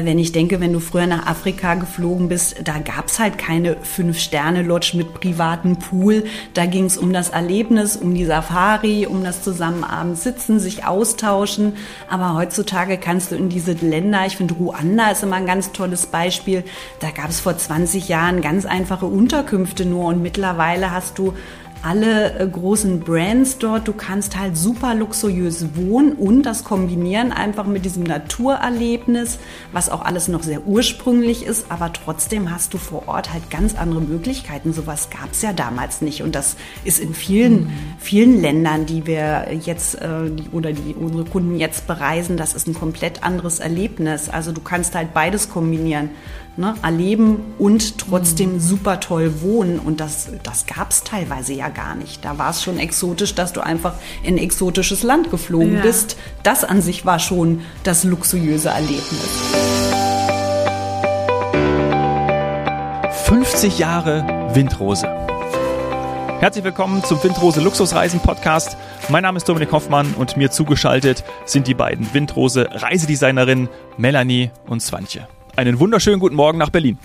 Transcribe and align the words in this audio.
Wenn 0.00 0.20
ich 0.20 0.30
denke, 0.30 0.60
wenn 0.60 0.72
du 0.72 0.78
früher 0.78 1.08
nach 1.08 1.26
Afrika 1.26 1.74
geflogen 1.74 2.28
bist, 2.28 2.54
da 2.62 2.78
gab's 2.78 3.18
halt 3.18 3.36
keine 3.36 3.78
Fünf-Sterne-Lodge 3.82 4.96
mit 4.96 5.12
privatem 5.12 5.76
Pool. 5.76 6.22
Da 6.54 6.66
ging's 6.66 6.96
um 6.96 7.12
das 7.12 7.30
Erlebnis, 7.30 7.96
um 7.96 8.14
die 8.14 8.24
Safari, 8.24 9.08
um 9.08 9.24
das 9.24 9.42
zusammen 9.42 9.82
abends 9.82 10.22
sitzen, 10.22 10.60
sich 10.60 10.84
austauschen. 10.84 11.72
Aber 12.08 12.34
heutzutage 12.34 12.96
kannst 12.96 13.32
du 13.32 13.34
in 13.34 13.48
diese 13.48 13.72
Länder, 13.72 14.24
ich 14.24 14.36
finde 14.36 14.54
Ruanda 14.54 15.10
ist 15.10 15.24
immer 15.24 15.34
ein 15.34 15.46
ganz 15.46 15.72
tolles 15.72 16.06
Beispiel, 16.06 16.62
da 17.00 17.10
gab's 17.10 17.40
vor 17.40 17.58
20 17.58 18.06
Jahren 18.06 18.40
ganz 18.40 18.66
einfache 18.66 19.06
Unterkünfte 19.06 19.84
nur 19.84 20.04
und 20.04 20.22
mittlerweile 20.22 20.92
hast 20.92 21.18
du 21.18 21.34
alle 21.82 22.38
äh, 22.38 22.46
großen 22.46 23.00
Brands 23.00 23.58
dort. 23.58 23.88
Du 23.88 23.92
kannst 23.92 24.38
halt 24.38 24.56
super 24.56 24.94
luxuriös 24.94 25.66
wohnen 25.74 26.12
und 26.12 26.42
das 26.42 26.64
kombinieren 26.64 27.32
einfach 27.32 27.66
mit 27.66 27.84
diesem 27.84 28.02
Naturerlebnis, 28.04 29.38
was 29.72 29.90
auch 29.90 30.04
alles 30.04 30.28
noch 30.28 30.42
sehr 30.42 30.66
ursprünglich 30.66 31.44
ist, 31.44 31.66
aber 31.70 31.92
trotzdem 31.92 32.50
hast 32.50 32.74
du 32.74 32.78
vor 32.78 33.08
Ort 33.08 33.32
halt 33.32 33.50
ganz 33.50 33.76
andere 33.76 34.00
Möglichkeiten. 34.00 34.72
Sowas 34.72 35.10
gab 35.10 35.32
es 35.32 35.42
ja 35.42 35.52
damals 35.52 36.00
nicht 36.02 36.22
und 36.22 36.34
das 36.34 36.56
ist 36.84 37.00
in 37.00 37.14
vielen, 37.14 37.64
mhm. 37.64 37.70
vielen 37.98 38.40
Ländern, 38.40 38.86
die 38.86 39.06
wir 39.06 39.46
jetzt 39.64 39.96
äh, 40.00 40.30
oder 40.52 40.72
die 40.72 40.94
unsere 40.94 41.24
Kunden 41.24 41.58
jetzt 41.58 41.86
bereisen, 41.86 42.36
das 42.36 42.54
ist 42.54 42.66
ein 42.66 42.74
komplett 42.74 43.22
anderes 43.22 43.60
Erlebnis. 43.60 44.28
Also 44.28 44.52
du 44.52 44.60
kannst 44.60 44.94
halt 44.94 45.14
beides 45.14 45.48
kombinieren 45.50 46.10
ne, 46.58 46.74
erleben 46.82 47.40
und 47.58 47.98
trotzdem 47.98 48.54
mhm. 48.54 48.60
super 48.60 49.00
toll 49.00 49.40
wohnen. 49.40 49.78
Und 49.78 50.00
das, 50.00 50.28
das 50.42 50.66
gab 50.66 50.90
es 50.90 51.04
teilweise 51.04 51.54
ja 51.54 51.68
gar 51.68 51.94
nicht. 51.94 52.24
Da 52.24 52.36
war 52.36 52.50
es 52.50 52.62
schon 52.62 52.78
exotisch, 52.78 53.34
dass 53.34 53.52
du 53.52 53.60
einfach 53.60 53.94
in 54.22 54.34
ein 54.34 54.38
exotisches 54.38 55.02
Land 55.02 55.30
geflogen 55.30 55.76
ja. 55.76 55.82
bist. 55.82 56.16
Das 56.42 56.64
an 56.64 56.82
sich 56.82 57.06
war 57.06 57.18
schon 57.18 57.62
das 57.84 58.04
luxuriöse 58.04 58.68
Erlebnis. 58.68 59.28
50 63.24 63.78
Jahre 63.78 64.50
Windrose. 64.54 65.06
Herzlich 66.40 66.64
willkommen 66.64 67.02
zum 67.02 67.22
Windrose 67.22 67.60
Luxusreisen 67.60 68.20
Podcast. 68.20 68.76
Mein 69.08 69.24
Name 69.24 69.38
ist 69.38 69.48
Dominik 69.48 69.72
Hoffmann 69.72 70.14
und 70.14 70.36
mir 70.36 70.50
zugeschaltet 70.50 71.24
sind 71.44 71.66
die 71.66 71.74
beiden 71.74 72.14
Windrose 72.14 72.68
Reisedesignerinnen 72.70 73.68
Melanie 73.96 74.50
und 74.66 74.80
Swantje. 74.80 75.26
Einen 75.58 75.80
wunderschönen 75.80 76.20
guten 76.20 76.36
Morgen 76.36 76.56
nach 76.56 76.70
Berlin. 76.70 76.98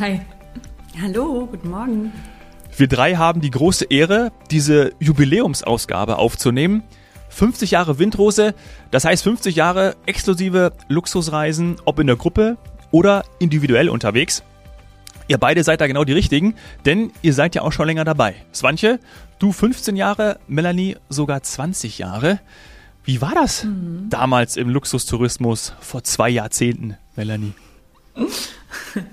Hi. 0.00 0.22
Hallo, 1.00 1.46
guten 1.46 1.70
Morgen. 1.70 2.12
Wir 2.76 2.88
drei 2.88 3.14
haben 3.14 3.40
die 3.40 3.52
große 3.52 3.84
Ehre, 3.84 4.32
diese 4.50 4.92
Jubiläumsausgabe 4.98 6.16
aufzunehmen. 6.16 6.82
50 7.28 7.70
Jahre 7.70 8.00
Windrose, 8.00 8.56
das 8.90 9.04
heißt 9.04 9.22
50 9.22 9.54
Jahre 9.54 9.94
exklusive 10.04 10.72
Luxusreisen, 10.88 11.76
ob 11.84 12.00
in 12.00 12.08
der 12.08 12.16
Gruppe 12.16 12.56
oder 12.90 13.22
individuell 13.38 13.88
unterwegs. 13.88 14.42
Ihr 15.28 15.38
beide 15.38 15.62
seid 15.62 15.80
da 15.80 15.86
genau 15.86 16.02
die 16.02 16.12
Richtigen, 16.12 16.56
denn 16.86 17.12
ihr 17.22 17.34
seid 17.34 17.54
ja 17.54 17.62
auch 17.62 17.70
schon 17.70 17.86
länger 17.86 18.04
dabei. 18.04 18.34
Swantje, 18.52 18.98
du 19.38 19.52
15 19.52 19.94
Jahre, 19.94 20.40
Melanie 20.48 20.96
sogar 21.08 21.40
20 21.44 21.98
Jahre. 21.98 22.40
Wie 23.04 23.20
war 23.20 23.34
das 23.36 23.62
mhm. 23.62 24.08
damals 24.10 24.56
im 24.56 24.70
Luxustourismus 24.70 25.72
vor 25.78 26.02
zwei 26.02 26.30
Jahrzehnten, 26.30 26.96
Melanie? 27.20 27.52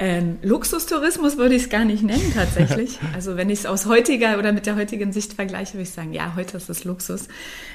Ähm, 0.00 0.38
Luxustourismus 0.42 1.38
würde 1.38 1.56
ich 1.56 1.64
es 1.64 1.70
gar 1.70 1.84
nicht 1.84 2.04
nennen 2.04 2.32
tatsächlich. 2.32 3.00
Also 3.14 3.36
wenn 3.36 3.50
ich 3.50 3.60
es 3.60 3.66
aus 3.66 3.86
heutiger 3.86 4.38
oder 4.38 4.52
mit 4.52 4.66
der 4.66 4.76
heutigen 4.76 5.12
Sicht 5.12 5.32
vergleiche, 5.32 5.74
würde 5.74 5.82
ich 5.82 5.90
sagen, 5.90 6.12
ja, 6.12 6.34
heute 6.36 6.56
ist 6.56 6.70
es 6.70 6.84
Luxus. 6.84 7.26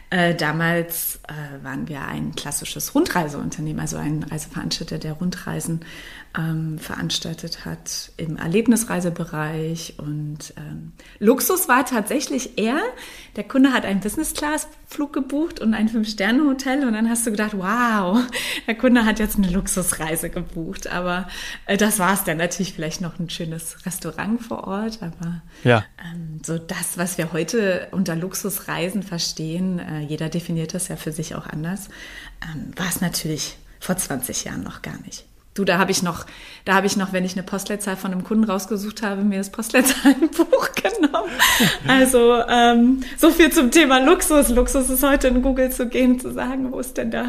Äh, 0.10 0.34
damals 0.34 1.20
äh, 1.28 1.64
waren 1.66 1.90
wir 1.90 2.02
ein 2.02 2.34
klassisches 2.34 2.96
Rundreiseunternehmen, 2.96 3.82
also 3.82 3.98
ein 3.98 4.24
Reiseveranstalter, 4.24 5.00
der 5.00 5.14
Rundreisen 5.14 5.82
ähm, 6.38 6.80
veranstaltet 6.80 7.66
hat 7.66 8.12
im 8.18 8.38
Erlebnisreisebereich. 8.38 9.96
Und 9.98 10.54
ähm, 10.58 10.94
Luxus 11.20 11.68
war 11.68 11.86
tatsächlich 11.86 12.58
eher, 12.58 12.80
der 13.36 13.44
Kunde 13.44 13.74
hat 13.74 13.86
einen 13.86 14.00
Business-Class-Flug 14.00 15.14
gebucht 15.14 15.60
und 15.60 15.74
ein 15.74 15.90
Fünf-Sterne-Hotel 15.90 16.88
und 16.88 16.94
dann 16.94 17.10
hast 17.10 17.26
du 17.26 17.32
gedacht, 17.32 17.58
wow, 17.58 18.22
der 18.68 18.76
Kunde 18.76 19.06
hat 19.06 19.20
jetzt 19.20 19.38
eine 19.38 19.50
Luxusreise 19.50 20.30
gebucht. 20.30 20.88
Aber 20.88 21.23
äh, 21.66 21.78
das 21.78 22.00
war 22.00 22.14
es 22.14 22.24
dann 22.24 22.38
natürlich 22.38 22.74
vielleicht 22.74 23.02
noch 23.02 23.20
ein 23.20 23.30
schönes 23.30 23.86
Restaurant 23.86 24.42
vor 24.42 24.68
Ort, 24.68 25.00
aber 25.02 25.42
ja. 25.64 25.86
ähm, 26.04 26.40
so 26.46 26.58
das, 26.58 26.98
was 26.98 27.18
wir 27.18 27.34
heute 27.34 27.88
unter 27.92 28.16
Luxusreisen 28.16 29.04
verstehen, 29.04 29.80
äh, 29.80 30.02
jeder 30.02 30.30
definiert 30.30 30.74
das 30.74 30.88
ja 30.88 30.96
für 30.96 31.12
sich 31.12 31.36
auch 31.36 31.48
anders, 31.48 31.90
ähm, 32.44 32.72
war 32.76 32.88
es 32.88 33.02
natürlich 33.02 33.58
vor 33.80 33.98
20 33.98 34.46
Jahren 34.46 34.64
noch 34.64 34.82
gar 34.82 35.00
nicht. 35.02 35.26
Du, 35.54 35.66
da 35.66 35.78
habe 35.78 35.92
ich 35.92 36.02
noch, 36.02 36.26
da 36.66 36.74
habe 36.74 36.88
ich 36.88 36.98
noch, 36.98 37.14
wenn 37.14 37.26
ich 37.26 37.34
eine 37.34 37.44
Postleitzahl 37.44 37.96
von 37.96 38.12
einem 38.12 38.24
Kunden 38.24 38.44
rausgesucht 38.44 39.04
habe, 39.04 39.24
mir 39.24 39.38
das 39.38 39.52
Postleitzahlenbuch 39.52 40.72
genommen. 40.76 41.32
Also 41.88 42.42
ähm, 42.50 43.02
so 43.18 43.30
viel 43.30 43.52
zum 43.52 43.70
Thema 43.70 44.00
Luxus. 44.00 44.50
Luxus 44.50 44.90
ist 44.90 45.04
heute 45.04 45.28
in 45.28 45.42
Google 45.44 45.72
zu 45.72 45.88
gehen, 45.88 46.20
zu 46.20 46.32
sagen, 46.32 46.72
wo 46.72 46.80
ist 46.80 46.98
denn 46.98 47.12
da 47.12 47.26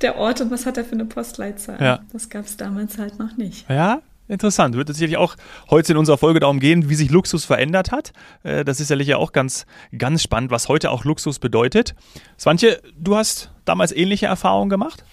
der 0.00 0.16
Ort 0.16 0.40
und 0.40 0.50
was 0.50 0.66
hat 0.66 0.76
er 0.76 0.84
für 0.84 0.92
eine 0.92 1.04
Postleitzahl. 1.04 1.80
Ja. 1.80 2.00
Das 2.12 2.28
gab 2.28 2.46
es 2.46 2.56
damals 2.56 2.98
halt 2.98 3.18
noch 3.18 3.36
nicht. 3.36 3.68
Ja, 3.68 4.00
Interessant. 4.28 4.76
Wird 4.76 4.88
sicherlich 4.88 5.18
auch 5.18 5.34
heute 5.68 5.92
in 5.92 5.98
unserer 5.98 6.16
Folge 6.16 6.40
darum 6.40 6.58
gehen, 6.58 6.88
wie 6.88 6.94
sich 6.94 7.10
Luxus 7.10 7.44
verändert 7.44 7.90
hat. 7.90 8.12
Äh, 8.44 8.64
das 8.64 8.80
ist 8.80 8.88
sicherlich 8.88 9.08
ja 9.08 9.18
auch 9.18 9.32
ganz, 9.32 9.66
ganz 9.98 10.22
spannend, 10.22 10.50
was 10.50 10.68
heute 10.68 10.90
auch 10.90 11.04
Luxus 11.04 11.38
bedeutet. 11.38 11.94
Swantje, 12.38 12.80
du 12.96 13.16
hast 13.16 13.50
damals 13.66 13.92
ähnliche 13.92 14.26
Erfahrungen 14.26 14.70
gemacht? 14.70 15.04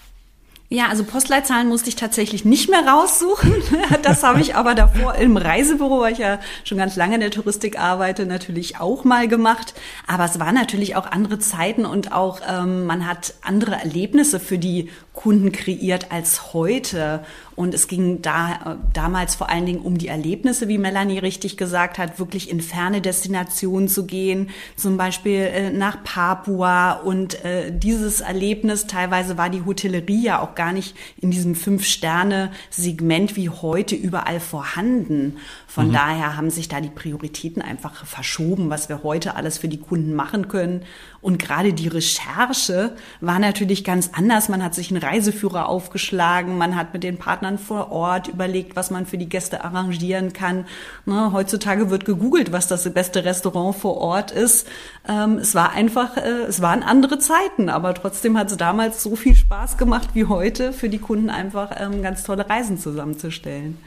Ja, 0.72 0.88
also 0.88 1.04
Postleitzahlen 1.04 1.68
musste 1.68 1.90
ich 1.90 1.96
tatsächlich 1.96 2.46
nicht 2.46 2.70
mehr 2.70 2.86
raussuchen. 2.88 3.54
Das 4.04 4.24
habe 4.24 4.40
ich 4.40 4.56
aber 4.56 4.76
davor 4.76 5.16
im 5.16 5.36
Reisebüro, 5.36 6.00
weil 6.02 6.14
ich 6.14 6.20
ja 6.20 6.40
schon 6.64 6.78
ganz 6.78 6.96
lange 6.96 7.16
in 7.16 7.22
der 7.22 7.32
Touristik 7.32 7.80
arbeite, 7.80 8.26
natürlich 8.26 8.80
auch 8.80 9.04
mal 9.04 9.28
gemacht. 9.28 9.74
Aber 10.06 10.26
es 10.26 10.40
waren 10.40 10.56
natürlich 10.56 10.96
auch 10.96 11.08
andere 11.08 11.40
Zeiten 11.40 11.86
und 11.86 12.12
auch 12.12 12.42
ähm, 12.48 12.86
man 12.86 13.08
hat 13.08 13.34
andere 13.42 13.76
Erlebnisse 13.76 14.40
für 14.40 14.60
die 14.60 14.90
Kunden 15.14 15.52
kreiert 15.52 16.12
als 16.12 16.54
heute. 16.54 17.22
Und 17.60 17.74
es 17.74 17.90
ging 17.90 18.22
da 18.22 18.54
äh, 18.54 18.76
damals 18.94 19.36
vor 19.36 19.50
allen 19.50 19.66
Dingen 19.66 19.82
um 19.82 19.98
die 19.98 20.08
Erlebnisse, 20.08 20.70
wie 20.70 20.78
Melanie 20.78 21.20
richtig 21.20 21.58
gesagt 21.58 21.98
hat, 21.98 22.18
wirklich 22.18 22.50
in 22.50 22.62
ferne 22.62 23.02
Destinationen 23.02 23.90
zu 23.90 24.06
gehen, 24.06 24.50
zum 24.78 24.96
Beispiel 24.96 25.42
äh, 25.42 25.70
nach 25.70 26.02
Papua. 26.06 26.94
Und 26.94 27.44
äh, 27.44 27.78
dieses 27.78 28.22
Erlebnis, 28.22 28.88
teilweise 28.88 29.38
war 29.38 29.50
die 29.50 29.66
Hotellerie 29.66 30.24
ja 30.24 30.40
auch 30.40 30.56
gar 30.56 30.72
nicht 30.72 30.96
in 31.20 31.32
diesem 31.32 31.54
Fünf-Sterne-Segment 31.54 33.36
wie 33.36 33.50
heute 33.50 33.94
überall 33.94 34.40
vorhanden. 34.40 35.36
Von 35.68 35.90
mhm. 35.90 35.94
daher 35.94 36.38
haben 36.38 36.52
sich 36.52 36.70
da 36.70 36.80
die 36.80 36.88
Prioritäten 36.88 37.62
einfach 37.62 38.06
verschoben, 38.06 38.70
was 38.70 38.88
wir 38.88 39.04
heute 39.04 39.36
alles 39.36 39.58
für 39.58 39.68
die 39.68 39.82
Kunden 39.82 40.14
machen 40.14 40.48
können. 40.48 40.84
Und 41.22 41.38
gerade 41.38 41.74
die 41.74 41.88
Recherche 41.88 42.96
war 43.20 43.40
natürlich 43.40 43.84
ganz 43.84 44.12
anders. 44.14 44.48
Man 44.48 44.64
hat 44.64 44.74
sich 44.74 44.90
einen 44.90 45.02
Reiseführer 45.02 45.68
aufgeschlagen, 45.68 46.58
man 46.58 46.76
hat 46.76 46.94
mit 46.94 47.04
den 47.04 47.18
Partnern 47.18 47.58
vor 47.58 47.92
Ort 47.92 48.28
überlegt, 48.28 48.76
was 48.76 48.90
man 48.90 49.06
für 49.06 49.18
die 49.18 49.28
Gäste 49.28 49.64
arrangieren 49.64 50.32
kann. 50.32 50.66
Ne, 51.06 51.32
heutzutage 51.34 51.90
wird 51.90 52.06
gegoogelt, 52.06 52.52
was 52.52 52.68
das 52.68 52.90
beste 52.94 53.26
Restaurant 53.26 53.76
vor 53.76 53.98
Ort 53.98 54.32
ist. 54.32 54.68
Ähm, 55.08 55.38
es 55.40 55.56
war 55.56 55.72
einfach, 55.72 56.16
äh, 56.18 56.44
es 56.48 56.62
waren 56.62 56.84
andere 56.84 57.20
Zeiten, 57.20 57.70
aber 57.70 57.94
trotzdem 57.94 58.38
hat 58.38 58.50
es 58.52 58.58
damals 58.58 59.04
so 59.04 59.16
viel 59.16 59.36
Spaß 59.36 59.78
gemacht 59.78 60.10
wie 60.14 60.26
heute, 60.26 60.72
für 60.72 60.90
die 60.90 61.00
Kunden 61.00 61.30
einfach 61.30 61.72
ähm, 61.78 62.02
ganz 62.02 62.24
tolle 62.24 62.50
Reisen 62.50 62.78
zusammenzustellen. 62.78 63.78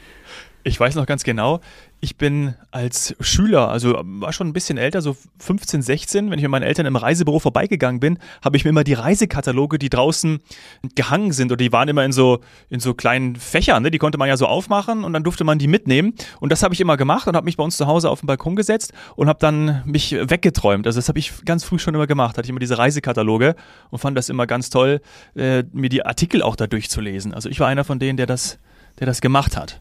Ich 0.64 0.78
weiß 0.78 0.94
noch 0.94 1.06
ganz 1.06 1.24
genau, 1.24 1.60
ich 2.04 2.16
bin 2.16 2.54
als 2.72 3.14
Schüler, 3.20 3.68
also 3.68 4.00
war 4.02 4.32
schon 4.32 4.48
ein 4.48 4.52
bisschen 4.52 4.76
älter, 4.76 5.02
so 5.02 5.16
15, 5.38 5.82
16, 5.82 6.30
wenn 6.30 6.38
ich 6.38 6.42
mit 6.42 6.50
meinen 6.50 6.64
Eltern 6.64 6.84
im 6.84 6.96
Reisebüro 6.96 7.38
vorbeigegangen 7.38 8.00
bin, 8.00 8.18
habe 8.44 8.56
ich 8.56 8.64
mir 8.64 8.70
immer 8.70 8.82
die 8.82 8.94
Reisekataloge, 8.94 9.78
die 9.78 9.88
draußen 9.88 10.40
gehangen 10.96 11.30
sind, 11.30 11.52
oder 11.52 11.58
die 11.58 11.70
waren 11.72 11.88
immer 11.88 12.04
in 12.04 12.10
so, 12.10 12.40
in 12.70 12.80
so 12.80 12.94
kleinen 12.94 13.36
Fächern, 13.36 13.84
ne? 13.84 13.92
die 13.92 13.98
konnte 13.98 14.18
man 14.18 14.28
ja 14.28 14.36
so 14.36 14.46
aufmachen 14.46 15.04
und 15.04 15.12
dann 15.12 15.22
durfte 15.22 15.44
man 15.44 15.60
die 15.60 15.68
mitnehmen. 15.68 16.14
Und 16.40 16.50
das 16.50 16.64
habe 16.64 16.74
ich 16.74 16.80
immer 16.80 16.96
gemacht 16.96 17.28
und 17.28 17.36
habe 17.36 17.44
mich 17.44 17.56
bei 17.56 17.62
uns 17.62 17.76
zu 17.76 17.86
Hause 17.86 18.10
auf 18.10 18.18
den 18.18 18.26
Balkon 18.26 18.56
gesetzt 18.56 18.92
und 19.14 19.28
habe 19.28 19.38
dann 19.38 19.82
mich 19.84 20.12
weggeträumt. 20.12 20.88
Also 20.88 20.98
das 20.98 21.08
habe 21.08 21.20
ich 21.20 21.44
ganz 21.44 21.62
früh 21.62 21.78
schon 21.78 21.94
immer 21.94 22.08
gemacht, 22.08 22.36
hatte 22.36 22.46
ich 22.46 22.50
immer 22.50 22.58
diese 22.58 22.78
Reisekataloge 22.78 23.54
und 23.90 24.00
fand 24.00 24.18
das 24.18 24.28
immer 24.28 24.48
ganz 24.48 24.70
toll, 24.70 25.00
äh, 25.36 25.62
mir 25.72 25.88
die 25.88 26.04
Artikel 26.04 26.42
auch 26.42 26.56
da 26.56 26.66
durchzulesen. 26.66 27.32
Also 27.32 27.48
ich 27.48 27.60
war 27.60 27.68
einer 27.68 27.84
von 27.84 28.00
denen, 28.00 28.16
der 28.16 28.26
das, 28.26 28.58
der 28.98 29.06
das 29.06 29.20
gemacht 29.20 29.56
hat. 29.56 29.80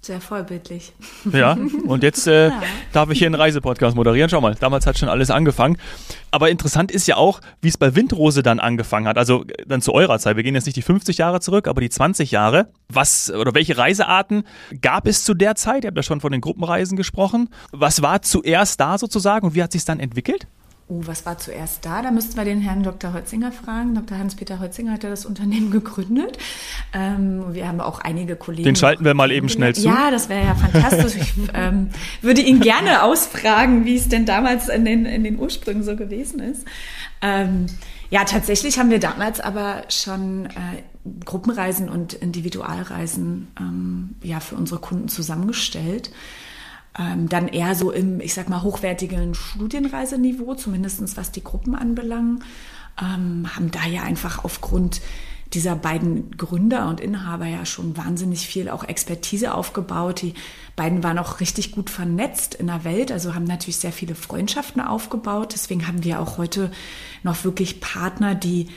Sehr 0.00 0.20
vorbildlich. 0.20 0.92
Ja, 1.32 1.58
und 1.86 2.04
jetzt 2.04 2.28
äh, 2.28 2.48
ja. 2.50 2.62
darf 2.92 3.10
ich 3.10 3.18
hier 3.18 3.26
einen 3.26 3.34
Reisepodcast 3.34 3.96
moderieren. 3.96 4.30
Schau 4.30 4.40
mal, 4.40 4.54
damals 4.54 4.86
hat 4.86 4.96
schon 4.96 5.08
alles 5.08 5.30
angefangen. 5.30 5.76
Aber 6.30 6.50
interessant 6.50 6.92
ist 6.92 7.08
ja 7.08 7.16
auch, 7.16 7.40
wie 7.60 7.68
es 7.68 7.76
bei 7.76 7.96
Windrose 7.96 8.44
dann 8.44 8.60
angefangen 8.60 9.08
hat. 9.08 9.18
Also 9.18 9.44
dann 9.66 9.82
zu 9.82 9.92
eurer 9.92 10.20
Zeit. 10.20 10.36
Wir 10.36 10.44
gehen 10.44 10.54
jetzt 10.54 10.66
nicht 10.66 10.76
die 10.76 10.82
50 10.82 11.18
Jahre 11.18 11.40
zurück, 11.40 11.66
aber 11.66 11.80
die 11.80 11.90
20 11.90 12.30
Jahre. 12.30 12.68
Was 12.88 13.30
oder 13.30 13.54
welche 13.54 13.76
Reisearten 13.76 14.44
gab 14.80 15.08
es 15.08 15.24
zu 15.24 15.34
der 15.34 15.56
Zeit? 15.56 15.82
Ihr 15.82 15.88
habt 15.88 15.96
ja 15.96 16.02
schon 16.04 16.20
von 16.20 16.30
den 16.30 16.40
Gruppenreisen 16.40 16.96
gesprochen. 16.96 17.48
Was 17.72 18.02
war 18.02 18.22
zuerst 18.22 18.78
da 18.78 18.98
sozusagen 18.98 19.46
und 19.46 19.54
wie 19.56 19.62
hat 19.62 19.72
sich 19.72 19.84
dann 19.84 19.98
entwickelt? 19.98 20.46
Oh, 20.88 21.00
was 21.04 21.26
war 21.26 21.36
zuerst 21.36 21.84
da? 21.84 22.00
Da 22.00 22.12
müssten 22.12 22.36
wir 22.36 22.44
den 22.44 22.60
Herrn 22.60 22.84
Dr. 22.84 23.12
Holzinger 23.12 23.50
fragen. 23.50 23.96
Dr. 23.96 24.18
Hans-Peter 24.18 24.60
Holzinger 24.60 24.92
hat 24.92 25.02
ja 25.02 25.10
das 25.10 25.26
Unternehmen 25.26 25.70
gegründet. 25.72 26.38
Ähm, 26.92 27.54
wir 27.54 27.66
haben 27.66 27.80
auch 27.80 27.98
einige 27.98 28.36
Kollegen. 28.36 28.64
Den 28.64 28.76
schalten 28.76 29.04
wir 29.04 29.14
mal 29.14 29.32
eben 29.32 29.48
schnell 29.48 29.74
zu. 29.74 29.88
Ja, 29.88 30.12
das 30.12 30.28
wäre 30.28 30.44
ja 30.44 30.54
fantastisch. 30.54 31.16
ich 31.20 31.32
ähm, 31.54 31.90
würde 32.22 32.40
ihn 32.40 32.60
gerne 32.60 33.02
ausfragen, 33.02 33.84
wie 33.84 33.96
es 33.96 34.08
denn 34.08 34.26
damals 34.26 34.68
in 34.68 34.84
den, 34.84 35.06
in 35.06 35.24
den 35.24 35.40
Ursprüngen 35.40 35.82
so 35.82 35.96
gewesen 35.96 36.38
ist. 36.38 36.64
Ähm, 37.20 37.66
ja, 38.10 38.22
tatsächlich 38.22 38.78
haben 38.78 38.90
wir 38.90 39.00
damals 39.00 39.40
aber 39.40 39.82
schon 39.88 40.46
äh, 40.46 40.82
Gruppenreisen 41.24 41.88
und 41.88 42.14
Individualreisen 42.14 43.48
ähm, 43.58 44.14
ja 44.22 44.38
für 44.38 44.54
unsere 44.54 44.80
Kunden 44.80 45.08
zusammengestellt 45.08 46.12
ähm, 46.98 47.28
dann 47.28 47.48
eher 47.48 47.74
so 47.74 47.90
im, 47.90 48.20
ich 48.20 48.34
sag 48.34 48.48
mal, 48.48 48.62
hochwertigen 48.62 49.34
Studienreiseniveau, 49.34 50.54
zumindestens 50.54 51.16
was 51.16 51.30
die 51.30 51.44
Gruppen 51.44 51.74
anbelangen, 51.74 52.42
ähm, 53.00 53.46
haben 53.54 53.70
da 53.70 53.86
ja 53.86 54.02
einfach 54.02 54.44
aufgrund 54.44 55.00
dieser 55.52 55.76
beiden 55.76 56.32
Gründer 56.36 56.88
und 56.88 57.00
Inhaber 57.00 57.46
ja 57.46 57.64
schon 57.64 57.96
wahnsinnig 57.96 58.46
viel 58.46 58.68
auch 58.68 58.82
Expertise 58.82 59.54
aufgebaut. 59.54 60.22
Die 60.22 60.34
beiden 60.74 61.04
waren 61.04 61.18
auch 61.18 61.40
richtig 61.40 61.70
gut 61.70 61.88
vernetzt 61.88 62.54
in 62.54 62.66
der 62.66 62.84
Welt, 62.84 63.12
also 63.12 63.34
haben 63.34 63.44
natürlich 63.44 63.76
sehr 63.76 63.92
viele 63.92 64.14
Freundschaften 64.14 64.82
aufgebaut. 64.82 65.52
Deswegen 65.52 65.86
haben 65.86 66.02
wir 66.02 66.20
auch 66.20 66.38
heute 66.38 66.72
noch 67.22 67.44
wirklich 67.44 67.80
Partner, 67.80 68.34
die 68.34 68.68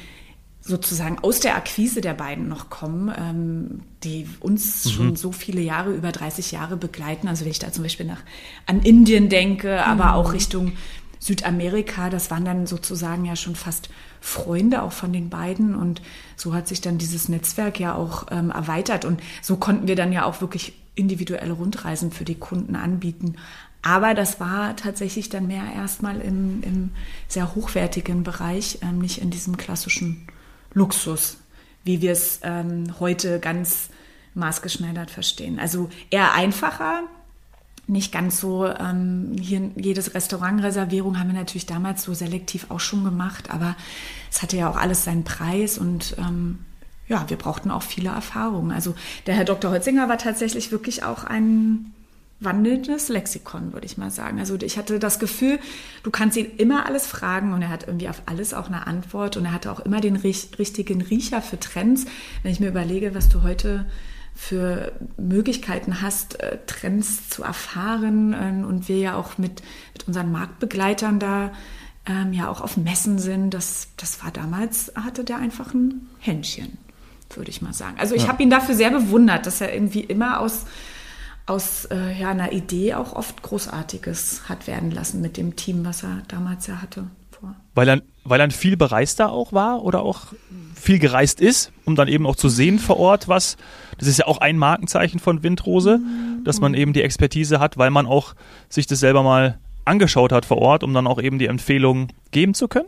sozusagen 0.62 1.20
aus 1.20 1.40
der 1.40 1.56
Akquise 1.56 2.02
der 2.02 2.14
beiden 2.14 2.48
noch 2.48 2.70
kommen, 2.70 3.12
ähm, 3.18 3.80
die 4.04 4.28
uns 4.40 4.86
mhm. 4.86 4.90
schon 4.90 5.16
so 5.16 5.32
viele 5.32 5.62
Jahre, 5.62 5.92
über 5.92 6.12
30 6.12 6.52
Jahre 6.52 6.78
begleiten. 6.78 7.28
Also 7.28 7.46
wenn 7.46 7.52
ich 7.52 7.60
da 7.60 7.72
zum 7.72 7.84
Beispiel 7.84 8.06
nach, 8.06 8.22
an 8.66 8.82
Indien 8.82 9.30
denke, 9.30 9.72
mhm. 9.72 9.92
aber 9.92 10.14
auch 10.14 10.34
Richtung 10.34 10.74
Südamerika, 11.20 12.10
das 12.10 12.32
waren 12.32 12.46
dann 12.46 12.66
sozusagen 12.66 13.26
ja 13.26 13.36
schon 13.36 13.56
fast 13.56 13.90
Freunde 14.22 14.82
auch 14.82 14.94
von 14.94 15.12
den 15.12 15.30
beiden 15.30 15.76
und 15.76 16.02
so 16.36 16.54
hat 16.54 16.68
sich 16.68 16.82
dann 16.82 16.98
dieses 16.98 17.28
Netzwerk 17.28 17.80
ja 17.80 17.94
auch 17.96 18.28
ähm, 18.32 18.52
erweitert 18.52 19.04
und 19.04 19.22
so 19.42 19.58
konnten 19.58 19.88
wir 19.88 19.96
dann 19.96 20.14
ja 20.14 20.24
auch 20.24 20.40
wirklich 20.40 20.74
individuelle 20.96 21.54
Rundreisen 21.54 22.12
für 22.12 22.26
die 22.26 22.36
Kunden 22.36 22.76
anbieten. 22.76 23.36
Aber 23.82 24.14
das 24.14 24.40
war 24.40 24.76
tatsächlich 24.76 25.30
dann 25.30 25.48
mehr 25.48 25.64
erstmal 25.74 26.20
im, 26.20 26.64
im 26.64 26.90
sehr 27.28 27.56
hochwertigen 27.56 28.24
Bereich, 28.24 28.80
ähm, 28.82 29.00
nicht 29.00 29.22
in 29.22 29.30
diesem 29.30 29.56
klassischen 29.58 30.28
Luxus, 30.74 31.38
wie 31.84 32.02
wir 32.02 32.12
es 32.12 32.40
ähm, 32.44 33.00
heute 33.00 33.40
ganz 33.40 33.90
maßgeschneidert 34.36 35.12
verstehen. 35.12 35.60
Also 35.60 35.90
eher 36.10 36.34
einfacher, 36.34 37.04
nicht 37.88 38.12
ganz 38.12 38.40
so, 38.40 38.68
ähm, 38.68 39.36
hier 39.40 39.72
jedes 39.76 40.14
Restaurantreservierung 40.14 41.20
haben 41.20 41.30
wir 41.30 41.40
natürlich 41.40 41.66
damals 41.66 42.04
so 42.04 42.14
selektiv 42.14 42.68
auch 42.70 42.80
schon 42.80 43.04
gemacht, 43.04 43.50
aber 43.50 43.76
es 44.32 44.42
hatte 44.42 44.58
ja 44.58 44.70
auch 44.70 44.78
alles 44.78 45.04
seinen 45.04 45.24
Preis 45.24 45.78
und 45.78 46.16
ähm, 46.20 46.60
ja, 47.08 47.28
wir 47.28 47.38
brauchten 47.38 47.72
auch 47.72 47.82
viele 47.82 48.10
Erfahrungen. 48.10 48.72
Also 48.72 48.94
der 49.26 49.36
Herr 49.36 49.46
Dr. 49.46 49.72
Holzinger 49.72 50.08
war 50.08 50.20
tatsächlich 50.20 50.72
wirklich 50.72 51.04
auch 51.04 51.24
ein 51.24 51.92
wandelndes 52.40 53.10
Lexikon, 53.10 53.74
würde 53.74 53.86
ich 53.86 53.98
mal 53.98 54.12
sagen. 54.12 54.40
Also 54.40 54.56
ich 54.56 54.78
hatte 54.78 54.98
das 55.00 55.20
Gefühl, 55.20 55.60
du 56.04 56.12
kannst 56.12 56.38
ihn 56.38 56.48
immer 56.58 56.86
alles 56.86 57.06
fragen 57.06 57.54
und 57.54 57.62
er 57.62 57.70
hat 57.70 57.88
irgendwie 57.88 58.08
auf 58.08 58.22
alles 58.28 58.54
auch 58.54 58.68
eine 58.68 58.88
Antwort 58.88 59.36
und 59.36 59.46
er 59.46 59.54
hatte 59.54 59.72
auch 59.72 59.82
immer 59.82 60.00
den 60.00 60.16
richtigen 60.16 61.02
Riecher 61.02 61.42
für 61.42 61.60
Trends. 61.60 62.06
Wenn 62.44 62.52
ich 62.52 62.60
mir 62.60 62.70
überlege, 62.70 63.14
was 63.14 63.28
du 63.28 63.44
heute 63.44 63.86
für 64.36 64.94
Möglichkeiten 65.18 66.02
hast, 66.02 66.40
äh, 66.40 66.60
Trends 66.66 67.28
zu 67.28 67.44
erfahren 67.44 68.34
ähm, 68.40 68.66
und 68.66 68.88
wir 68.88 68.98
ja 68.98 69.16
auch 69.16 69.38
mit, 69.38 69.62
mit 69.94 70.08
unseren 70.08 70.32
Marktbegleitern 70.32 71.20
da 71.20 71.52
ähm, 72.06 72.32
ja 72.32 72.48
auch 72.48 72.62
auf 72.62 72.78
Messen 72.78 73.20
sind, 73.20 73.54
das, 73.54 73.90
das 73.98 74.24
war 74.24 74.32
damals, 74.32 74.94
hatte 74.96 75.26
der 75.26 75.40
einfach 75.40 75.74
ein 75.74 76.08
Händchen, 76.20 76.78
würde 77.36 77.50
ich 77.50 77.62
mal 77.62 77.74
sagen. 77.74 77.98
Also 78.00 78.16
ich 78.16 78.24
ja. 78.24 78.28
habe 78.30 78.42
ihn 78.42 78.50
dafür 78.50 78.76
sehr 78.76 78.92
bewundert, 78.92 79.46
dass 79.46 79.60
er 79.60 79.74
irgendwie 79.74 80.02
immer 80.02 80.40
aus 80.40 80.66
aus 81.50 81.86
äh, 81.86 82.20
ja, 82.20 82.30
einer 82.30 82.52
Idee 82.52 82.94
auch 82.94 83.14
oft 83.14 83.42
Großartiges 83.42 84.44
hat 84.48 84.68
werden 84.68 84.92
lassen 84.92 85.22
mit 85.22 85.38
dem 85.38 85.56
Team, 85.56 85.86
was 85.86 86.04
er 86.04 86.22
damals 86.28 86.68
ja 86.68 86.82
hatte. 86.82 87.08
Vor. 87.32 87.56
Weil 87.76 87.90
er, 87.90 88.02
weil 88.24 88.40
er 88.40 88.52
viel 88.52 88.78
bereister 88.78 89.32
auch 89.32 89.54
war 89.54 89.84
oder 89.84 90.02
auch 90.02 90.28
viel 90.76 91.00
gereist 91.00 91.42
ist, 91.42 91.72
um 91.86 91.96
dann 91.96 92.08
eben 92.08 92.26
auch 92.26 92.36
zu 92.36 92.50
sehen 92.50 92.80
vor 92.80 92.98
Ort, 92.98 93.28
was, 93.28 93.58
das 93.98 94.08
ist 94.08 94.20
ja 94.20 94.28
auch 94.28 94.40
ein 94.40 94.58
Markenzeichen 94.58 95.20
von 95.20 95.44
Windrose, 95.44 95.98
mhm. 95.98 96.44
dass 96.44 96.60
man 96.60 96.74
eben 96.74 96.94
die 96.94 97.02
Expertise 97.02 97.60
hat, 97.60 97.78
weil 97.78 97.92
man 97.92 98.06
auch 98.06 98.34
sich 98.70 98.88
das 98.88 99.00
selber 99.00 99.24
mal 99.24 99.60
angeschaut 99.86 100.32
hat 100.32 100.46
vor 100.46 100.58
Ort, 100.58 100.84
um 100.84 100.94
dann 100.94 101.08
auch 101.08 101.22
eben 101.22 101.40
die 101.40 101.48
Empfehlungen 101.48 102.14
geben 102.32 102.54
zu 102.54 102.68
können? 102.68 102.88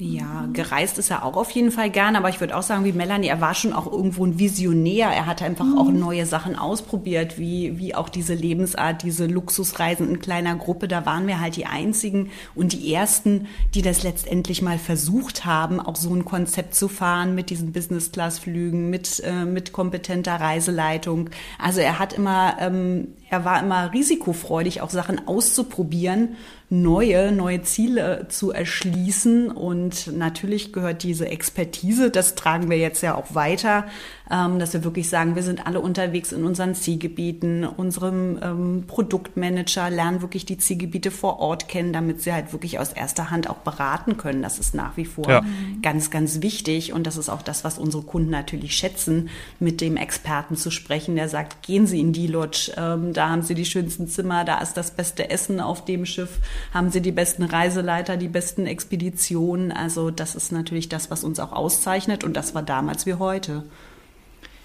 Ja, 0.00 0.48
gereist 0.52 0.96
ist 0.98 1.10
er 1.10 1.24
auch 1.24 1.34
auf 1.34 1.50
jeden 1.50 1.72
Fall 1.72 1.90
gern, 1.90 2.14
aber 2.14 2.28
ich 2.28 2.38
würde 2.38 2.56
auch 2.56 2.62
sagen, 2.62 2.84
wie 2.84 2.92
Melanie, 2.92 3.26
er 3.26 3.40
war 3.40 3.56
schon 3.56 3.72
auch 3.72 3.90
irgendwo 3.90 4.24
ein 4.24 4.38
Visionär. 4.38 5.08
Er 5.08 5.26
hat 5.26 5.42
einfach 5.42 5.64
mhm. 5.64 5.76
auch 5.76 5.90
neue 5.90 6.24
Sachen 6.24 6.54
ausprobiert, 6.54 7.36
wie, 7.36 7.80
wie 7.80 7.96
auch 7.96 8.08
diese 8.08 8.34
Lebensart, 8.34 9.02
diese 9.02 9.26
Luxusreisen 9.26 10.08
in 10.08 10.20
kleiner 10.20 10.54
Gruppe. 10.54 10.86
Da 10.86 11.04
waren 11.04 11.26
wir 11.26 11.40
halt 11.40 11.56
die 11.56 11.66
einzigen 11.66 12.30
und 12.54 12.74
die 12.74 12.94
ersten, 12.94 13.48
die 13.74 13.82
das 13.82 14.04
letztendlich 14.04 14.62
mal 14.62 14.78
versucht 14.78 15.44
haben, 15.44 15.80
auch 15.80 15.96
so 15.96 16.14
ein 16.14 16.24
Konzept 16.24 16.76
zu 16.76 16.86
fahren 16.86 17.34
mit 17.34 17.50
diesen 17.50 17.72
Business-Class-Flügen, 17.72 18.90
mit, 18.90 19.20
äh, 19.26 19.46
mit 19.46 19.72
kompetenter 19.72 20.36
Reiseleitung. 20.36 21.28
Also 21.58 21.80
er 21.80 21.98
hat 21.98 22.12
immer, 22.12 22.56
ähm, 22.60 23.08
er 23.30 23.44
war 23.44 23.60
immer 23.60 23.92
risikofreudig, 23.92 24.80
auch 24.80 24.90
Sachen 24.90 25.26
auszuprobieren 25.26 26.36
neue, 26.70 27.32
neue 27.32 27.62
Ziele 27.62 28.26
zu 28.28 28.52
erschließen. 28.52 29.50
Und 29.50 30.16
natürlich 30.16 30.72
gehört 30.72 31.02
diese 31.02 31.28
Expertise, 31.28 32.10
das 32.10 32.34
tragen 32.34 32.70
wir 32.70 32.78
jetzt 32.78 33.02
ja 33.02 33.14
auch 33.14 33.34
weiter, 33.34 33.86
ähm, 34.30 34.58
dass 34.58 34.72
wir 34.74 34.84
wirklich 34.84 35.08
sagen, 35.08 35.36
wir 35.36 35.42
sind 35.42 35.66
alle 35.66 35.80
unterwegs 35.80 36.32
in 36.32 36.44
unseren 36.44 36.74
Zielgebieten, 36.74 37.64
unserem 37.64 38.38
ähm, 38.42 38.84
Produktmanager 38.86 39.90
lernen 39.90 40.20
wirklich 40.20 40.44
die 40.44 40.58
Zielgebiete 40.58 41.10
vor 41.10 41.38
Ort 41.40 41.68
kennen, 41.68 41.92
damit 41.92 42.22
sie 42.22 42.32
halt 42.32 42.52
wirklich 42.52 42.78
aus 42.78 42.92
erster 42.92 43.30
Hand 43.30 43.48
auch 43.48 43.58
beraten 43.58 44.16
können. 44.16 44.42
Das 44.42 44.58
ist 44.58 44.74
nach 44.74 44.96
wie 44.96 45.06
vor 45.06 45.28
ja. 45.28 45.42
ganz, 45.82 46.10
ganz 46.10 46.42
wichtig. 46.42 46.92
Und 46.92 47.06
das 47.06 47.16
ist 47.16 47.28
auch 47.28 47.42
das, 47.42 47.64
was 47.64 47.78
unsere 47.78 48.02
Kunden 48.02 48.30
natürlich 48.30 48.76
schätzen, 48.76 49.30
mit 49.60 49.80
dem 49.80 49.96
Experten 49.96 50.56
zu 50.56 50.70
sprechen, 50.70 51.16
der 51.16 51.28
sagt, 51.28 51.62
gehen 51.62 51.86
Sie 51.86 52.00
in 52.00 52.12
die 52.12 52.26
Lodge, 52.26 52.72
ähm, 52.76 53.12
da 53.12 53.30
haben 53.30 53.42
Sie 53.42 53.54
die 53.54 53.64
schönsten 53.64 54.08
Zimmer, 54.08 54.44
da 54.44 54.58
ist 54.58 54.76
das 54.76 54.90
beste 54.90 55.30
Essen 55.30 55.60
auf 55.60 55.84
dem 55.84 56.04
Schiff, 56.04 56.38
haben 56.74 56.90
Sie 56.90 57.00
die 57.00 57.12
besten 57.12 57.44
Reiseleiter, 57.44 58.16
die 58.16 58.28
besten 58.28 58.66
Expeditionen. 58.66 59.72
Also 59.72 60.10
das 60.10 60.34
ist 60.34 60.52
natürlich 60.52 60.88
das, 60.88 61.10
was 61.10 61.24
uns 61.24 61.40
auch 61.40 61.52
auszeichnet 61.52 62.24
und 62.24 62.36
das 62.36 62.54
war 62.54 62.62
damals 62.62 63.06
wie 63.06 63.14
heute. 63.14 63.64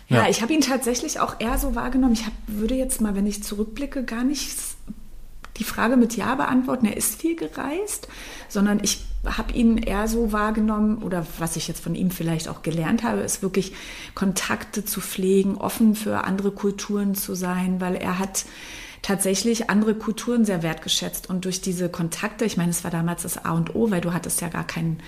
Ja, 0.10 0.24
ja. 0.24 0.30
ich 0.30 0.42
habe 0.42 0.54
ihn 0.54 0.62
tatsächlich 0.62 1.20
auch 1.20 1.40
eher 1.40 1.58
so 1.58 1.76
wahrgenommen. 1.76 2.14
Ich 2.14 2.26
hab, 2.26 2.34
würde 2.48 2.76
jetzt 2.76 3.02
mal, 3.02 3.16
wenn 3.16 3.28
ich 3.28 3.44
zurückblicke, 3.44 4.04
gar 4.04 4.24
nicht 4.24 4.58
die 5.58 5.64
Frage 5.64 5.98
mit 5.98 6.16
Ja 6.16 6.36
beantworten, 6.36 6.86
er 6.86 6.98
ist 6.98 7.22
viel 7.22 7.36
gereist, 7.36 8.08
sondern 8.50 8.80
ich 8.84 9.06
habe 9.26 9.54
ihn 9.54 9.78
eher 9.78 10.08
so 10.08 10.32
wahrgenommen 10.32 11.02
oder 11.02 11.26
was 11.38 11.56
ich 11.56 11.68
jetzt 11.68 11.84
von 11.84 11.96
ihm 11.96 12.12
vielleicht 12.12 12.50
auch 12.50 12.62
gelernt 12.62 13.04
habe, 13.04 13.22
ist 13.22 13.42
wirklich 13.42 13.74
Kontakte 14.16 14.84
zu 14.84 15.00
pflegen, 15.00 15.56
offen 15.58 15.96
für 15.96 16.24
andere 16.24 16.52
Kulturen 16.52 17.16
zu 17.16 17.36
sein, 17.36 17.80
weil 17.80 17.96
er 17.96 18.20
hat 18.20 18.46
tatsächlich 19.02 19.70
andere 19.70 19.96
Kulturen 19.96 20.46
sehr 20.46 20.64
wertgeschätzt 20.64 21.30
und 21.30 21.46
durch 21.46 21.62
diese 21.62 21.90
Kontakte, 21.90 22.46
ich 22.46 22.58
meine, 22.58 22.72
es 22.72 22.84
war 22.84 22.92
damals 22.92 23.24
das 23.24 23.44
A 23.46 23.52
und 23.52 23.76
O, 23.76 23.92
weil 23.92 24.02
du 24.02 24.14
hattest 24.14 24.42
ja 24.42 24.48
gar 24.48 24.66
keinen 24.66 25.00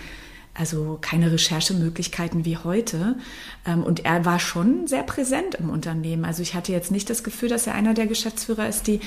also 0.56 0.98
keine 1.02 1.32
Recherchemöglichkeiten 1.32 2.46
wie 2.46 2.58
heute. 2.58 3.18
Ähm, 3.66 3.84
und 3.84 4.06
er 4.06 4.26
war 4.26 4.40
schon 4.40 4.88
sehr 4.88 5.04
präsent 5.04 5.56
im 5.56 5.70
Unternehmen. 5.70 6.26
Also 6.26 6.42
ich 6.42 6.56
hatte 6.56 6.72
jetzt 6.72 6.92
nicht 6.92 7.10
das 7.10 7.24
Gefühl, 7.24 7.50
dass 7.50 7.68
er 7.68 7.76
einer 7.76 7.94
der 7.94 8.08
Geschäftsführer 8.08 8.68
ist, 8.68 8.88
die 8.88 9.02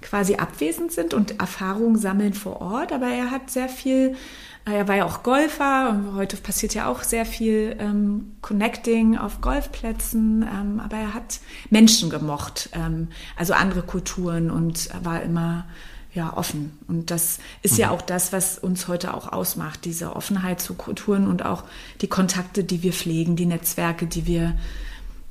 quasi 0.00 0.36
abwesend 0.36 0.92
sind 0.92 1.14
und 1.14 1.38
Erfahrungen 1.40 1.96
sammeln 1.96 2.34
vor 2.34 2.60
Ort, 2.60 2.92
aber 2.92 3.06
er 3.06 3.30
hat 3.30 3.50
sehr 3.50 3.68
viel 3.68 4.16
äh, 4.64 4.74
er 4.74 4.88
war 4.88 4.96
ja 4.96 5.04
auch 5.04 5.22
Golfer 5.22 5.90
und 5.90 6.14
heute 6.14 6.36
passiert 6.36 6.74
ja 6.74 6.88
auch 6.88 7.02
sehr 7.02 7.26
viel 7.26 7.76
ähm, 7.78 8.36
Connecting 8.42 9.16
auf 9.16 9.40
Golfplätzen, 9.40 10.42
ähm, 10.42 10.80
aber 10.80 10.96
er 10.96 11.14
hat 11.14 11.40
Menschen 11.70 12.10
gemocht, 12.10 12.70
ähm, 12.72 13.08
also 13.36 13.54
andere 13.54 13.82
Kulturen 13.82 14.50
und 14.50 14.88
war 15.02 15.22
immer 15.22 15.66
ja, 16.14 16.36
offen. 16.36 16.78
Und 16.88 17.10
das 17.10 17.38
ist 17.62 17.74
mhm. 17.74 17.80
ja 17.80 17.90
auch 17.90 18.02
das, 18.02 18.32
was 18.32 18.58
uns 18.58 18.88
heute 18.88 19.14
auch 19.14 19.32
ausmacht, 19.32 19.84
diese 19.84 20.14
Offenheit 20.14 20.60
zu 20.60 20.74
Kulturen 20.74 21.26
und 21.26 21.44
auch 21.44 21.64
die 22.00 22.08
Kontakte, 22.08 22.64
die 22.64 22.82
wir 22.82 22.92
pflegen, 22.92 23.36
die 23.36 23.46
Netzwerke, 23.46 24.06
die 24.06 24.26
wir 24.26 24.54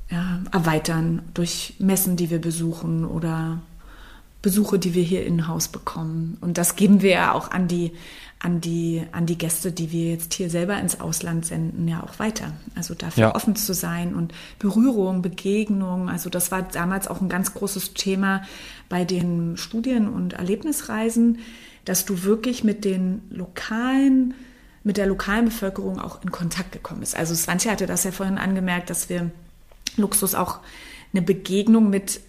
ja, 0.09 0.39
erweitern 0.51 1.21
durch 1.33 1.75
Messen, 1.79 2.17
die 2.17 2.29
wir 2.29 2.41
besuchen 2.41 3.05
oder 3.05 3.59
Besuche, 4.41 4.79
die 4.79 4.95
wir 4.95 5.03
hier 5.03 5.25
in 5.25 5.47
Haus 5.47 5.67
bekommen. 5.67 6.38
Und 6.41 6.57
das 6.57 6.75
geben 6.75 7.01
wir 7.01 7.11
ja 7.11 7.33
auch 7.33 7.51
an 7.51 7.67
die, 7.67 7.91
an 8.43 8.60
die, 8.60 9.03
an 9.12 9.27
die 9.27 9.38
Gäste, 9.38 9.71
die 9.71 9.91
wir 9.91 10.10
jetzt 10.10 10.33
hier 10.33 10.50
selber 10.50 10.79
ins 10.79 11.00
Ausland 11.00 11.45
senden, 11.45 11.88
ja 11.88 12.01
auch 12.01 12.17
weiter. 12.17 12.53
Also 12.75 12.95
dafür 12.95 13.21
ja. 13.21 13.36
offen 13.36 13.55
zu 13.55 13.74
sein 13.74 14.15
und 14.15 14.33
Berührung, 14.57 15.21
Begegnung. 15.21 16.10
Also 16.10 16.31
das 16.31 16.50
war 16.51 16.63
damals 16.63 17.07
auch 17.07 17.21
ein 17.21 17.29
ganz 17.29 17.53
großes 17.53 17.93
Thema 17.93 18.41
bei 18.89 19.05
den 19.05 19.57
Studien- 19.57 20.10
und 20.10 20.33
Erlebnisreisen, 20.33 21.38
dass 21.86 22.05
du 22.05 22.24
wirklich 22.24 22.63
mit 22.63 22.83
den 22.83 23.21
lokalen, 23.29 24.33
mit 24.83 24.98
der 24.98 25.05
lokalen 25.05 25.45
Bevölkerung 25.45 26.00
auch 26.00 26.24
in 26.24 26.31
Kontakt 26.31 26.71
gekommen 26.71 27.01
bist. 27.01 27.15
Also 27.15 27.36
Svante 27.36 27.69
hatte 27.69 27.86
das 27.86 28.05
ja 28.05 28.12
vorhin 28.12 28.39
angemerkt, 28.39 28.89
dass 28.89 29.07
wir 29.07 29.29
Luxus 29.98 30.33
auch 30.33 30.60
eine 31.13 31.21
Begegnung 31.21 31.91
mit 31.91 32.21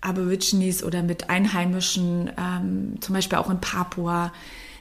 Aborigines 0.00 0.82
oder 0.82 1.02
mit 1.02 1.28
Einheimischen, 1.28 2.30
ähm, 2.38 2.94
zum 3.00 3.14
Beispiel 3.14 3.36
auch 3.36 3.50
in 3.50 3.60
Papua, 3.60 4.32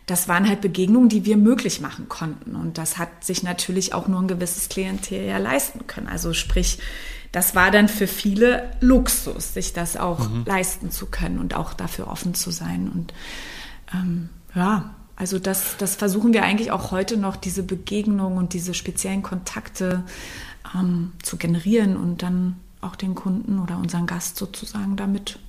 das 0.08 0.30
waren 0.30 0.48
halt 0.48 0.62
Begegnungen, 0.62 1.10
die 1.10 1.26
wir 1.26 1.38
möglich 1.38 1.82
machen 1.82 2.10
konnten. 2.10 2.56
Und 2.56 2.78
das 2.78 2.98
hat 2.98 3.24
sich 3.24 3.44
natürlich 3.44 3.94
auch 3.94 4.08
nur 4.08 4.22
ein 4.22 4.28
gewisses 4.28 4.70
Klientel 4.70 5.26
ja 5.26 5.38
leisten 5.38 5.86
können. 5.86 6.08
Also 6.08 6.34
sprich, 6.34 6.80
das 7.34 7.56
war 7.56 7.72
dann 7.72 7.90
für 7.90 8.08
viele 8.08 8.72
Luxus, 8.80 9.54
sich 9.54 9.74
das 9.74 9.98
auch 9.98 10.30
mhm. 10.30 10.44
leisten 10.46 10.92
zu 10.92 11.08
können 11.08 11.40
und 11.40 11.56
auch 11.56 11.74
dafür 11.74 12.08
offen 12.08 12.34
zu 12.34 12.52
sein. 12.52 12.90
Und 12.90 13.14
ähm, 13.94 14.30
ja, 14.56 14.96
also 15.18 15.40
das, 15.40 15.76
das 15.78 15.96
versuchen 15.96 16.34
wir 16.34 16.44
eigentlich 16.44 16.72
auch 16.72 16.92
heute 16.92 17.18
noch, 17.18 17.36
diese 17.36 17.64
Begegnungen 17.64 18.38
und 18.38 18.54
diese 18.54 18.74
speziellen 18.74 19.24
Kontakte 19.24 20.04
ähm, 20.74 21.12
zu 21.22 21.36
generieren 21.36 21.98
und 21.98 22.24
dann 22.24 22.56
auch 22.80 22.96
den 22.96 23.14
Kunden 23.14 23.60
oder 23.60 23.78
unseren 23.78 24.06
Gast 24.06 24.38
sozusagen 24.38 24.96
damit 24.96 25.40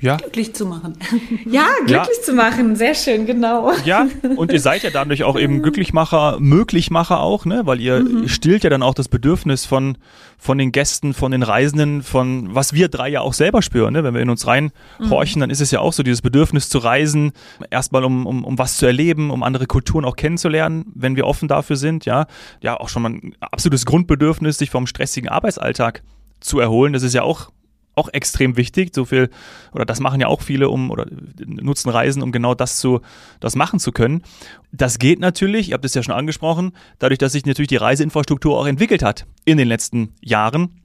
ja. 0.00 0.16
glücklich 0.16 0.54
zu 0.54 0.66
machen. 0.66 0.96
Ja, 1.46 1.66
glücklich 1.86 2.18
ja. 2.18 2.22
zu 2.22 2.32
machen, 2.32 2.76
sehr 2.76 2.94
schön, 2.94 3.24
genau. 3.24 3.72
Ja, 3.84 4.06
und 4.36 4.52
ihr 4.52 4.60
seid 4.60 4.82
ja 4.82 4.90
dadurch 4.90 5.22
auch 5.22 5.38
eben 5.38 5.62
Glücklichmacher, 5.62 6.38
Möglichmacher 6.40 7.20
auch, 7.20 7.44
ne? 7.44 7.62
weil 7.64 7.80
ihr 7.80 8.00
mhm. 8.00 8.28
stillt 8.28 8.64
ja 8.64 8.70
dann 8.70 8.82
auch 8.82 8.94
das 8.94 9.08
Bedürfnis 9.08 9.64
von, 9.64 9.96
von 10.38 10.58
den 10.58 10.72
Gästen, 10.72 11.14
von 11.14 11.32
den 11.32 11.42
Reisenden, 11.42 12.02
von 12.02 12.54
was 12.54 12.72
wir 12.72 12.88
drei 12.88 13.08
ja 13.08 13.20
auch 13.20 13.32
selber 13.32 13.62
spüren. 13.62 13.92
Ne? 13.92 14.02
Wenn 14.02 14.14
wir 14.14 14.20
in 14.20 14.30
uns 14.30 14.46
reinhorchen, 14.46 15.38
mhm. 15.38 15.40
dann 15.40 15.50
ist 15.50 15.60
es 15.60 15.70
ja 15.70 15.80
auch 15.80 15.92
so 15.92 16.02
dieses 16.02 16.20
Bedürfnis 16.20 16.68
zu 16.68 16.78
reisen, 16.78 17.32
erstmal 17.70 18.04
um, 18.04 18.26
um, 18.26 18.44
um 18.44 18.58
was 18.58 18.76
zu 18.76 18.86
erleben, 18.86 19.30
um 19.30 19.42
andere 19.42 19.66
Kulturen 19.66 20.04
auch 20.04 20.16
kennenzulernen, 20.16 20.86
wenn 20.94 21.16
wir 21.16 21.26
offen 21.26 21.48
dafür 21.48 21.76
sind. 21.76 22.04
Ja, 22.06 22.26
ja 22.60 22.78
auch 22.78 22.88
schon 22.88 23.02
mal 23.02 23.10
ein 23.10 23.36
absolutes 23.40 23.86
Grundbedürfnis, 23.86 24.58
sich 24.58 24.70
vom 24.70 24.86
stressigen 24.86 25.28
Arbeitsalltag 25.28 26.02
zu 26.40 26.60
erholen. 26.60 26.92
Das 26.92 27.02
ist 27.02 27.14
ja 27.14 27.22
auch 27.22 27.50
auch 27.96 28.08
extrem 28.12 28.56
wichtig. 28.56 28.94
So 28.94 29.04
viel, 29.04 29.30
oder 29.72 29.84
das 29.84 29.98
machen 30.00 30.20
ja 30.20 30.28
auch 30.28 30.42
viele, 30.42 30.68
um, 30.68 30.90
oder 30.90 31.06
nutzen 31.44 31.90
Reisen, 31.90 32.22
um 32.22 32.30
genau 32.30 32.54
das 32.54 32.76
zu, 32.76 33.00
das 33.40 33.56
machen 33.56 33.80
zu 33.80 33.90
können. 33.90 34.22
Das 34.70 34.98
geht 34.98 35.18
natürlich, 35.18 35.70
ihr 35.70 35.74
habt 35.74 35.84
es 35.84 35.94
ja 35.94 36.02
schon 36.02 36.14
angesprochen, 36.14 36.72
dadurch, 36.98 37.18
dass 37.18 37.32
sich 37.32 37.46
natürlich 37.46 37.68
die 37.68 37.76
Reiseinfrastruktur 37.76 38.56
auch 38.58 38.66
entwickelt 38.66 39.02
hat 39.02 39.26
in 39.44 39.56
den 39.56 39.66
letzten 39.66 40.14
Jahren 40.20 40.82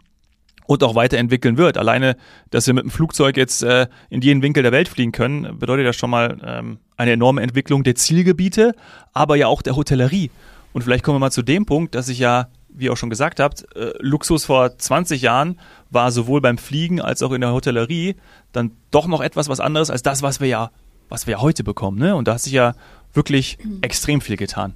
und 0.67 0.83
auch 0.83 0.95
weiterentwickeln 0.95 1.57
wird. 1.57 1.77
Alleine, 1.77 2.15
dass 2.49 2.65
wir 2.67 2.73
mit 2.73 2.85
dem 2.85 2.91
Flugzeug 2.91 3.35
jetzt 3.35 3.61
äh, 3.61 3.87
in 4.09 4.21
jeden 4.21 4.41
Winkel 4.41 4.63
der 4.63 4.71
Welt 4.71 4.87
fliegen 4.87 5.11
können, 5.11 5.59
bedeutet 5.59 5.85
das 5.85 5.97
schon 5.97 6.09
mal 6.09 6.37
ähm, 6.43 6.79
eine 6.95 7.11
enorme 7.11 7.41
Entwicklung 7.41 7.83
der 7.83 7.95
Zielgebiete, 7.95 8.73
aber 9.11 9.35
ja 9.35 9.47
auch 9.47 9.61
der 9.61 9.75
Hotellerie. 9.75 10.31
Und 10.71 10.83
vielleicht 10.83 11.03
kommen 11.03 11.15
wir 11.15 11.19
mal 11.19 11.31
zu 11.31 11.41
dem 11.41 11.65
Punkt, 11.65 11.93
dass 11.93 12.07
ich 12.07 12.19
ja 12.19 12.47
wie 12.73 12.85
ihr 12.85 12.93
auch 12.93 12.97
schon 12.97 13.09
gesagt 13.09 13.39
habt, 13.39 13.65
äh, 13.75 13.93
Luxus 13.99 14.45
vor 14.45 14.77
20 14.77 15.21
Jahren 15.21 15.59
war 15.89 16.11
sowohl 16.11 16.41
beim 16.41 16.57
Fliegen 16.57 17.01
als 17.01 17.21
auch 17.23 17.31
in 17.31 17.41
der 17.41 17.53
Hotellerie 17.53 18.15
dann 18.51 18.71
doch 18.91 19.07
noch 19.07 19.21
etwas 19.21 19.49
was 19.49 19.59
anderes 19.59 19.89
als 19.89 20.03
das, 20.03 20.21
was 20.21 20.39
wir 20.39 20.47
ja, 20.47 20.71
was 21.09 21.27
wir 21.27 21.33
ja 21.33 21.41
heute 21.41 21.63
bekommen. 21.63 21.99
Ne? 21.99 22.15
Und 22.15 22.27
da 22.27 22.33
hat 22.35 22.41
sich 22.41 22.53
ja 22.53 22.73
wirklich 23.13 23.57
mhm. 23.63 23.79
extrem 23.81 24.21
viel 24.21 24.37
getan. 24.37 24.75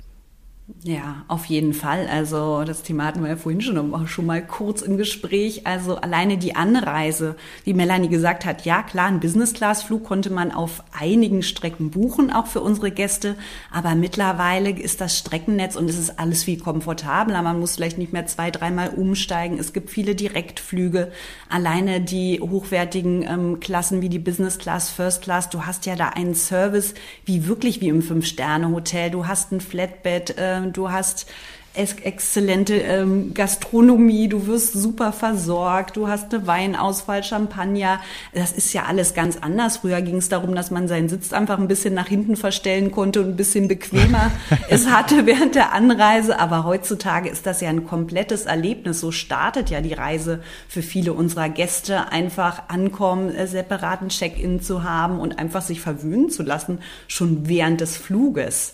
Ja, 0.84 1.26
auf 1.28 1.46
jeden 1.46 1.74
Fall. 1.76 2.08
Also 2.08 2.64
das 2.64 2.82
Thema 2.82 3.06
hatten 3.06 3.22
wir 3.22 3.30
ja 3.30 3.36
vorhin 3.36 3.62
schon, 3.62 4.08
schon 4.08 4.26
mal 4.26 4.44
kurz 4.44 4.82
im 4.82 4.98
Gespräch. 4.98 5.68
Also 5.68 5.98
alleine 5.98 6.40
die 6.40 6.56
Anreise, 6.56 7.36
wie 7.66 7.76
Melanie 7.76 8.10
gesagt 8.10 8.46
hat, 8.46 8.66
ja 8.66 8.82
klar, 8.82 9.06
ein 9.06 9.20
Business-Class-Flug 9.20 10.04
konnte 10.04 10.32
man 10.32 10.52
auf 10.52 10.84
einigen 10.92 11.44
Strecken 11.44 11.92
buchen, 11.92 12.32
auch 12.32 12.48
für 12.48 12.62
unsere 12.62 12.90
Gäste. 12.90 13.36
Aber 13.72 13.94
mittlerweile 13.94 14.72
ist 14.72 15.02
das 15.02 15.20
Streckennetz 15.20 15.76
und 15.76 15.88
es 15.88 16.00
ist 16.00 16.18
alles 16.18 16.44
viel 16.44 16.60
komfortabler. 16.60 17.44
Man 17.44 17.60
muss 17.60 17.76
vielleicht 17.76 18.00
nicht 18.00 18.12
mehr 18.12 18.26
zwei, 18.26 18.50
dreimal 18.50 18.90
umsteigen. 18.90 19.60
Es 19.60 19.72
gibt 19.72 19.92
viele 19.92 20.16
Direktflüge. 20.16 21.12
Alleine 21.48 22.02
die 22.02 22.40
hochwertigen 22.42 23.22
ähm, 23.22 23.60
Klassen 23.60 24.02
wie 24.02 24.10
die 24.10 24.18
Business-Class, 24.18 24.90
First-Class, 24.90 25.50
du 25.50 25.68
hast 25.68 25.86
ja 25.86 25.96
da 25.96 26.10
einen 26.10 26.34
Service 26.34 26.96
wie 27.24 27.46
wirklich 27.46 27.82
wie 27.82 27.90
im 27.90 28.02
Fünf-Sterne-Hotel. 28.02 29.12
Du 29.12 29.28
hast 29.28 29.52
ein 29.52 29.62
Flatbed. 29.62 30.36
Äh, 30.40 30.55
ähm, 30.56 30.74
du 30.74 30.92
hast 30.92 31.28
exzellente 31.76 32.76
ähm, 32.76 33.34
Gastronomie, 33.34 34.28
du 34.28 34.48
wirst 34.48 34.74
super 34.74 35.12
versorgt, 35.12 35.98
du 35.98 36.08
hast 36.08 36.34
eine 36.34 36.48
Weinauswahl, 36.48 37.24
Champagner. 37.24 38.00
Das 38.34 38.52
ist 38.52 38.74
ja 38.74 38.84
alles 38.84 39.14
ganz 39.14 39.38
anders. 39.38 39.78
Früher 39.78 40.02
ging 40.02 40.18
es 40.18 40.30
darum, 40.30 40.56
dass 40.56 40.72
man 40.72 40.88
seinen 40.88 41.10
Sitz 41.10 41.34
einfach 41.34 41.60
ein 41.60 41.68
bisschen 41.68 41.94
nach 41.94 42.08
hinten 42.08 42.36
verstellen 42.36 42.92
konnte 42.92 43.22
und 43.22 43.30
ein 43.30 43.36
bisschen 43.36 43.68
bequemer 43.68 44.32
es 44.70 44.90
hatte 44.90 45.26
während 45.26 45.56
der 45.56 45.74
Anreise. 45.74 46.40
Aber 46.40 46.64
heutzutage 46.64 47.30
ist 47.30 47.46
das 47.46 47.62
ja 47.62 47.70
ein 47.70 47.86
komplettes 47.86 48.46
Erlebnis. 48.46 49.00
So 49.00 49.12
startet 49.12 49.70
ja 49.70 49.82
die 49.82 49.94
Reise 49.94 50.42
für 50.68 50.82
viele 50.82 51.14
unserer 51.14 51.50
Gäste. 51.50 52.12
Einfach 52.12 52.64
ankommen, 52.70 53.34
äh, 53.34 53.48
separaten 53.48 54.10
Check-in 54.10 54.62
zu 54.62 54.84
haben 54.84 55.20
und 55.20 55.40
einfach 55.40 55.62
sich 55.62 55.82
verwöhnen 55.82 56.30
zu 56.30 56.44
lassen, 56.44 56.80
schon 57.08 57.48
während 57.48 57.82
des 57.82 57.98
Fluges. 57.98 58.74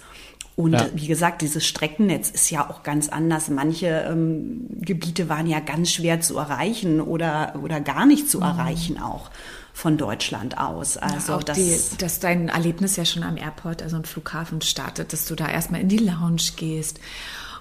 Und 0.62 0.74
ja. 0.74 0.88
wie 0.94 1.08
gesagt, 1.08 1.41
dieses 1.41 1.65
Streckennetz 1.65 2.30
ist 2.30 2.50
ja 2.51 2.70
auch 2.70 2.84
ganz 2.84 3.10
anders. 3.10 3.50
Manche 3.50 4.06
ähm, 4.10 4.68
Gebiete 4.80 5.30
waren 5.30 5.48
ja 5.48 5.60
ganz 5.60 5.91
schwer 5.91 6.22
zu 6.22 6.38
erreichen 6.38 7.01
oder, 7.01 7.56
oder 7.62 7.82
gar 7.82 8.06
nicht 8.06 8.30
zu 8.30 8.38
mhm. 8.38 8.44
erreichen 8.44 9.01
auch 9.01 9.30
von 9.74 9.98
Deutschland 9.98 10.58
aus. 10.58 10.98
Also 10.98 11.34
ja, 11.34 11.39
das, 11.39 11.58
die, 11.58 11.98
dass 11.98 12.20
dein 12.20 12.50
Erlebnis 12.50 12.98
ja 12.98 13.06
schon 13.06 13.24
am 13.24 13.38
Airport, 13.38 13.82
also 13.82 13.96
am 13.96 14.03
Flughafen 14.03 14.62
startet, 14.62 15.13
dass 15.13 15.25
du 15.25 15.36
da 15.36 15.50
erstmal 15.50 15.82
in 15.82 15.89
die 15.89 15.98
Lounge 15.98 16.44
gehst 16.58 17.00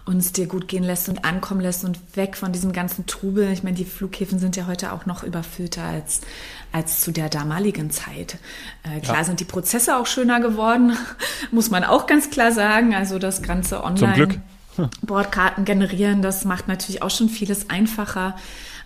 und 0.04 0.18
es 0.18 0.32
dir 0.32 0.46
gut 0.46 0.68
gehen 0.68 0.82
lässt 0.82 1.08
und 1.08 1.24
ankommen 1.24 1.60
lässt 1.60 1.84
und 1.84 1.98
weg 2.16 2.36
von 2.36 2.52
diesem 2.52 2.72
ganzen 2.72 3.06
Trubel. 3.06 3.50
Ich 3.52 3.62
meine, 3.62 3.76
die 3.76 3.84
Flughäfen 3.84 4.38
sind 4.38 4.56
ja 4.56 4.66
heute 4.66 4.92
auch 4.92 5.06
noch 5.06 5.22
überfüllter 5.22 5.84
als, 5.84 6.20
als 6.72 7.00
zu 7.00 7.12
der 7.12 7.28
damaligen 7.28 7.90
Zeit. 7.90 8.38
Äh, 8.82 9.00
klar 9.00 9.18
ja. 9.18 9.24
sind 9.24 9.40
die 9.40 9.44
Prozesse 9.44 9.96
auch 9.96 10.06
schöner 10.06 10.40
geworden, 10.40 10.96
muss 11.50 11.70
man 11.70 11.84
auch 11.84 12.06
ganz 12.06 12.30
klar 12.30 12.52
sagen. 12.52 12.94
Also 12.94 13.18
das 13.18 13.42
ganze 13.42 13.84
Online. 13.84 14.14
Zum 14.14 14.14
Glück. 14.14 14.38
Bordkarten 15.02 15.64
generieren, 15.64 16.22
das 16.22 16.44
macht 16.44 16.68
natürlich 16.68 17.02
auch 17.02 17.10
schon 17.10 17.28
vieles 17.28 17.68
einfacher 17.68 18.36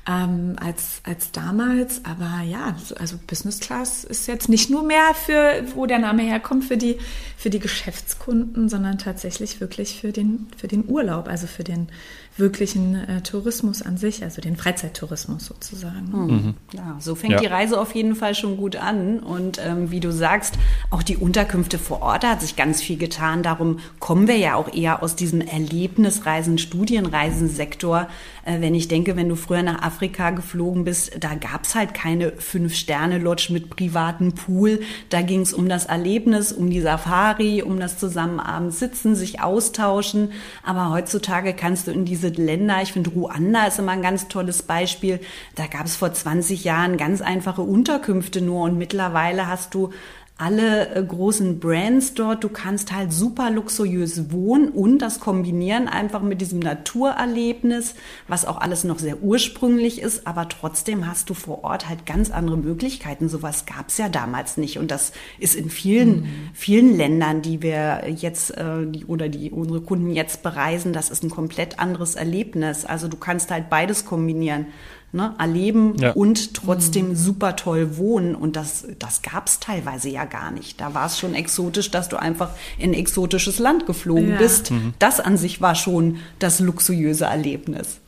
ähm, 0.06 0.56
als, 0.60 1.00
als 1.04 1.32
damals. 1.32 2.04
Aber 2.04 2.42
ja, 2.42 2.76
also 2.98 3.16
Business 3.26 3.60
Class 3.60 4.04
ist 4.04 4.26
jetzt 4.26 4.48
nicht 4.48 4.70
nur 4.70 4.82
mehr 4.82 5.14
für, 5.14 5.64
wo 5.74 5.86
der 5.86 5.98
Name 5.98 6.22
herkommt, 6.22 6.64
für 6.64 6.76
die, 6.76 6.98
für 7.36 7.50
die 7.50 7.60
Geschäftskunden, 7.60 8.68
sondern 8.68 8.98
tatsächlich 8.98 9.60
wirklich 9.60 10.00
für 10.00 10.12
den, 10.12 10.48
für 10.56 10.68
den 10.68 10.88
Urlaub, 10.88 11.28
also 11.28 11.46
für 11.46 11.64
den 11.64 11.88
wirklichen 12.36 12.96
äh, 12.96 13.20
Tourismus 13.22 13.82
an 13.82 13.96
sich, 13.96 14.24
also 14.24 14.40
den 14.40 14.56
Freizeittourismus 14.56 15.46
sozusagen. 15.46 16.12
Hm. 16.12 16.26
Mhm. 16.26 16.54
Ja, 16.72 16.96
so 16.98 17.14
fängt 17.14 17.34
ja. 17.34 17.40
die 17.40 17.46
Reise 17.46 17.80
auf 17.80 17.94
jeden 17.94 18.16
Fall 18.16 18.34
schon 18.34 18.56
gut 18.56 18.76
an. 18.76 19.20
Und 19.20 19.60
ähm, 19.64 19.90
wie 19.90 20.00
du 20.00 20.12
sagst, 20.12 20.58
auch 20.90 21.02
die 21.02 21.16
Unterkünfte 21.16 21.78
vor 21.78 22.02
Ort 22.02 22.24
hat 22.24 22.40
sich 22.40 22.56
ganz 22.56 22.82
viel 22.82 22.96
getan. 22.96 23.42
Darum 23.42 23.78
kommen 24.00 24.26
wir 24.26 24.36
ja 24.36 24.56
auch 24.56 24.72
eher 24.72 25.02
aus 25.02 25.14
diesem 25.14 25.40
Erlebnisreisen, 25.40 26.58
Studienreisensektor. 26.58 28.08
Äh, 28.44 28.60
wenn 28.60 28.74
ich 28.74 28.88
denke, 28.88 29.16
wenn 29.16 29.28
du 29.28 29.36
früher 29.36 29.62
nach 29.62 29.82
Afrika 29.82 30.30
geflogen 30.30 30.84
bist, 30.84 31.12
da 31.20 31.34
gab's 31.34 31.74
halt 31.74 31.94
keine 31.94 32.32
Fünf-Sterne-Lodge 32.32 33.52
mit 33.52 33.70
privatem 33.70 34.32
Pool. 34.32 34.80
Da 35.08 35.22
ging's 35.22 35.52
um 35.52 35.68
das 35.68 35.86
Erlebnis, 35.86 36.52
um 36.52 36.68
die 36.70 36.80
Safari, 36.80 37.62
um 37.62 37.78
das 37.78 37.98
zusammen 37.98 38.40
abends 38.40 38.80
sitzen, 38.80 39.14
sich 39.14 39.40
austauschen. 39.40 40.32
Aber 40.64 40.90
heutzutage 40.90 41.54
kannst 41.54 41.86
du 41.86 41.92
in 41.92 42.04
diese 42.04 42.23
diese 42.24 42.42
Länder, 42.42 42.82
ich 42.82 42.92
finde 42.92 43.10
Ruanda 43.10 43.66
ist 43.66 43.78
immer 43.78 43.92
ein 43.92 44.02
ganz 44.02 44.28
tolles 44.28 44.62
Beispiel. 44.62 45.20
Da 45.54 45.66
gab 45.66 45.86
es 45.86 45.96
vor 45.96 46.12
20 46.12 46.64
Jahren 46.64 46.96
ganz 46.96 47.20
einfache 47.20 47.62
Unterkünfte 47.62 48.40
nur 48.40 48.62
und 48.62 48.78
mittlerweile 48.78 49.46
hast 49.46 49.74
du 49.74 49.90
alle 50.36 50.92
äh, 50.94 51.02
großen 51.04 51.60
Brands 51.60 52.14
dort. 52.14 52.42
Du 52.42 52.48
kannst 52.48 52.92
halt 52.92 53.12
super 53.12 53.50
luxuriös 53.50 54.32
wohnen 54.32 54.68
und 54.68 54.98
das 54.98 55.20
kombinieren 55.20 55.86
einfach 55.86 56.22
mit 56.22 56.40
diesem 56.40 56.58
Naturerlebnis, 56.58 57.94
was 58.26 58.44
auch 58.44 58.60
alles 58.60 58.82
noch 58.82 58.98
sehr 58.98 59.22
ursprünglich 59.22 60.00
ist, 60.00 60.26
aber 60.26 60.48
trotzdem 60.48 61.06
hast 61.06 61.30
du 61.30 61.34
vor 61.34 61.62
Ort 61.62 61.88
halt 61.88 62.04
ganz 62.04 62.32
andere 62.32 62.56
Möglichkeiten. 62.56 63.28
Sowas 63.28 63.64
gab 63.64 63.88
es 63.88 63.98
ja 63.98 64.08
damals 64.08 64.56
nicht 64.56 64.78
und 64.78 64.90
das 64.90 65.12
ist 65.38 65.54
in 65.54 65.70
vielen, 65.70 66.22
mhm. 66.22 66.50
vielen 66.52 66.96
Ländern, 66.96 67.40
die 67.40 67.62
wir 67.62 68.02
jetzt 68.08 68.56
äh, 68.56 68.86
oder 69.06 69.28
die 69.28 69.52
unsere 69.52 69.82
Kunden 69.82 70.10
jetzt 70.10 70.42
bereisen, 70.42 70.92
das 70.92 71.10
ist 71.10 71.22
ein 71.22 71.30
komplett 71.30 71.78
anderes 71.78 72.16
Erlebnis. 72.16 72.84
Also 72.84 73.06
du 73.06 73.16
kannst 73.16 73.52
halt 73.52 73.70
beides 73.70 74.04
kombinieren 74.04 74.66
ne, 75.14 75.34
erleben 75.38 75.96
ja. 75.98 76.12
und 76.12 76.54
trotzdem 76.54 77.10
mhm. 77.10 77.16
super 77.16 77.56
toll 77.56 77.96
wohnen. 77.96 78.34
Und 78.34 78.56
das, 78.56 78.86
das 78.98 79.22
gab 79.22 79.46
es 79.46 79.60
teilweise 79.60 80.10
ja 80.10 80.24
gar 80.24 80.50
nicht. 80.50 80.80
Da 80.80 80.92
war 80.92 81.06
es 81.06 81.18
schon 81.18 81.34
exotisch, 81.34 81.90
dass 81.90 82.08
du 82.08 82.16
einfach 82.16 82.50
in 82.78 82.90
ein 82.90 82.94
exotisches 82.94 83.58
Land 83.58 83.86
geflogen 83.86 84.32
ja. 84.32 84.38
bist. 84.38 84.70
Mhm. 84.70 84.94
Das 84.98 85.20
an 85.20 85.36
sich 85.36 85.60
war 85.60 85.74
schon 85.74 86.18
das 86.38 86.60
luxuriöse 86.60 87.24
Erlebnis. 87.24 88.00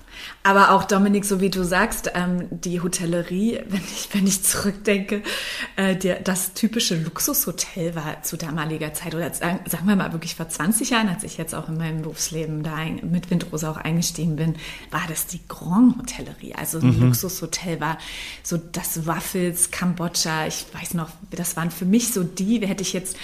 Aber 0.43 0.71
auch 0.71 0.85
Dominik, 0.85 1.25
so 1.25 1.41
wie 1.41 1.51
du 1.51 1.65
sagst, 1.65 2.13
ähm, 2.15 2.47
die 2.51 2.81
Hotellerie, 2.81 3.61
wenn 3.69 3.81
ich, 3.81 4.09
wenn 4.13 4.27
ich 4.27 4.43
zurückdenke, 4.43 5.23
äh, 5.77 5.97
der, 5.97 6.21
das 6.21 6.55
typische 6.55 6.97
Luxushotel 6.97 7.95
war 7.95 8.23
zu 8.23 8.37
damaliger 8.37 8.93
Zeit 8.95 9.15
oder 9.15 9.33
sagen, 9.33 9.61
sagen 9.67 9.89
wir 9.89 9.97
mal 9.97 10.13
wirklich 10.13 10.35
vor 10.35 10.49
20 10.49 10.91
Jahren, 10.91 11.09
als 11.09 11.25
ich 11.25 11.37
jetzt 11.37 11.55
auch 11.55 11.69
in 11.69 11.77
meinem 11.77 12.03
Berufsleben 12.03 12.63
da 12.63 12.75
ein, 12.75 13.01
mit 13.11 13.31
Windrose 13.31 13.69
auch 13.69 13.77
eingestiegen 13.77 14.37
bin, 14.37 14.57
war 14.91 15.03
das 15.09 15.27
die 15.27 15.41
Grand 15.49 15.99
Hotellerie. 15.99 16.55
Also 16.55 16.79
ein 16.79 16.97
mhm. 16.97 17.07
Luxushotel 17.07 17.81
war 17.81 17.99
so 18.43 18.57
das 18.57 19.07
Waffels, 19.07 19.71
Kambodscha, 19.71 20.47
ich 20.47 20.67
weiß 20.73 20.95
noch, 20.95 21.11
das 21.31 21.57
waren 21.57 21.71
für 21.71 21.85
mich 21.85 22.13
so 22.13 22.23
die, 22.23 22.67
hätte 22.67 22.83
ich 22.83 22.93
jetzt 22.93 23.17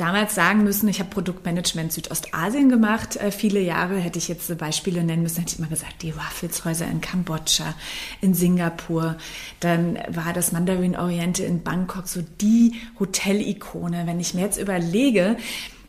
damals 0.00 0.34
sagen 0.34 0.64
müssen, 0.64 0.88
ich 0.88 0.98
habe 0.98 1.10
Produktmanagement 1.10 1.92
Südostasien 1.92 2.68
gemacht. 2.68 3.16
Äh, 3.16 3.30
viele 3.30 3.60
Jahre 3.60 3.98
hätte 3.98 4.18
ich 4.18 4.28
jetzt 4.28 4.56
Beispiele 4.58 5.04
nennen 5.04 5.22
müssen, 5.22 5.40
hätte 5.40 5.52
ich 5.54 5.58
immer 5.58 5.68
gesagt, 5.68 6.02
die 6.02 6.16
Waffelshäuser 6.16 6.86
in 6.86 7.00
Kambodscha, 7.00 7.74
in 8.20 8.34
Singapur. 8.34 9.16
Dann 9.60 9.98
war 10.08 10.32
das 10.32 10.52
Mandarin 10.52 10.96
Oriente 10.96 11.44
in 11.44 11.62
Bangkok 11.62 12.08
so 12.08 12.22
die 12.40 12.74
Hotelikone. 12.98 14.06
Wenn 14.06 14.20
ich 14.20 14.34
mir 14.34 14.42
jetzt 14.42 14.58
überlege, 14.58 15.36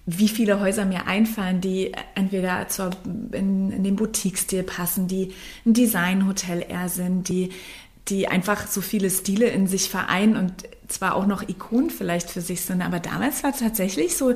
wie 0.06 0.28
viele 0.28 0.60
Häuser 0.60 0.86
mir 0.86 1.08
einfallen, 1.08 1.62
die 1.62 1.94
entweder 2.16 2.68
zur, 2.68 2.90
in, 3.32 3.72
in 3.72 3.84
den 3.84 3.96
Boutique-Stil 3.96 4.64
passen, 4.64 5.08
die 5.08 5.34
ein 5.66 5.74
Designhotel 5.74 6.66
eher 6.68 6.90
sind, 6.90 7.30
die, 7.30 7.52
die 8.08 8.28
einfach 8.28 8.68
so 8.68 8.82
viele 8.82 9.10
Stile 9.10 9.48
in 9.48 9.68
sich 9.68 9.90
vereinen 9.90 10.36
und 10.36 10.54
zwar 10.88 11.16
auch 11.16 11.26
noch 11.26 11.48
Ikonen 11.48 11.90
vielleicht 11.90 12.30
für 12.30 12.42
sich 12.42 12.62
sind, 12.62 12.82
aber 12.82 13.00
damals 13.00 13.44
war 13.44 13.52
es 13.52 13.60
tatsächlich 13.60 14.18
so, 14.18 14.34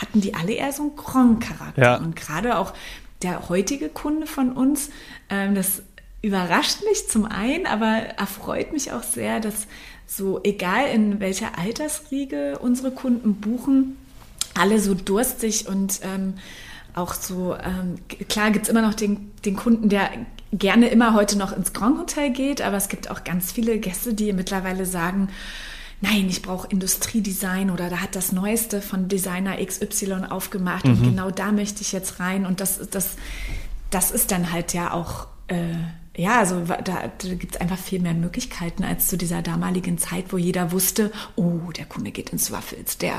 hatten 0.00 0.20
die 0.20 0.34
alle 0.34 0.52
eher 0.52 0.72
so 0.72 0.82
einen 0.82 0.96
Grand-Charakter. 0.96 1.82
Ja. 1.82 1.96
Und 1.96 2.16
gerade 2.16 2.58
auch 2.58 2.74
der 3.22 3.48
heutige 3.48 3.88
Kunde 3.88 4.26
von 4.26 4.52
uns, 4.52 4.90
ähm, 5.30 5.54
das 5.54 5.82
überrascht 6.22 6.82
mich 6.88 7.08
zum 7.08 7.26
einen, 7.26 7.66
aber 7.66 7.86
erfreut 7.86 8.72
mich 8.72 8.92
auch 8.92 9.02
sehr, 9.02 9.40
dass 9.40 9.66
so 10.06 10.40
egal 10.42 10.88
in 10.88 11.20
welcher 11.20 11.58
Altersriege 11.58 12.58
unsere 12.60 12.90
Kunden 12.90 13.34
buchen, 13.36 13.96
alle 14.54 14.78
so 14.80 14.94
durstig 14.94 15.66
und 15.68 16.00
ähm, 16.02 16.34
auch 16.94 17.14
so, 17.14 17.56
ähm, 17.56 17.96
klar 18.28 18.50
gibt 18.50 18.66
es 18.66 18.70
immer 18.70 18.82
noch 18.82 18.94
den, 18.94 19.32
den 19.44 19.56
Kunden, 19.56 19.88
der 19.88 20.10
gerne 20.52 20.88
immer 20.88 21.14
heute 21.14 21.36
noch 21.36 21.56
ins 21.56 21.72
Grand 21.72 21.98
Hotel 21.98 22.30
geht, 22.30 22.62
aber 22.62 22.76
es 22.76 22.88
gibt 22.88 23.10
auch 23.10 23.24
ganz 23.24 23.52
viele 23.52 23.78
Gäste, 23.78 24.14
die 24.14 24.32
mittlerweile 24.32 24.86
sagen, 24.86 25.28
nein, 26.00 26.26
ich 26.28 26.42
brauche 26.42 26.68
Industriedesign 26.68 27.70
oder 27.70 27.90
da 27.90 27.98
hat 27.98 28.14
das 28.14 28.30
Neueste 28.30 28.80
von 28.80 29.08
Designer 29.08 29.56
XY 29.64 30.26
aufgemacht 30.30 30.84
mhm. 30.84 30.92
und 30.92 31.02
genau 31.02 31.30
da 31.30 31.50
möchte 31.50 31.82
ich 31.82 31.92
jetzt 31.92 32.20
rein. 32.20 32.46
Und 32.46 32.60
das, 32.60 32.88
das, 32.90 33.16
das 33.90 34.10
ist 34.10 34.30
dann 34.30 34.52
halt 34.52 34.74
ja 34.74 34.92
auch, 34.92 35.26
äh, 35.48 35.74
ja, 36.16 36.38
also 36.38 36.60
da, 36.60 36.80
da 36.82 37.34
gibt 37.34 37.56
es 37.56 37.60
einfach 37.60 37.78
viel 37.78 38.00
mehr 38.00 38.14
Möglichkeiten 38.14 38.84
als 38.84 39.08
zu 39.08 39.16
dieser 39.16 39.42
damaligen 39.42 39.98
Zeit, 39.98 40.26
wo 40.30 40.38
jeder 40.38 40.70
wusste, 40.70 41.10
oh, 41.34 41.72
der 41.76 41.86
Kunde 41.86 42.12
geht 42.12 42.30
ins 42.30 42.52
Waffels, 42.52 42.98
der, 42.98 43.14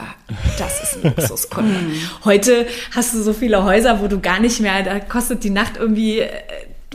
das 0.57 0.81
ist 0.81 1.03
ein 1.03 1.13
Luxuskunde. 1.17 1.79
Mhm. 1.79 1.95
Heute 2.23 2.67
hast 2.91 3.13
du 3.13 3.21
so 3.21 3.33
viele 3.33 3.63
Häuser, 3.63 4.01
wo 4.01 4.07
du 4.07 4.19
gar 4.19 4.39
nicht 4.39 4.61
mehr, 4.61 4.83
da 4.83 4.99
kostet 4.99 5.43
die 5.43 5.49
Nacht 5.49 5.77
irgendwie 5.77 6.19
äh, 6.19 6.29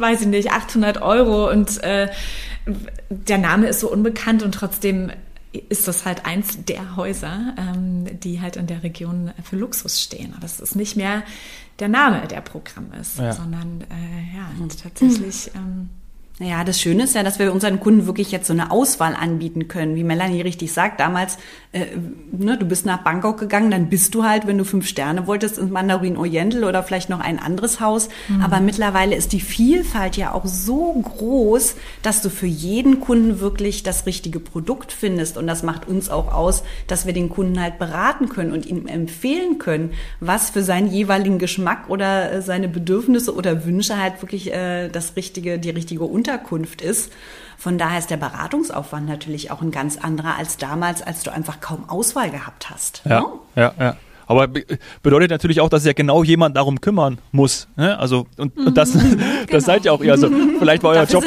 weiß 0.01 0.23
ich 0.23 0.27
nicht, 0.27 0.51
800 0.51 1.03
Euro 1.03 1.51
und 1.51 1.83
äh, 1.83 2.09
der 3.09 3.39
Name 3.39 3.69
ist 3.69 3.81
so 3.81 3.91
unbekannt 3.91 4.43
und 4.43 4.53
trotzdem 4.53 5.11
ist 5.53 5.89
das 5.89 6.05
halt 6.05 6.27
eins 6.27 6.65
der 6.65 6.97
Häuser, 6.97 7.55
ähm, 7.57 8.21
die 8.21 8.41
halt 8.41 8.57
in 8.57 8.67
der 8.67 8.83
Region 8.83 9.33
für 9.43 9.57
Luxus 9.57 10.01
stehen. 10.01 10.35
Aber 10.35 10.45
es 10.45 10.61
ist 10.61 10.77
nicht 10.77 10.97
mehr 10.97 11.23
der 11.79 11.89
Name, 11.89 12.27
der 12.29 12.41
Programm 12.41 12.93
ist, 12.93 13.19
ja. 13.19 13.33
sondern 13.33 13.83
äh, 13.83 14.37
ja, 14.37 14.51
tatsächlich 14.83 15.51
ähm, 15.55 15.91
naja, 16.41 16.65
das 16.65 16.81
Schöne 16.81 17.03
ist 17.03 17.15
ja, 17.15 17.23
dass 17.23 17.39
wir 17.39 17.53
unseren 17.53 17.81
Kunden 17.81 18.07
wirklich 18.07 18.33
jetzt 18.33 18.47
so 18.47 18.55
eine 18.55 18.71
Auswahl 18.71 19.15
anbieten 19.15 19.69
können. 19.69 19.95
Wie 19.95 20.05
Melanie 20.05 20.41
richtig 20.41 20.73
sagt, 20.73 20.99
damals, 20.99 21.37
äh, 21.73 21.85
ne, 22.33 22.57
du 22.57 22.65
bist 22.65 22.87
nach 22.87 23.05
Bangkok 23.05 23.39
gegangen, 23.39 23.71
dann 23.71 23.91
bist 23.91 24.15
du 24.15 24.25
halt, 24.25 24.47
wenn 24.47 24.57
du 24.57 24.65
fünf 24.65 24.89
Sterne 24.89 25.27
wolltest, 25.27 25.59
ins 25.59 25.71
Mandarin 25.71 26.17
Oriental 26.17 26.65
oder 26.65 26.83
vielleicht 26.83 27.11
noch 27.11 27.21
ein 27.21 27.39
anderes 27.39 27.79
Haus. 27.81 28.09
Mhm. 28.29 28.41
Aber 28.41 28.61
mittlerweile 28.61 29.17
ist 29.17 29.35
die 29.35 29.41
Vielfalt 29.43 30.17
ja 30.17 30.33
auch 30.33 30.47
so 30.47 30.95
groß, 30.95 31.77
dass 32.03 32.23
du 32.23 32.31
für 32.31 32.47
jeden 32.47 33.01
Kunden 33.01 33.41
wirklich 33.41 33.83
das 33.83 34.07
richtige 34.07 34.41
Produkt 34.41 34.93
findest. 34.93 35.37
Und 35.37 35.47
das 35.47 35.63
macht 35.63 35.89
uns 35.89 36.09
auch 36.09 36.33
aus, 36.33 36.63
dass 36.87 37.05
wir 37.05 37.13
den 37.13 37.29
Kunden 37.29 37.61
halt 37.61 37.79
beraten 37.79 38.31
können 38.31 38.53
und 38.53 38.65
ihm 38.65 38.87
empfehlen 38.87 39.59
können, 39.59 39.91
was 40.21 40.49
für 40.49 40.63
seinen 40.63 40.91
jeweiligen 40.91 41.39
Geschmack 41.39 41.91
oder 41.91 42.33
äh, 42.33 42.41
seine 42.41 42.69
Bedürfnisse 42.69 43.35
oder 43.35 43.67
Wünsche 43.67 43.99
halt 43.99 44.23
wirklich 44.23 44.51
äh, 44.51 44.89
das 44.89 45.17
richtige, 45.17 45.59
die 45.59 45.69
richtige 45.69 46.05
Unterschied 46.05 46.30
Unterkunft 46.31 46.81
ist. 46.81 47.13
Von 47.59 47.77
daher 47.77 47.99
ist 47.99 48.11
der 48.11 48.17
Beratungsaufwand 48.17 49.07
natürlich 49.07 49.51
auch 49.51 49.61
ein 49.61 49.71
ganz 49.71 49.99
anderer 49.99 50.37
als 50.39 50.57
damals, 50.57 51.03
als 51.03 51.23
du 51.23 51.33
einfach 51.33 51.61
kaum 51.61 51.89
Auswahl 51.89 52.31
gehabt 52.31 52.71
hast. 52.71 53.03
Ja, 53.05 53.21
no? 53.21 53.41
ja, 53.55 53.75
ja. 53.79 53.97
Aber 54.31 54.47
bedeutet 55.03 55.33
natürlich 55.33 55.61
auch, 55.61 55.69
dass 55.69 55.85
ja 55.85 55.93
genau 55.93 56.23
jemand 56.23 56.57
darum 56.57 56.81
kümmern 56.81 57.19
muss. 57.33 57.67
Ne? 57.77 57.99
Also 57.99 58.29
und, 58.37 58.57
und 58.57 58.77
das, 58.77 58.95
mhm, 58.95 59.19
genau. 59.19 59.25
das 59.51 59.65
seid 59.65 59.85
ja 59.85 59.91
auch 59.91 60.01
eher 60.01 60.17
so. 60.19 60.31
Vielleicht 60.61 60.85
war 60.85 60.93
euer 60.93 61.03
Job, 61.03 61.25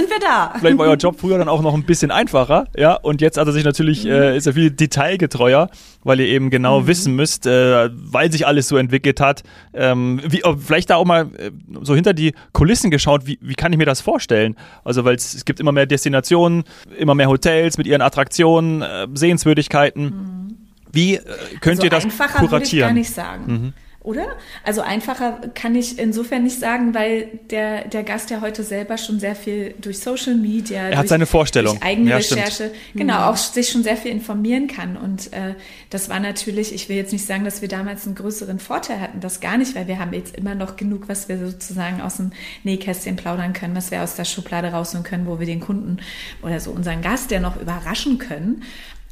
vielleicht 0.57 0.77
war 0.77 0.87
euer 0.87 0.95
Job 0.95 1.19
früher 1.19 1.37
dann 1.37 1.49
auch 1.49 1.61
noch 1.61 1.73
ein 1.73 1.83
bisschen 1.83 2.11
einfacher, 2.11 2.67
ja. 2.77 2.93
Und 2.93 3.19
jetzt 3.19 3.37
hat 3.37 3.45
er 3.45 3.51
sich 3.51 3.65
natürlich 3.65 4.05
mhm. 4.05 4.11
äh, 4.11 4.37
ist 4.37 4.47
er 4.47 4.53
viel 4.53 4.71
detailgetreuer, 4.71 5.69
weil 6.05 6.21
ihr 6.21 6.27
eben 6.27 6.49
genau 6.49 6.79
mhm. 6.79 6.87
wissen 6.87 7.13
müsst, 7.13 7.45
äh, 7.45 7.89
weil 7.93 8.31
sich 8.31 8.47
alles 8.47 8.69
so 8.69 8.77
entwickelt 8.77 9.19
hat. 9.19 9.43
Ähm, 9.73 10.21
wie, 10.25 10.41
vielleicht 10.65 10.89
da 10.89 10.95
auch 10.95 11.03
mal 11.03 11.23
äh, 11.37 11.51
so 11.81 11.95
hinter 11.95 12.13
die 12.13 12.33
Kulissen 12.53 12.89
geschaut. 12.89 13.27
Wie, 13.27 13.37
wie 13.41 13.55
kann 13.55 13.73
ich 13.73 13.77
mir 13.77 13.85
das 13.85 13.99
vorstellen? 13.99 14.55
Also 14.85 15.03
weil 15.03 15.15
es 15.15 15.43
gibt 15.43 15.59
immer 15.59 15.73
mehr 15.73 15.87
Destinationen, 15.87 16.63
immer 16.97 17.15
mehr 17.15 17.27
Hotels 17.27 17.77
mit 17.77 17.85
ihren 17.85 18.01
Attraktionen, 18.01 18.81
äh, 18.81 19.07
Sehenswürdigkeiten. 19.13 20.53
Wie 20.93 21.15
äh, 21.15 21.21
könnt 21.59 21.77
so 21.77 21.83
ihr 21.83 21.89
das 21.89 22.05
einfacher 22.05 22.39
kuratieren? 22.39 22.61
Würde 22.61 22.65
ich 22.65 22.79
gar 22.79 22.93
nicht 22.93 23.13
sagen. 23.13 23.51
Mhm. 23.51 23.73
Oder? 24.03 24.35
Also 24.65 24.81
einfacher 24.81 25.39
kann 25.53 25.75
ich 25.75 25.97
insofern 25.97 26.43
nicht 26.43 26.59
sagen, 26.59 26.93
weil 26.93 27.39
der, 27.49 27.87
der 27.87 28.03
Gast 28.03 28.29
ja 28.31 28.41
heute 28.41 28.61
selber 28.61 28.97
schon 28.97 29.21
sehr 29.21 29.33
viel 29.33 29.75
durch 29.79 29.99
Social 29.99 30.35
Media, 30.35 30.81
er 30.81 30.87
durch, 30.87 30.97
hat 30.97 31.07
seine 31.07 31.25
Vorstellung, 31.25 31.75
durch 31.75 31.87
eigene 31.87 32.09
ja, 32.09 32.17
Recherche, 32.17 32.71
genau, 32.93 33.13
mhm. 33.13 33.23
auch 33.23 33.37
sich 33.37 33.69
schon 33.69 33.81
sehr 33.81 33.95
viel 33.95 34.11
informieren 34.11 34.67
kann. 34.67 34.97
Und 34.97 35.31
äh, 35.31 35.55
das 35.89 36.09
war 36.09 36.19
natürlich, 36.19 36.75
ich 36.75 36.89
will 36.89 36.97
jetzt 36.97 37.13
nicht 37.13 37.25
sagen, 37.25 37.45
dass 37.45 37.61
wir 37.61 37.69
damals 37.69 38.05
einen 38.05 38.15
größeren 38.15 38.59
Vorteil 38.59 38.99
hatten, 38.99 39.21
das 39.21 39.39
gar 39.39 39.57
nicht, 39.57 39.73
weil 39.73 39.87
wir 39.87 39.99
haben 39.99 40.11
jetzt 40.11 40.35
immer 40.35 40.53
noch 40.53 40.75
genug, 40.75 41.07
was 41.07 41.29
wir 41.29 41.37
sozusagen 41.37 42.01
aus 42.01 42.17
dem 42.17 42.31
Nähkästchen 42.65 43.15
plaudern 43.15 43.53
können, 43.53 43.73
was 43.73 43.89
wir 43.89 44.03
aus 44.03 44.15
der 44.15 44.25
Schublade 44.25 44.67
rausholen 44.67 45.05
können, 45.05 45.27
wo 45.27 45.39
wir 45.39 45.45
den 45.45 45.61
Kunden 45.61 45.99
oder 46.41 46.59
so 46.59 46.71
unseren 46.71 47.01
Gast 47.01 47.31
ja 47.31 47.39
noch 47.39 47.55
überraschen 47.55 48.17
können. 48.17 48.63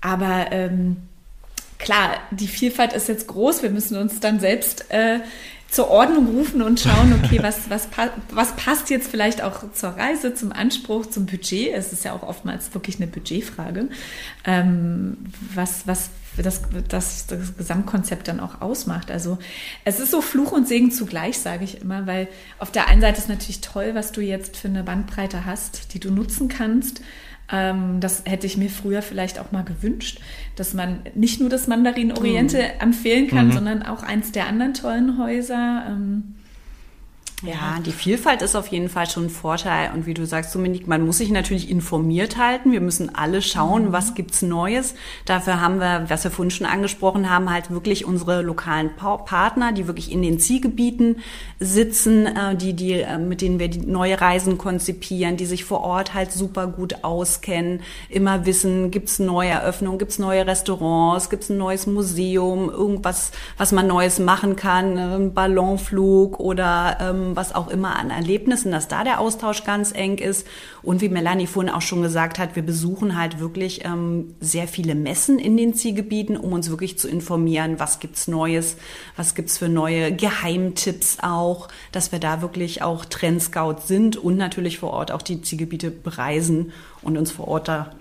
Aber 0.02 0.48
ähm, 0.52 0.98
klar, 1.82 2.20
die 2.32 2.48
Vielfalt 2.48 2.94
ist 2.94 3.08
jetzt 3.10 3.28
groß. 3.28 3.64
Wir 3.64 3.70
müssen 3.70 3.98
uns 3.98 4.20
dann 4.20 4.40
selbst 4.40 4.86
äh, 4.90 5.20
zur 5.70 5.90
Ordnung 5.90 6.28
rufen 6.28 6.62
und 6.62 6.80
schauen, 6.80 7.14
okay, 7.24 7.40
was, 7.42 7.70
was, 7.70 7.88
was 8.30 8.56
passt 8.56 8.90
jetzt 8.90 9.10
vielleicht 9.10 9.42
auch 9.42 9.72
zur 9.74 9.92
Reise, 9.92 10.34
zum 10.34 10.52
Anspruch, 10.52 11.06
zum 11.08 11.26
Budget. 11.26 11.74
Es 11.74 11.94
ist 11.94 12.06
ja 12.06 12.14
auch 12.14 12.24
oftmals 12.24 12.74
wirklich 12.74 12.98
eine 12.98 13.08
Budgetfrage, 13.08 13.88
ähm, 14.46 15.18
was, 15.54 15.88
was 15.88 16.10
das, 16.38 16.62
das, 16.88 17.28
das 17.28 17.58
Gesamtkonzept 17.58 18.28
dann 18.28 18.40
auch 18.40 18.62
ausmacht. 18.62 19.12
Also 19.12 19.38
es 19.84 20.00
ist 20.00 20.12
so 20.12 20.22
Fluch 20.22 20.52
und 20.52 20.68
Segen 20.68 20.92
zugleich, 20.92 21.40
sage 21.40 21.64
ich 21.64 21.82
immer, 21.82 22.08
weil 22.08 22.28
auf 22.58 22.72
der 22.72 22.88
einen 22.88 23.02
Seite 23.02 23.20
ist 23.20 23.30
natürlich 23.30 23.62
toll, 23.62 23.92
was 23.94 24.12
du 24.12 24.22
jetzt 24.22 24.58
für 24.58 24.70
eine 24.70 24.84
Bandbreite 24.84 25.46
hast, 25.46 25.94
die 25.94 26.00
du 26.00 26.12
nutzen 26.12 26.48
kannst. 26.48 27.02
Ähm, 27.52 28.00
das 28.00 28.24
hätte 28.26 28.48
ich 28.48 28.58
mir 28.58 28.70
früher 28.70 29.02
vielleicht 29.02 29.40
auch 29.40 29.52
mal 29.52 29.64
gewünscht, 29.64 30.20
dass 30.56 30.74
man 30.74 31.00
nicht 31.16 31.40
nur 31.40 31.50
das 31.50 31.68
Mandarin 31.68 32.12
Oriente 32.12 32.58
mhm. 32.58 32.82
empfehlen 32.82 33.28
kann, 33.28 33.48
mhm. 33.48 33.52
sondern 33.52 33.84
auch 33.84 34.04
eins 34.04 34.32
der 34.32 34.48
anderen 34.48 34.74
tollen 34.74 35.18
Häuser. 35.18 35.86
Ähm, 35.90 36.36
ja, 37.44 37.80
die 37.84 37.92
Vielfalt 37.92 38.44
ist 38.44 38.56
auf 38.56 38.68
jeden 38.68 38.88
Fall 38.88 39.10
schon 39.10 39.26
ein 39.26 39.30
Vorteil. 39.30 39.92
Und 39.94 40.06
wie 40.06 40.14
du 40.14 40.26
sagst, 40.26 40.54
Dominik, 40.54 40.88
man 40.88 41.06
muss 41.06 41.18
sich 41.18 41.32
natürlich 41.32 41.70
informiert 41.70 42.38
halten. 42.38 42.72
Wir 42.72 42.82
müssen 42.82 43.16
alle 43.16 43.42
schauen, 43.42 43.86
mhm. 43.86 43.92
was 43.92 44.14
gibt's 44.14 44.44
Neues. 44.44 44.94
Dafür 45.26 45.60
haben 45.60 45.80
wir, 45.80 46.06
was 46.08 46.24
wir 46.24 46.32
vorhin 46.32 46.52
schon 46.52 46.68
angesprochen 46.68 47.30
haben, 47.30 47.50
halt 47.52 47.72
wirklich 47.72 48.06
unsere 48.06 48.42
lokalen 48.44 48.92
Partner, 48.96 49.72
die 49.72 49.88
wirklich 49.88 50.12
in 50.12 50.22
den 50.22 50.40
Zielgebieten 50.40 51.18
sitzen, 51.60 52.28
äh, 52.28 52.56
die, 52.56 52.74
die, 52.74 53.02
äh, 53.02 53.18
mit 53.18 53.42
denen 53.42 53.58
wir 53.58 53.70
die 53.70 53.80
neue 53.80 54.22
Reisen 54.22 54.58
konzipieren, 54.60 55.38
die 55.38 55.46
sich 55.46 55.66
vor 55.66 55.82
Ort 55.82 56.14
halt 56.14 56.32
super 56.32 56.68
gut 56.68 57.04
auskennen, 57.04 57.82
immer 58.10 58.46
wissen, 58.46 58.92
gibt's 58.92 59.18
neue 59.18 59.50
Eröffnungen, 59.50 59.98
gibt's 59.98 60.20
neue 60.20 60.46
Restaurants, 60.46 61.30
gibt's 61.30 61.50
ein 61.50 61.58
neues 61.58 61.88
Museum, 61.88 62.70
irgendwas, 62.70 63.32
was 63.58 63.72
man 63.72 63.88
Neues 63.88 64.20
machen 64.20 64.56
kann, 64.56 64.98
ein 64.98 65.34
Ballonflug 65.34 66.40
oder 66.40 66.98
ähm, 67.02 67.31
was 67.36 67.54
auch 67.54 67.68
immer 67.68 67.98
an 67.98 68.10
Erlebnissen, 68.10 68.72
dass 68.72 68.88
da 68.88 69.04
der 69.04 69.20
Austausch 69.20 69.64
ganz 69.64 69.92
eng 69.94 70.18
ist. 70.18 70.48
Und 70.84 71.02
wie 71.02 71.10
Melanie 71.10 71.48
vorhin 71.48 71.72
auch 71.72 71.82
schon 71.82 72.02
gesagt 72.02 72.40
hat, 72.40 72.56
wir 72.56 72.64
besuchen 72.64 73.18
halt 73.18 73.40
wirklich 73.40 73.86
ähm, 73.86 74.36
sehr 74.40 74.68
viele 74.68 74.96
Messen 74.96 75.40
in 75.40 75.58
den 75.58 75.74
Zielgebieten, 75.74 76.38
um 76.38 76.54
uns 76.54 76.70
wirklich 76.70 76.98
zu 76.98 77.08
informieren, 77.08 77.80
was 77.80 78.00
gibt's 78.00 78.28
Neues, 78.28 78.78
was 79.16 79.36
gibt's 79.36 79.58
für 79.58 79.70
neue 79.70 80.12
Geheimtipps 80.12 81.18
auch, 81.22 81.68
dass 81.92 82.12
wir 82.12 82.20
da 82.20 82.42
wirklich 82.42 82.82
auch 82.82 83.06
Trendscout 83.06 83.78
sind 83.86 84.18
und 84.18 84.38
natürlich 84.38 84.80
vor 84.80 84.92
Ort 84.92 85.12
auch 85.12 85.22
die 85.22 85.42
Zielgebiete 85.42 85.92
bereisen 85.92 86.72
und 87.02 87.18
uns 87.18 87.32
vor 87.32 87.48
Ort 87.48 87.68
da 87.68 87.92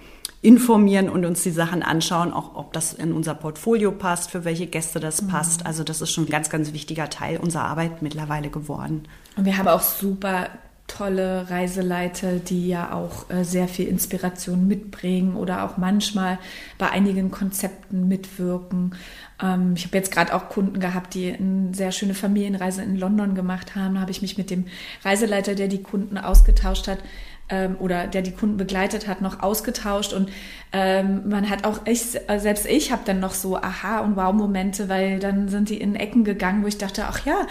informieren 0.42 1.10
und 1.10 1.26
uns 1.26 1.42
die 1.42 1.50
Sachen 1.50 1.82
anschauen, 1.82 2.32
auch 2.32 2.54
ob 2.54 2.72
das 2.72 2.94
in 2.94 3.12
unser 3.12 3.34
Portfolio 3.34 3.92
passt, 3.92 4.30
für 4.30 4.44
welche 4.44 4.66
Gäste 4.66 4.98
das 4.98 5.22
mhm. 5.22 5.28
passt. 5.28 5.66
Also 5.66 5.84
das 5.84 6.00
ist 6.00 6.12
schon 6.12 6.24
ein 6.24 6.30
ganz, 6.30 6.48
ganz 6.48 6.72
wichtiger 6.72 7.10
Teil 7.10 7.36
unserer 7.36 7.64
Arbeit 7.64 8.00
mittlerweile 8.00 8.48
geworden. 8.48 9.06
Und 9.36 9.44
wir 9.44 9.58
haben 9.58 9.68
auch 9.68 9.82
super 9.82 10.48
tolle 10.90 11.48
Reiseleiter, 11.48 12.36
die 12.36 12.68
ja 12.68 12.92
auch 12.92 13.30
äh, 13.30 13.44
sehr 13.44 13.68
viel 13.68 13.86
Inspiration 13.86 14.66
mitbringen 14.66 15.36
oder 15.36 15.64
auch 15.64 15.76
manchmal 15.76 16.38
bei 16.78 16.90
einigen 16.90 17.30
Konzepten 17.30 18.08
mitwirken. 18.08 18.96
Ähm, 19.40 19.74
ich 19.76 19.84
habe 19.84 19.96
jetzt 19.96 20.10
gerade 20.10 20.34
auch 20.34 20.48
Kunden 20.48 20.80
gehabt, 20.80 21.14
die 21.14 21.32
eine 21.32 21.72
sehr 21.74 21.92
schöne 21.92 22.14
Familienreise 22.14 22.82
in 22.82 22.96
London 22.96 23.34
gemacht 23.34 23.76
haben. 23.76 23.94
Da 23.94 24.00
habe 24.00 24.10
ich 24.10 24.20
mich 24.20 24.36
mit 24.36 24.50
dem 24.50 24.66
Reiseleiter, 25.04 25.54
der 25.54 25.68
die 25.68 25.82
Kunden 25.82 26.18
ausgetauscht 26.18 26.88
hat, 26.88 26.98
ähm, 27.50 27.76
oder 27.78 28.06
der 28.06 28.22
die 28.22 28.32
Kunden 28.32 28.56
begleitet 28.56 29.06
hat, 29.06 29.20
noch 29.20 29.42
ausgetauscht 29.42 30.12
und 30.12 30.30
ähm, 30.72 31.28
man 31.28 31.50
hat 31.50 31.64
auch 31.64 31.80
ich, 31.86 32.02
äh, 32.28 32.38
selbst 32.38 32.66
ich 32.66 32.92
habe 32.92 33.02
dann 33.04 33.18
noch 33.18 33.34
so 33.34 33.56
Aha- 33.56 34.00
und 34.00 34.14
Wow-Momente, 34.14 34.88
weil 34.88 35.18
dann 35.18 35.48
sind 35.48 35.68
die 35.68 35.80
in 35.80 35.96
Ecken 35.96 36.22
gegangen, 36.22 36.62
wo 36.62 36.68
ich 36.68 36.78
dachte, 36.78 37.06
ach 37.08 37.26
ja, 37.26 37.46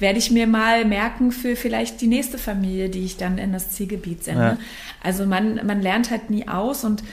werde 0.00 0.18
ich 0.18 0.32
mir 0.32 0.48
mal 0.48 0.84
merken 0.84 1.30
für 1.30 1.54
vielleicht 1.54 2.00
die 2.00 2.08
nächste 2.08 2.36
Familie, 2.36 2.88
die 2.88 3.04
ich 3.04 3.16
dann 3.16 3.38
in 3.38 3.52
das 3.52 3.70
Zielgebiet 3.70 4.24
sende. 4.24 4.42
Ja. 4.42 4.58
Also 5.02 5.24
man, 5.24 5.64
man 5.64 5.82
lernt 5.82 6.10
halt 6.10 6.30
nie 6.30 6.48
aus 6.48 6.82
und 6.82 7.04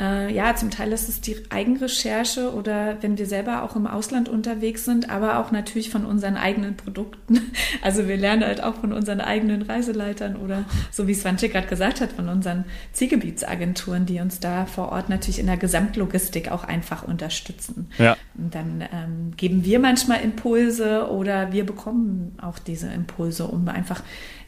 äh, 0.00 0.32
ja, 0.32 0.54
zum 0.54 0.70
Teil 0.70 0.92
ist 0.92 1.08
es 1.08 1.20
die 1.20 1.36
Eigenrecherche 1.50 2.52
oder 2.52 2.98
wenn 3.00 3.18
wir 3.18 3.26
selber 3.26 3.62
auch 3.62 3.74
im 3.74 3.86
Ausland 3.86 4.28
unterwegs 4.28 4.84
sind, 4.84 5.10
aber 5.10 5.38
auch 5.38 5.50
natürlich 5.50 5.90
von 5.90 6.04
unseren 6.04 6.36
eigenen 6.36 6.76
Produkten. 6.76 7.40
Also 7.82 8.08
wir 8.08 8.16
lernen 8.16 8.44
halt 8.44 8.62
auch 8.62 8.76
von 8.76 8.92
unseren 8.92 9.20
eigenen 9.20 9.62
Reiseleitern 9.62 10.36
oder 10.36 10.64
so 10.90 11.06
wie 11.06 11.14
Svante 11.14 11.48
gerade 11.48 11.66
gesagt 11.68 12.00
hat, 12.00 12.12
von 12.12 12.28
unseren 12.28 12.64
Zielgebietsagenturen, 12.92 14.04
die 14.04 14.20
uns 14.20 14.40
da 14.40 14.66
vor 14.66 14.90
Ort 14.90 15.08
natürlich 15.08 15.38
in 15.38 15.46
der 15.46 15.56
Gesamtlogistik 15.56 16.50
auch 16.50 16.64
einfach 16.64 17.02
unterstützen. 17.04 17.90
Ja. 17.98 18.16
Und 18.36 18.54
dann 18.54 18.80
ähm, 18.92 19.32
geben 19.36 19.64
wir 19.64 19.78
manchmal 19.78 20.20
Impulse 20.22 21.08
oder 21.10 21.52
wir 21.52 21.64
bekommen 21.64 22.36
auch 22.42 22.58
diese 22.58 22.88
Impulse, 22.88 23.46
um 23.46 23.68
einfach 23.68 24.02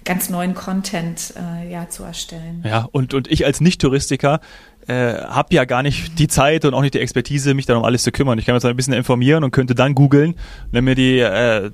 ganz 0.04 0.30
neuen 0.30 0.54
Content 0.54 1.34
äh, 1.36 1.70
ja, 1.70 1.88
zu 1.88 2.04
erstellen. 2.04 2.62
Ja, 2.64 2.88
und, 2.90 3.14
und 3.14 3.30
ich 3.30 3.44
als 3.44 3.60
Nicht-Touristiker 3.60 4.40
äh, 4.86 5.14
habe 5.14 5.54
ja 5.54 5.64
gar 5.64 5.82
nicht 5.82 6.18
die 6.18 6.28
Zeit 6.28 6.64
und 6.64 6.74
auch 6.74 6.82
nicht 6.82 6.94
die 6.94 7.00
Expertise, 7.00 7.54
mich 7.54 7.66
dann 7.66 7.76
um 7.76 7.84
alles 7.84 8.02
zu 8.02 8.12
kümmern. 8.12 8.38
Ich 8.38 8.46
kann 8.46 8.54
mich 8.54 8.62
so 8.62 8.68
ein 8.68 8.76
bisschen 8.76 8.94
informieren 8.94 9.44
und 9.44 9.50
könnte 9.50 9.74
dann 9.74 9.94
googeln, 9.94 10.34
wenn 10.70 10.84
mir 10.84 10.94
die 10.94 11.18
äh, 11.18 11.70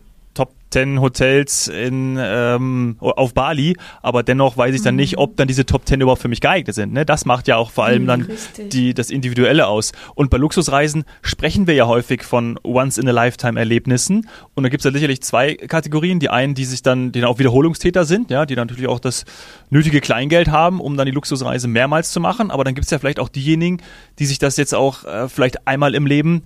10 0.77 1.01
Hotels 1.01 1.69
in, 1.69 2.19
ähm, 2.21 2.97
auf 3.01 3.33
Bali, 3.33 3.79
aber 4.03 4.23
dennoch 4.23 4.59
weiß 4.59 4.75
ich 4.75 4.83
dann 4.83 4.93
mhm. 4.93 5.01
nicht, 5.01 5.17
ob 5.17 5.35
dann 5.39 5.49
diese 5.49 5.65
Top 5.65 5.87
10 5.87 6.03
überhaupt 6.03 6.21
für 6.21 6.29
mich 6.29 6.43
geeignet 6.43 6.75
sind. 6.75 6.93
Ne? 6.93 7.07
Das 7.07 7.25
macht 7.25 7.49
ja 7.49 7.57
auch 7.57 7.71
vor 7.71 7.87
allem 7.87 8.03
mhm, 8.03 8.07
dann 8.07 8.29
die, 8.73 8.93
das 8.93 9.09
Individuelle 9.09 9.69
aus. 9.69 9.93
Und 10.15 10.29
bei 10.29 10.37
Luxusreisen 10.37 11.05
sprechen 11.23 11.67
wir 11.67 11.73
ja 11.73 11.87
häufig 11.87 12.25
von 12.25 12.61
Once-in-a-Lifetime-Erlebnissen. 12.62 14.29
Und 14.55 14.65
da 14.65 14.69
gibt 14.69 14.83
es 14.83 14.85
ja 14.85 14.93
sicherlich 14.93 15.23
zwei 15.23 15.55
Kategorien. 15.55 16.21
Die 16.21 16.29
einen, 16.29 16.55
die 16.55 16.67
sich 16.67 16.83
dann, 16.83 17.11
die 17.11 17.23
dann 17.23 17.31
auch 17.31 17.39
Wiederholungstäter 17.39 18.05
sind, 18.05 18.31
ja, 18.31 18.45
die 18.45 18.55
dann 18.55 18.67
natürlich 18.67 18.91
auch 18.91 19.01
das 19.01 19.25
nötige 19.71 20.03
Kleingeld 20.03 20.49
haben, 20.49 20.83
um 20.83 20.99
dann 20.99 21.07
die 21.07 21.12
Luxusreise 21.12 21.69
mehrmals 21.69 22.12
zu 22.12 22.21
machen. 22.21 22.51
Aber 22.51 22.65
dann 22.65 22.75
gibt 22.75 22.85
es 22.85 22.91
ja 22.91 22.99
vielleicht 22.99 23.19
auch 23.19 23.31
diejenigen, 23.31 23.79
die 24.19 24.27
sich 24.27 24.39
das 24.39 24.59
jetzt 24.59 24.75
auch 24.75 25.05
äh, 25.05 25.31
vielleicht 25.31 25.67
einmal 25.67 25.95
im 25.95 26.05
Leben 26.05 26.43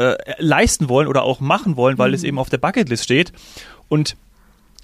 äh, 0.00 0.16
leisten 0.38 0.88
wollen 0.88 1.08
oder 1.08 1.22
auch 1.24 1.40
machen 1.40 1.76
wollen, 1.76 1.98
weil 1.98 2.08
mhm. 2.08 2.14
es 2.14 2.24
eben 2.24 2.38
auf 2.38 2.48
der 2.48 2.58
Bucketlist 2.58 3.04
steht. 3.04 3.32
Und 3.88 4.16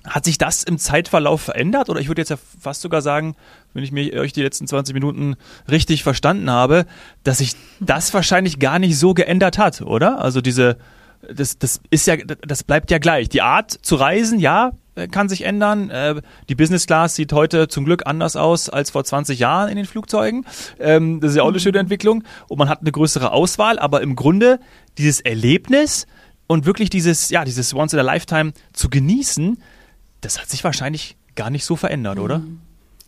hat 0.05 0.24
sich 0.24 0.38
das 0.38 0.62
im 0.62 0.79
Zeitverlauf 0.79 1.40
verändert? 1.40 1.88
Oder 1.88 2.00
ich 2.00 2.09
würde 2.09 2.20
jetzt 2.20 2.29
ja 2.29 2.37
fast 2.61 2.83
sogar 2.83 3.02
sagen, 3.02 3.35
wenn 3.72 3.83
ich 3.83 3.92
mir 3.92 4.12
euch 4.20 4.33
die 4.33 4.42
letzten 4.42 4.66
20 4.66 4.94
Minuten 4.94 5.37
richtig 5.70 6.02
verstanden 6.02 6.50
habe, 6.50 6.87
dass 7.24 7.38
sich 7.38 7.52
das 7.81 8.12
wahrscheinlich 8.14 8.59
gar 8.59 8.79
nicht 8.79 8.98
so 8.98 9.14
geändert 9.14 9.59
hat, 9.59 9.81
oder? 9.81 10.20
Also 10.20 10.40
diese, 10.40 10.76
das, 11.33 11.59
das 11.59 11.81
ist 11.90 12.07
ja, 12.07 12.16
das 12.16 12.62
bleibt 12.62 12.90
ja 12.90 12.98
gleich. 12.98 13.29
Die 13.29 13.42
Art 13.42 13.70
zu 13.70 13.96
reisen, 13.96 14.38
ja, 14.38 14.72
kann 15.11 15.29
sich 15.29 15.43
ändern. 15.43 15.91
Äh, 15.91 16.23
die 16.49 16.55
Business 16.55 16.87
Class 16.87 17.15
sieht 17.15 17.33
heute 17.33 17.69
zum 17.69 17.85
Glück 17.85 18.07
anders 18.07 18.37
aus 18.37 18.69
als 18.69 18.91
vor 18.91 19.05
20 19.05 19.39
Jahren 19.39 19.69
in 19.69 19.77
den 19.77 19.87
Flugzeugen. 19.87 20.47
Ähm, 20.79 21.21
das 21.21 21.31
ist 21.31 21.37
ja 21.37 21.43
auch 21.43 21.49
eine 21.49 21.59
mhm. 21.59 21.63
schöne 21.63 21.79
Entwicklung. 21.79 22.25
Und 22.49 22.59
man 22.59 22.69
hat 22.69 22.81
eine 22.81 22.93
größere 22.93 23.33
Auswahl, 23.33 23.79
aber 23.79 24.01
im 24.01 24.17
Grunde 24.17 24.59
dieses 24.99 25.21
Erlebnis 25.21 26.07
und 26.47 26.65
wirklich 26.65 26.91
dieses, 26.91 27.31
ja, 27.31 27.45
dieses 27.45 27.75
Once 27.75 27.93
in 27.93 27.99
a 27.99 28.03
Lifetime 28.03 28.53
zu 28.73 28.89
genießen, 28.89 29.59
das 30.21 30.41
hat 30.41 30.49
sich 30.49 30.65
wahrscheinlich 30.65 31.17
gar 31.35 31.51
nicht 31.51 31.65
so 31.65 31.77
verändert, 31.77 32.19
oder? 32.19 32.39
Mhm. 32.39 32.61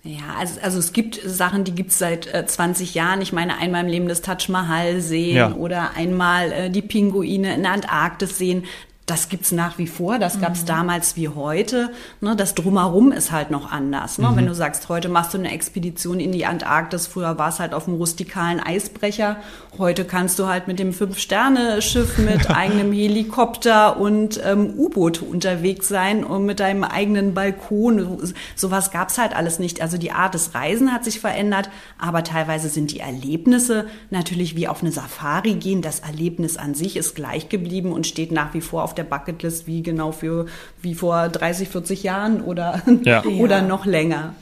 Ja, 0.05 0.37
also, 0.39 0.61
also 0.61 0.79
es 0.79 0.93
gibt 0.93 1.21
Sachen, 1.25 1.65
die 1.65 1.73
gibt's 1.73 1.99
seit 1.99 2.33
äh, 2.33 2.47
20 2.47 2.95
Jahren. 2.95 3.21
Ich 3.21 3.33
meine, 3.33 3.59
einmal 3.59 3.85
im 3.85 3.91
Leben 3.91 4.09
das 4.09 4.23
Taj 4.23 4.49
Mahal 4.49 5.01
sehen 5.01 5.37
ja. 5.37 5.53
oder 5.55 5.97
einmal 5.97 6.53
äh, 6.53 6.71
die 6.71 6.83
Pinguine 6.83 7.55
in 7.55 7.65
der 7.65 7.73
Antarktis 7.73 8.39
sehen 8.39 8.65
das 9.11 9.31
gibt's 9.31 9.53
nach 9.53 9.79
wie 9.79 9.87
vor, 9.87 10.19
das 10.19 10.41
gab's 10.41 10.63
mhm. 10.63 10.67
damals 10.67 11.17
wie 11.17 11.29
heute. 11.29 11.91
Ne, 12.21 12.37
das 12.37 12.55
Drumherum 12.55 13.11
ist 13.11 13.33
halt 13.33 13.51
noch 13.51 13.73
anders. 13.73 14.19
Ne? 14.19 14.29
Mhm. 14.29 14.37
Wenn 14.37 14.47
du 14.47 14.55
sagst, 14.55 14.89
heute 14.91 15.09
machst 15.09 15.33
du 15.33 15.39
eine 15.39 15.51
Expedition 15.51 16.21
in 16.21 16.31
die 16.31 16.45
Antarktis, 16.45 17.07
früher 17.07 17.39
war 17.39 17.49
es 17.49 17.59
halt 17.59 17.73
auf 17.73 17.87
dem 17.87 17.95
rustikalen 17.95 18.61
Eisbrecher, 18.61 19.37
heute 19.79 20.05
kannst 20.05 20.39
du 20.39 20.47
halt 20.47 20.69
mit 20.69 20.79
dem 20.79 20.93
Fünf-Sterne-Schiff 20.93 22.19
mit 22.19 22.51
eigenem 22.51 22.93
Helikopter 22.93 23.97
und 23.99 24.41
ähm, 24.45 24.75
U-Boot 24.77 25.23
unterwegs 25.23 25.89
sein 25.89 26.23
und 26.23 26.45
mit 26.45 26.61
deinem 26.61 26.85
eigenen 26.85 27.33
Balkon. 27.33 28.35
Sowas 28.57 28.91
gab's 28.91 29.17
halt 29.17 29.35
alles 29.35 29.59
nicht. 29.59 29.81
Also 29.81 29.97
die 29.97 30.13
Art 30.13 30.35
des 30.35 30.55
Reisen 30.55 30.93
hat 30.93 31.05
sich 31.05 31.21
verändert, 31.21 31.71
aber 31.99 32.25
teilweise 32.25 32.69
sind 32.69 32.93
die 32.93 33.01
Erlebnisse 33.01 33.87
natürlich 34.11 34.55
wie 34.55 34.69
auf 34.69 34.83
eine 34.83 34.93
Safari 34.93 35.55
gehen. 35.55 35.81
Das 35.81 36.01
Erlebnis 36.01 36.59
an 36.59 36.75
sich 36.75 36.97
ist 36.97 37.15
gleich 37.15 37.49
geblieben 37.49 37.93
und 37.93 38.07
steht 38.07 38.33
nach 38.33 38.53
wie 38.53 38.61
vor 38.61 38.85
auf 38.85 38.98
der 38.99 39.05
Bucketlist 39.05 39.67
wie 39.67 39.83
genau 39.83 40.13
für 40.13 40.47
wie 40.83 40.95
vor 40.95 41.29
30, 41.29 41.69
40 41.69 42.03
Jahren 42.03 42.41
oder, 42.43 42.83
ja. 43.05 43.25
oder 43.39 43.63
noch 43.63 43.87
länger. 43.87 44.35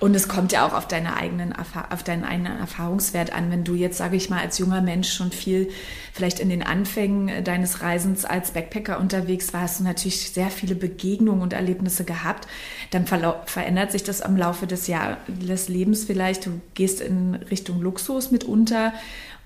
Und 0.00 0.14
es 0.14 0.28
kommt 0.28 0.52
ja 0.52 0.64
auch 0.64 0.74
auf, 0.74 0.86
deine 0.86 1.16
eigenen, 1.16 1.52
auf 1.90 2.04
deinen 2.04 2.24
eigenen 2.24 2.56
Erfahrungswert 2.58 3.32
an. 3.32 3.50
Wenn 3.50 3.64
du 3.64 3.74
jetzt, 3.74 3.98
sage 3.98 4.16
ich 4.16 4.30
mal, 4.30 4.40
als 4.40 4.58
junger 4.58 4.80
Mensch 4.80 5.12
schon 5.12 5.32
viel 5.32 5.70
vielleicht 6.12 6.38
in 6.38 6.48
den 6.48 6.62
Anfängen 6.62 7.42
deines 7.42 7.82
Reisens 7.82 8.24
als 8.24 8.52
Backpacker 8.52 9.00
unterwegs 9.00 9.52
warst, 9.52 9.58
hast 9.68 9.80
du 9.80 9.84
natürlich 9.84 10.30
sehr 10.30 10.50
viele 10.50 10.76
Begegnungen 10.76 11.42
und 11.42 11.52
Erlebnisse 11.52 12.04
gehabt. 12.04 12.46
Dann 12.92 13.06
verändert 13.06 13.90
sich 13.90 14.04
das 14.04 14.22
am 14.22 14.36
Laufe 14.36 14.68
des, 14.68 14.86
Jahr 14.86 15.16
des 15.26 15.68
Lebens 15.68 16.04
vielleicht. 16.04 16.46
Du 16.46 16.60
gehst 16.74 17.00
in 17.00 17.34
Richtung 17.34 17.80
Luxus 17.80 18.30
mitunter 18.30 18.92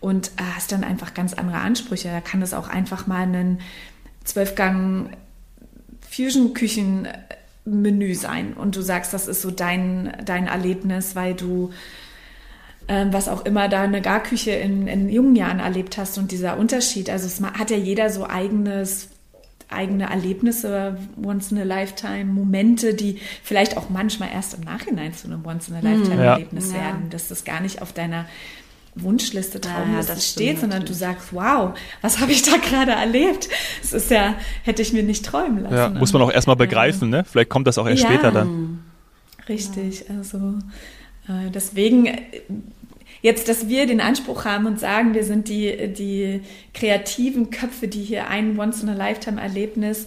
und 0.01 0.33
hast 0.55 0.72
dann 0.72 0.85
einfach 0.85 1.14
ganz 1.14 1.33
andere 1.33 1.59
Ansprüche. 1.59 2.09
Da 2.09 2.20
kann 2.20 2.42
es 2.42 2.53
auch 2.53 2.68
einfach 2.68 3.07
mal 3.07 3.22
einen 3.22 3.61
Zwölfgang 4.24 5.11
Fusion-Küchen-Menü 6.11 8.14
sein 8.14 8.54
und 8.54 8.76
du 8.76 8.82
sagst, 8.82 9.14
das 9.14 9.28
ist 9.28 9.42
so 9.42 9.50
dein, 9.50 10.16
dein 10.24 10.46
Erlebnis, 10.46 11.16
weil 11.16 11.35
du 11.35 11.72
ähm, 12.88 13.12
was 13.12 13.28
auch 13.28 13.44
immer 13.44 13.68
da 13.68 13.82
eine 13.82 14.02
Garküche 14.02 14.50
in, 14.52 14.88
in 14.88 15.08
jungen 15.08 15.37
Jahren 15.37 15.61
erlebt 15.61 15.98
hast 15.98 16.18
und 16.18 16.32
dieser 16.32 16.58
Unterschied. 16.58 17.08
Also 17.11 17.26
es 17.26 17.40
hat 17.40 17.70
ja 17.70 17.76
jeder 17.76 18.11
so 18.11 18.28
eigenes 18.28 19.08
eigene 19.72 20.11
Erlebnisse, 20.11 20.98
once 21.22 21.50
in 21.50 21.58
a 21.58 21.64
lifetime, 21.64 22.26
Momente, 22.26 22.94
die 22.94 23.18
vielleicht 23.42 23.76
auch 23.76 23.88
manchmal 23.88 24.30
erst 24.30 24.54
im 24.54 24.61
Nachhinein 24.61 25.14
zu 25.14 25.26
einem 25.26 25.44
once 25.46 25.68
in 25.68 25.76
a 25.76 25.80
lifetime 25.80 26.22
Erlebnis 26.22 26.72
ja. 26.72 26.78
werden, 26.78 27.11
dass 27.11 27.28
das 27.28 27.44
gar 27.44 27.61
nicht 27.61 27.80
auf 27.80 27.92
deiner 27.92 28.26
Wunschliste, 28.94 29.61
Traumliste 29.61 30.12
ja, 30.12 30.20
steht, 30.20 30.61
sondern 30.61 30.85
du 30.85 30.92
sagst, 30.92 31.33
wow, 31.33 31.72
was 32.02 32.20
habe 32.20 32.33
ich 32.33 32.42
da 32.42 32.57
gerade 32.59 32.92
erlebt? 32.92 33.48
Das 33.81 33.92
ist 33.94 34.11
ja, 34.11 34.35
hätte 34.64 34.83
ich 34.83 34.92
mir 34.92 35.02
nicht 35.02 35.24
träumen 35.24 35.62
lassen. 35.62 35.74
Ja, 35.74 35.88
muss 35.88 36.12
man 36.12 36.20
auch 36.20 36.31
erstmal 36.31 36.57
begreifen, 36.57 37.09
ne? 37.09 37.24
Vielleicht 37.24 37.48
kommt 37.48 37.66
das 37.66 37.78
auch 37.78 37.88
erst 37.88 38.02
ja, 38.02 38.11
später 38.11 38.31
dann. 38.31 38.85
Richtig, 39.48 40.05
also 40.11 40.59
äh, 41.26 41.50
deswegen 41.52 42.07
äh, 42.07 42.20
jetzt, 43.22 43.48
dass 43.48 43.68
wir 43.68 43.87
den 43.87 44.00
Anspruch 44.00 44.44
haben 44.44 44.66
und 44.66 44.78
sagen, 44.78 45.14
wir 45.14 45.24
sind 45.24 45.48
die, 45.48 45.92
die 45.92 46.42
kreativen 46.74 47.50
Köpfe, 47.50 47.88
die 47.88 48.02
hier 48.02 48.28
ein 48.28 48.59
Once-in-a-Lifetime-Erlebnis 48.59 50.07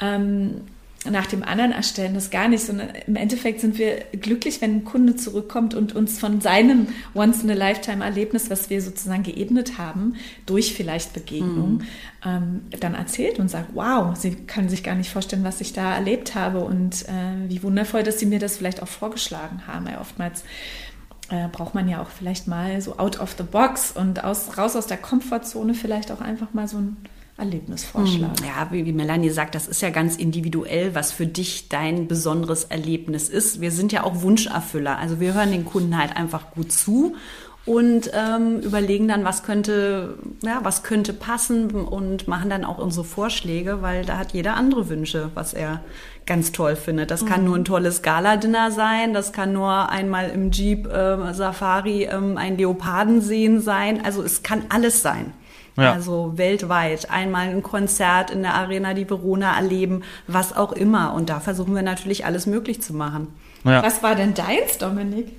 ähm, 0.00 0.62
nach 1.10 1.26
dem 1.26 1.42
anderen 1.42 1.72
erstellen, 1.72 2.14
das 2.14 2.30
gar 2.30 2.48
nicht, 2.48 2.64
sondern 2.64 2.88
im 3.06 3.16
Endeffekt 3.16 3.60
sind 3.60 3.78
wir 3.78 4.04
glücklich, 4.12 4.60
wenn 4.60 4.76
ein 4.76 4.84
Kunde 4.84 5.16
zurückkommt 5.16 5.74
und 5.74 5.94
uns 5.94 6.18
von 6.18 6.40
seinem 6.40 6.88
Once-in-a-Lifetime-Erlebnis, 7.14 8.50
was 8.50 8.70
wir 8.70 8.82
sozusagen 8.82 9.22
geebnet 9.22 9.78
haben, 9.78 10.14
durch 10.46 10.74
vielleicht 10.74 11.12
Begegnung, 11.12 11.74
mhm. 11.74 11.82
ähm, 12.24 12.60
dann 12.80 12.94
erzählt 12.94 13.38
und 13.38 13.48
sagt, 13.48 13.70
wow, 13.74 14.16
sie 14.16 14.34
können 14.34 14.68
sich 14.68 14.82
gar 14.82 14.94
nicht 14.94 15.10
vorstellen, 15.10 15.44
was 15.44 15.60
ich 15.60 15.72
da 15.72 15.94
erlebt 15.94 16.34
habe 16.34 16.60
und 16.60 17.02
äh, 17.08 17.48
wie 17.48 17.62
wundervoll, 17.62 18.02
dass 18.02 18.18
sie 18.18 18.26
mir 18.26 18.38
das 18.38 18.56
vielleicht 18.56 18.82
auch 18.82 18.88
vorgeschlagen 18.88 19.66
haben. 19.66 19.86
Ja, 19.86 20.00
oftmals 20.00 20.44
äh, 21.30 21.48
braucht 21.48 21.74
man 21.74 21.88
ja 21.88 22.00
auch 22.02 22.10
vielleicht 22.10 22.46
mal 22.46 22.80
so 22.80 22.98
out 22.98 23.20
of 23.20 23.34
the 23.36 23.44
box 23.44 23.92
und 23.92 24.22
aus, 24.24 24.56
raus 24.58 24.76
aus 24.76 24.86
der 24.86 24.96
Komfortzone 24.96 25.74
vielleicht 25.74 26.12
auch 26.12 26.20
einfach 26.20 26.54
mal 26.54 26.68
so 26.68 26.78
ein 26.78 26.96
Erlebnisvorschlag. 27.38 28.40
Hm, 28.40 28.46
ja, 28.46 28.68
wie, 28.70 28.86
wie 28.86 28.92
Melanie 28.92 29.30
sagt, 29.30 29.54
das 29.54 29.68
ist 29.68 29.82
ja 29.82 29.90
ganz 29.90 30.16
individuell, 30.16 30.94
was 30.94 31.12
für 31.12 31.26
dich 31.26 31.68
dein 31.68 32.08
besonderes 32.08 32.64
Erlebnis 32.64 33.28
ist. 33.28 33.60
Wir 33.60 33.70
sind 33.70 33.92
ja 33.92 34.04
auch 34.04 34.22
Wunscherfüller. 34.22 34.98
Also 34.98 35.20
wir 35.20 35.34
hören 35.34 35.52
den 35.52 35.66
Kunden 35.66 35.98
halt 35.98 36.16
einfach 36.16 36.52
gut 36.52 36.72
zu 36.72 37.14
und 37.66 38.12
ähm, 38.14 38.60
überlegen 38.60 39.08
dann, 39.08 39.24
was 39.24 39.42
könnte, 39.42 40.18
ja, 40.42 40.60
was 40.62 40.84
könnte 40.84 41.12
passen 41.12 41.70
und 41.72 42.28
machen 42.28 42.48
dann 42.48 42.64
auch 42.64 42.78
unsere 42.78 43.04
Vorschläge, 43.04 43.82
weil 43.82 44.04
da 44.04 44.18
hat 44.18 44.32
jeder 44.32 44.56
andere 44.56 44.88
Wünsche, 44.88 45.30
was 45.34 45.52
er 45.52 45.80
ganz 46.26 46.52
toll 46.52 46.76
findet. 46.76 47.10
Das 47.10 47.26
kann 47.26 47.40
mhm. 47.40 47.46
nur 47.46 47.56
ein 47.56 47.64
tolles 47.64 48.02
Gala-Dinner 48.02 48.70
sein, 48.70 49.12
das 49.12 49.32
kann 49.32 49.52
nur 49.52 49.90
einmal 49.90 50.30
im 50.30 50.52
Jeep 50.52 50.86
äh, 50.86 51.34
Safari 51.34 52.04
ähm, 52.04 52.36
ein 52.36 52.56
Leoparden 52.56 53.20
sehen 53.20 53.60
sein. 53.60 54.04
Also 54.04 54.22
es 54.22 54.44
kann 54.44 54.62
alles 54.68 55.02
sein. 55.02 55.32
Ja. 55.76 55.92
Also 55.92 56.32
weltweit. 56.36 57.10
Einmal 57.10 57.48
ein 57.48 57.62
Konzert 57.62 58.30
in 58.30 58.42
der 58.42 58.54
Arena 58.54 58.94
die 58.94 59.08
Verona 59.08 59.56
erleben, 59.56 60.02
was 60.26 60.56
auch 60.56 60.72
immer. 60.72 61.14
Und 61.14 61.28
da 61.28 61.40
versuchen 61.40 61.74
wir 61.74 61.82
natürlich 61.82 62.24
alles 62.24 62.46
möglich 62.46 62.80
zu 62.82 62.94
machen. 62.94 63.28
Ja. 63.64 63.82
Was 63.82 64.02
war 64.02 64.14
denn 64.14 64.34
deins, 64.34 64.78
Dominik? 64.78 65.32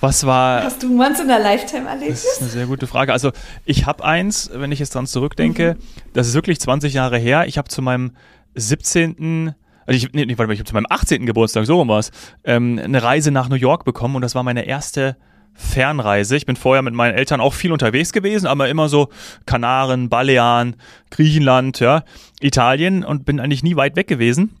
Was 0.00 0.24
war. 0.24 0.64
Hast 0.64 0.82
du 0.82 0.98
once 0.98 1.20
in 1.20 1.30
a 1.30 1.36
Lifetime 1.36 1.86
erlebt? 1.86 2.12
Das 2.12 2.24
ist 2.24 2.40
eine 2.40 2.50
sehr 2.50 2.66
gute 2.66 2.86
Frage. 2.86 3.12
Also, 3.12 3.32
ich 3.66 3.84
habe 3.84 4.02
eins, 4.02 4.50
wenn 4.52 4.72
ich 4.72 4.78
jetzt 4.78 4.94
dran 4.94 5.06
zurückdenke, 5.06 5.76
mhm. 5.78 5.82
das 6.14 6.26
ist 6.26 6.34
wirklich 6.34 6.58
20 6.58 6.94
Jahre 6.94 7.18
her. 7.18 7.46
Ich 7.46 7.58
habe 7.58 7.68
zu 7.68 7.82
meinem 7.82 8.12
17. 8.54 9.54
Also 9.86 9.96
ich, 10.06 10.12
nee, 10.12 10.26
warte 10.38 10.46
mal, 10.46 10.52
ich 10.52 10.60
habe 10.60 10.68
zu 10.68 10.74
meinem 10.74 10.86
18. 10.88 11.26
Geburtstag, 11.26 11.66
so 11.66 11.86
war 11.88 11.98
es, 11.98 12.12
ähm, 12.44 12.80
eine 12.82 13.02
Reise 13.02 13.32
nach 13.32 13.48
New 13.48 13.56
York 13.56 13.84
bekommen 13.84 14.14
und 14.14 14.22
das 14.22 14.34
war 14.34 14.44
meine 14.44 14.64
erste 14.64 15.16
Fernreise. 15.54 16.36
Ich 16.36 16.46
bin 16.46 16.56
vorher 16.56 16.82
mit 16.82 16.94
meinen 16.94 17.14
Eltern 17.14 17.40
auch 17.40 17.54
viel 17.54 17.72
unterwegs 17.72 18.12
gewesen, 18.12 18.46
aber 18.46 18.68
immer 18.68 18.88
so 18.88 19.08
Kanaren, 19.46 20.08
Balearen, 20.08 20.76
Griechenland, 21.10 21.80
ja, 21.80 22.04
Italien 22.40 23.04
und 23.04 23.24
bin 23.24 23.40
eigentlich 23.40 23.62
nie 23.62 23.76
weit 23.76 23.96
weg 23.96 24.08
gewesen. 24.08 24.56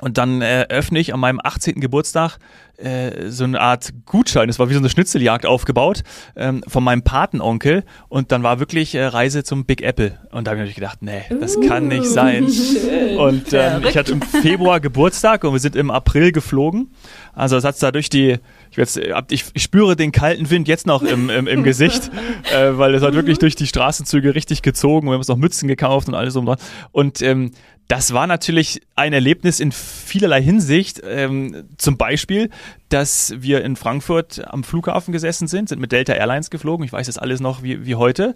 Und 0.00 0.18
dann 0.18 0.42
äh, 0.42 0.66
öffne 0.68 0.98
ich 0.98 1.14
an 1.14 1.20
meinem 1.20 1.40
18. 1.42 1.80
Geburtstag 1.80 2.38
äh, 2.82 3.30
so 3.30 3.44
eine 3.44 3.60
Art 3.60 3.92
Gutschein, 4.06 4.48
es 4.48 4.58
war 4.58 4.68
wie 4.68 4.74
so 4.74 4.78
eine 4.78 4.88
Schnitzeljagd 4.88 5.46
aufgebaut, 5.46 6.02
ähm, 6.36 6.62
von 6.66 6.82
meinem 6.82 7.02
Patenonkel. 7.02 7.84
Und 8.08 8.32
dann 8.32 8.42
war 8.42 8.58
wirklich 8.60 8.94
äh, 8.94 9.04
Reise 9.04 9.44
zum 9.44 9.64
Big 9.64 9.82
Apple. 9.82 10.18
Und 10.30 10.46
da 10.46 10.50
habe 10.50 10.56
ich 10.56 10.60
natürlich 10.60 10.74
gedacht, 10.74 10.98
nee, 11.00 11.22
das 11.40 11.56
uh, 11.56 11.60
kann 11.66 11.88
nicht 11.88 12.06
sein. 12.06 12.48
Schön. 12.52 13.16
Und 13.18 13.52
ähm, 13.52 13.82
ich 13.88 13.96
hatte 13.96 14.12
im 14.12 14.22
Februar 14.22 14.80
Geburtstag 14.80 15.44
und 15.44 15.52
wir 15.52 15.60
sind 15.60 15.76
im 15.76 15.90
April 15.90 16.32
geflogen. 16.32 16.90
Also 17.32 17.56
es 17.56 17.64
hat 17.64 17.80
da 17.82 17.90
durch 17.90 18.10
die, 18.10 18.38
ich, 18.70 18.76
jetzt, 18.76 19.00
ich, 19.30 19.44
ich 19.54 19.62
spüre 19.62 19.96
den 19.96 20.12
kalten 20.12 20.50
Wind 20.50 20.68
jetzt 20.68 20.86
noch 20.86 21.02
im, 21.02 21.30
im, 21.30 21.46
im 21.46 21.62
Gesicht, 21.62 22.10
äh, 22.54 22.76
weil 22.76 22.94
es 22.94 23.02
hat 23.02 23.14
wirklich 23.14 23.38
durch 23.38 23.56
die 23.56 23.66
Straßenzüge 23.66 24.34
richtig 24.34 24.62
gezogen. 24.62 25.06
Wir 25.06 25.12
haben 25.12 25.20
uns 25.20 25.28
noch 25.28 25.36
Mützen 25.36 25.68
gekauft 25.68 26.08
und 26.08 26.14
alles 26.14 26.36
um 26.36 26.46
dran. 26.46 26.58
Und 26.90 27.22
ähm, 27.22 27.52
das 27.88 28.14
war 28.14 28.26
natürlich 28.26 28.80
ein 28.96 29.12
Erlebnis 29.12 29.60
in 29.60 29.70
vielerlei 29.70 30.42
Hinsicht. 30.42 31.02
Ähm, 31.04 31.64
zum 31.76 31.96
Beispiel, 31.96 32.48
dass 32.88 33.34
wir 33.36 33.64
in 33.64 33.76
Frankfurt 33.76 34.42
am 34.46 34.64
Flughafen 34.64 35.12
gesessen 35.12 35.46
sind, 35.46 35.68
sind 35.68 35.80
mit 35.80 35.92
Delta 35.92 36.14
Airlines 36.14 36.50
geflogen. 36.50 36.86
Ich 36.86 36.92
weiß 36.92 37.06
das 37.06 37.18
alles 37.18 37.40
noch 37.40 37.62
wie, 37.62 37.84
wie 37.84 37.94
heute. 37.94 38.34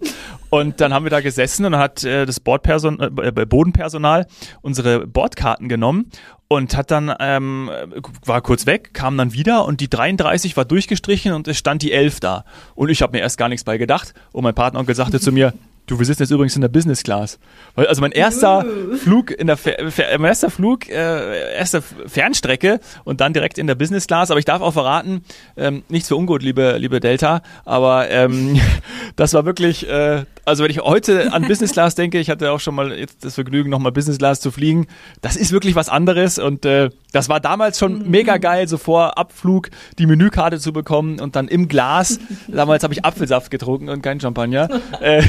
Und 0.49 0.79
dann 0.79 0.93
haben 0.93 1.05
wir 1.05 1.09
da 1.09 1.21
gesessen 1.21 1.65
und 1.65 1.71
dann 1.71 1.81
hat 1.81 2.03
äh, 2.03 2.25
das 2.25 2.39
Bordperson 2.39 2.99
äh, 2.99 3.45
Bodenpersonal 3.45 4.27
unsere 4.61 5.07
Bordkarten 5.07 5.69
genommen 5.69 6.11
und 6.47 6.77
hat 6.77 6.91
dann 6.91 7.13
ähm, 7.19 7.69
war 8.25 8.41
kurz 8.41 8.65
weg, 8.65 8.93
kam 8.93 9.17
dann 9.17 9.33
wieder 9.33 9.65
und 9.65 9.81
die 9.81 9.89
33 9.89 10.55
war 10.55 10.65
durchgestrichen 10.65 11.33
und 11.33 11.47
es 11.47 11.57
stand 11.57 11.81
die 11.81 11.91
11 11.91 12.19
da. 12.19 12.45
Und 12.75 12.89
ich 12.89 13.01
habe 13.01 13.17
mir 13.17 13.21
erst 13.21 13.37
gar 13.37 13.49
nichts 13.49 13.63
bei 13.63 13.77
gedacht. 13.77 14.13
Und 14.31 14.43
mein 14.43 14.55
Partneronkel 14.55 14.95
sagte 14.95 15.19
zu 15.19 15.31
mir, 15.31 15.53
Du, 15.87 15.97
wir 15.97 16.05
sitzen 16.05 16.23
jetzt 16.23 16.31
übrigens 16.31 16.55
in 16.55 16.61
der 16.61 16.67
Business 16.67 17.01
Class. 17.01 17.39
Also 17.75 18.01
mein 18.01 18.11
erster 18.11 18.65
uh. 18.65 18.95
Flug 18.97 19.31
in 19.31 19.47
der 19.47 19.55
Fer 19.55 19.77
mein 20.19 20.25
erster 20.25 20.49
Flug, 20.49 20.89
äh, 20.89 21.55
erste 21.55 21.81
Fernstrecke 21.81 22.81
und 23.05 23.21
dann 23.21 23.31
direkt 23.31 23.57
in 23.57 23.67
der 23.67 23.75
Business 23.75 24.05
Class. 24.05 24.29
Aber 24.29 24.37
ich 24.37 24.45
darf 24.45 24.61
auch 24.61 24.73
verraten, 24.73 25.23
ähm, 25.55 25.83
nichts 25.87 26.09
für 26.09 26.17
ungut, 26.17 26.43
liebe, 26.43 26.77
liebe 26.77 26.99
Delta, 26.99 27.41
aber 27.63 28.09
ähm, 28.09 28.59
das 29.15 29.33
war 29.33 29.45
wirklich, 29.45 29.87
äh, 29.87 30.25
also 30.47 30.63
wenn 30.63 30.71
ich 30.71 30.79
heute 30.79 31.33
an 31.33 31.45
Business 31.45 31.73
Class 31.73 31.95
denke, 31.95 32.19
ich 32.19 32.29
hatte 32.29 32.51
auch 32.53 32.61
schon 32.61 32.73
mal 32.73 32.97
jetzt 32.97 33.25
das 33.25 33.35
Vergnügen, 33.35 33.69
nochmal 33.69 33.91
Business 33.91 34.17
Class 34.17 34.39
zu 34.39 34.49
fliegen. 34.49 34.87
Das 35.19 35.35
ist 35.35 35.51
wirklich 35.51 35.75
was 35.75 35.89
anderes 35.89 36.39
und 36.39 36.63
äh, 36.65 36.89
das 37.11 37.27
war 37.27 37.41
damals 37.41 37.77
schon 37.77 37.99
mhm. 37.99 38.09
mega 38.09 38.37
geil, 38.37 38.65
so 38.69 38.77
vor 38.77 39.17
Abflug 39.17 39.69
die 39.99 40.05
Menükarte 40.05 40.57
zu 40.59 40.71
bekommen 40.71 41.19
und 41.19 41.35
dann 41.35 41.49
im 41.49 41.67
Glas, 41.67 42.21
damals 42.47 42.83
habe 42.83 42.93
ich 42.93 43.03
Apfelsaft 43.03 43.51
getrunken 43.51 43.89
und 43.89 44.01
kein 44.01 44.21
Champagner. 44.21 44.69
äh, 45.01 45.21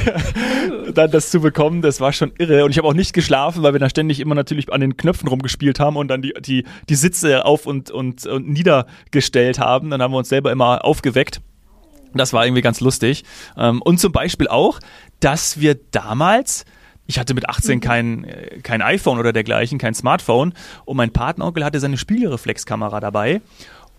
dann 0.94 1.10
das 1.10 1.30
zu 1.30 1.40
bekommen, 1.40 1.82
das 1.82 2.00
war 2.00 2.12
schon 2.12 2.30
irre. 2.38 2.64
Und 2.64 2.70
ich 2.70 2.78
habe 2.78 2.86
auch 2.86 2.94
nicht 2.94 3.12
geschlafen, 3.12 3.64
weil 3.64 3.72
wir 3.72 3.80
da 3.80 3.90
ständig 3.90 4.20
immer 4.20 4.36
natürlich 4.36 4.72
an 4.72 4.80
den 4.80 4.96
Knöpfen 4.96 5.28
rumgespielt 5.28 5.80
haben 5.80 5.96
und 5.96 6.06
dann 6.08 6.22
die, 6.22 6.32
die, 6.40 6.64
die 6.88 6.94
Sitze 6.94 7.44
auf 7.44 7.66
und, 7.66 7.90
und, 7.90 8.24
und 8.24 8.48
niedergestellt 8.48 9.58
haben. 9.58 9.90
Dann 9.90 10.00
haben 10.00 10.12
wir 10.12 10.18
uns 10.18 10.28
selber 10.28 10.52
immer 10.52 10.84
aufgeweckt. 10.84 11.40
Das 12.14 12.32
war 12.32 12.44
irgendwie 12.46 12.62
ganz 12.62 12.80
lustig. 12.80 13.24
Ähm, 13.56 13.82
und 13.82 13.98
zum 13.98 14.12
Beispiel 14.12 14.48
auch, 14.48 14.80
dass 15.20 15.60
wir 15.60 15.74
damals 15.90 16.64
ich 17.10 17.18
hatte 17.18 17.32
mit 17.32 17.48
18 17.48 17.76
mhm. 17.76 17.80
kein, 17.80 18.24
äh, 18.24 18.60
kein 18.62 18.82
iPhone 18.82 19.18
oder 19.18 19.32
dergleichen, 19.32 19.78
kein 19.78 19.94
Smartphone. 19.94 20.52
Und 20.84 20.98
mein 20.98 21.10
Patenonkel 21.10 21.64
hatte 21.64 21.80
seine 21.80 21.96
Spiegelreflexkamera 21.96 23.00
dabei 23.00 23.40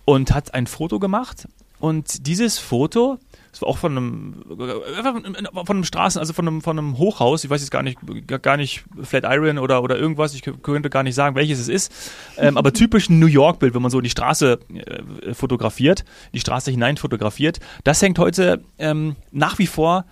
und 0.06 0.32
hat 0.32 0.54
ein 0.54 0.68
Foto 0.68 1.00
gemacht. 1.00 1.48
Und 1.80 2.28
dieses 2.28 2.60
Foto 2.60 3.18
das 3.52 3.62
war 3.62 3.70
auch 3.70 3.78
von 3.78 3.98
einem, 3.98 4.44
von 4.46 5.68
einem 5.70 5.84
Straßen, 5.84 6.20
also 6.20 6.34
von 6.34 6.48
einem, 6.48 6.62
von 6.62 6.78
einem 6.78 6.98
Hochhaus. 6.98 7.44
Ich 7.44 7.50
weiß 7.50 7.62
jetzt 7.62 7.72
gar 7.72 7.82
nicht, 7.82 7.98
gar 8.44 8.58
nicht 8.58 8.84
Flatiron 9.02 9.58
oder, 9.58 9.82
oder 9.82 9.98
irgendwas. 9.98 10.36
Ich 10.36 10.44
könnte 10.62 10.90
gar 10.90 11.04
nicht 11.04 11.16
sagen, 11.16 11.36
welches 11.36 11.60
es 11.60 11.68
ist. 11.68 11.92
Ähm, 12.38 12.58
aber 12.58 12.74
typisch 12.74 13.10
ein 13.10 13.20
New 13.20 13.28
York-Bild, 13.28 13.74
wenn 13.74 13.82
man 13.82 13.92
so 13.92 14.02
die 14.02 14.10
Straße 14.10 14.60
äh, 14.74 15.34
fotografiert, 15.34 16.06
die 16.34 16.40
Straße 16.40 16.70
hinein 16.70 16.98
fotografiert. 16.98 17.60
Das 17.84 18.02
hängt 18.02 18.20
heute 18.20 18.64
ähm, 18.78 19.16
nach 19.32 19.58
wie 19.58 19.68
vor 19.68 20.06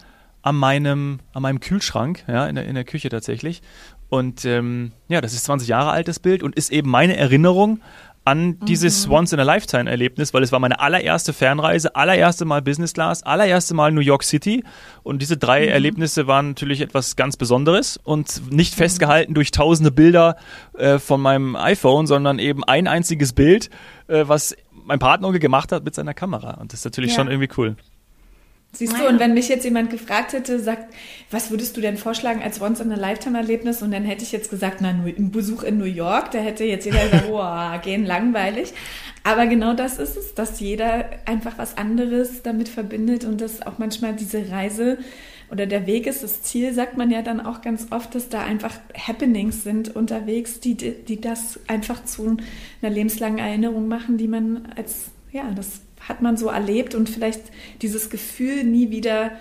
an 0.47 0.55
meinem, 0.55 1.19
an 1.33 1.41
meinem 1.41 1.59
Kühlschrank, 1.59 2.23
ja, 2.27 2.47
in 2.47 2.55
der, 2.55 2.65
in 2.65 2.75
der 2.75 2.85
Küche 2.85 3.09
tatsächlich. 3.09 3.61
Und 4.09 4.45
ähm, 4.45 4.93
ja, 5.09 5.19
das 5.19 5.33
ist 5.33 5.43
20 5.43 5.67
Jahre 5.67 5.91
altes 5.91 6.19
Bild 6.19 6.41
und 6.41 6.55
ist 6.55 6.71
eben 6.71 6.89
meine 6.89 7.17
Erinnerung 7.17 7.81
an 8.23 8.59
dieses 8.61 9.07
mhm. 9.07 9.13
Once-in-a-Lifetime-Erlebnis, 9.13 10.33
weil 10.33 10.43
es 10.43 10.53
war 10.53 10.59
meine 10.59 10.79
allererste 10.79 11.33
Fernreise, 11.33 11.95
allererste 11.95 12.45
Mal 12.45 12.61
Business 12.61 12.93
Class, 12.93 13.23
allererste 13.23 13.73
Mal 13.73 13.91
New 13.91 14.01
York 14.01 14.23
City. 14.23 14.63
Und 15.03 15.21
diese 15.21 15.35
drei 15.35 15.65
mhm. 15.65 15.71
Erlebnisse 15.71 16.27
waren 16.27 16.49
natürlich 16.49 16.79
etwas 16.79 17.17
ganz 17.17 17.35
Besonderes 17.35 17.97
und 18.01 18.49
nicht 18.51 18.73
mhm. 18.73 18.77
festgehalten 18.77 19.33
durch 19.33 19.51
tausende 19.51 19.91
Bilder 19.91 20.37
äh, 20.77 20.99
von 20.99 21.19
meinem 21.19 21.57
iPhone, 21.57 22.07
sondern 22.07 22.39
eben 22.39 22.63
ein 22.63 22.87
einziges 22.87 23.33
Bild, 23.33 23.69
äh, 24.07 24.23
was 24.27 24.55
mein 24.85 24.99
Partner 24.99 25.31
gemacht 25.33 25.73
hat 25.73 25.83
mit 25.83 25.95
seiner 25.95 26.13
Kamera. 26.13 26.51
Und 26.55 26.71
das 26.71 26.79
ist 26.79 26.85
natürlich 26.85 27.11
ja. 27.11 27.17
schon 27.17 27.27
irgendwie 27.27 27.49
cool. 27.57 27.75
Siehst 28.77 28.93
du, 28.99 29.07
und 29.07 29.19
wenn 29.19 29.33
mich 29.33 29.49
jetzt 29.49 29.63
jemand 29.63 29.89
gefragt 29.89 30.33
hätte, 30.33 30.59
sagt, 30.59 30.93
was 31.31 31.49
würdest 31.49 31.75
du 31.75 31.81
denn 31.81 31.97
vorschlagen 31.97 32.43
als 32.43 32.61
Once-in-a-Lifetime-Erlebnis? 32.61 33.81
Und 33.81 33.89
dann 33.91 34.03
hätte 34.03 34.23
ich 34.23 34.31
jetzt 34.31 34.51
gesagt, 34.51 34.81
na, 34.81 34.89
ein 34.89 35.31
Besuch 35.31 35.63
in 35.63 35.79
New 35.79 35.85
York, 35.85 36.29
da 36.29 36.37
hätte 36.37 36.63
jetzt 36.63 36.85
jeder 36.85 36.99
gesagt, 36.99 37.27
boah, 37.29 37.81
gehen 37.83 38.05
langweilig. 38.05 38.73
Aber 39.23 39.47
genau 39.47 39.73
das 39.73 39.97
ist 39.97 40.15
es, 40.15 40.35
dass 40.35 40.59
jeder 40.59 41.09
einfach 41.25 41.57
was 41.57 41.75
anderes 41.75 42.43
damit 42.43 42.69
verbindet 42.69 43.25
und 43.25 43.41
dass 43.41 43.65
auch 43.65 43.79
manchmal 43.79 44.13
diese 44.13 44.51
Reise 44.51 44.99
oder 45.49 45.65
der 45.65 45.87
Weg 45.87 46.05
ist 46.05 46.21
das 46.21 46.43
Ziel, 46.43 46.71
sagt 46.73 46.97
man 46.97 47.09
ja 47.09 47.23
dann 47.23 47.39
auch 47.39 47.61
ganz 47.61 47.87
oft, 47.89 48.13
dass 48.13 48.29
da 48.29 48.43
einfach 48.43 48.77
Happenings 48.95 49.63
sind 49.63 49.95
unterwegs, 49.95 50.59
die, 50.59 50.75
die 50.75 51.19
das 51.19 51.59
einfach 51.67 52.03
zu 52.03 52.37
einer 52.81 52.91
lebenslangen 52.91 53.39
Erinnerung 53.39 53.87
machen, 53.87 54.17
die 54.17 54.27
man 54.27 54.67
als, 54.75 55.09
ja, 55.31 55.49
das 55.55 55.81
hat 56.07 56.21
man 56.21 56.37
so 56.37 56.47
erlebt 56.47 56.95
und 56.95 57.09
vielleicht 57.09 57.41
dieses 57.81 58.09
Gefühl 58.09 58.63
nie 58.63 58.89
wieder 58.89 59.31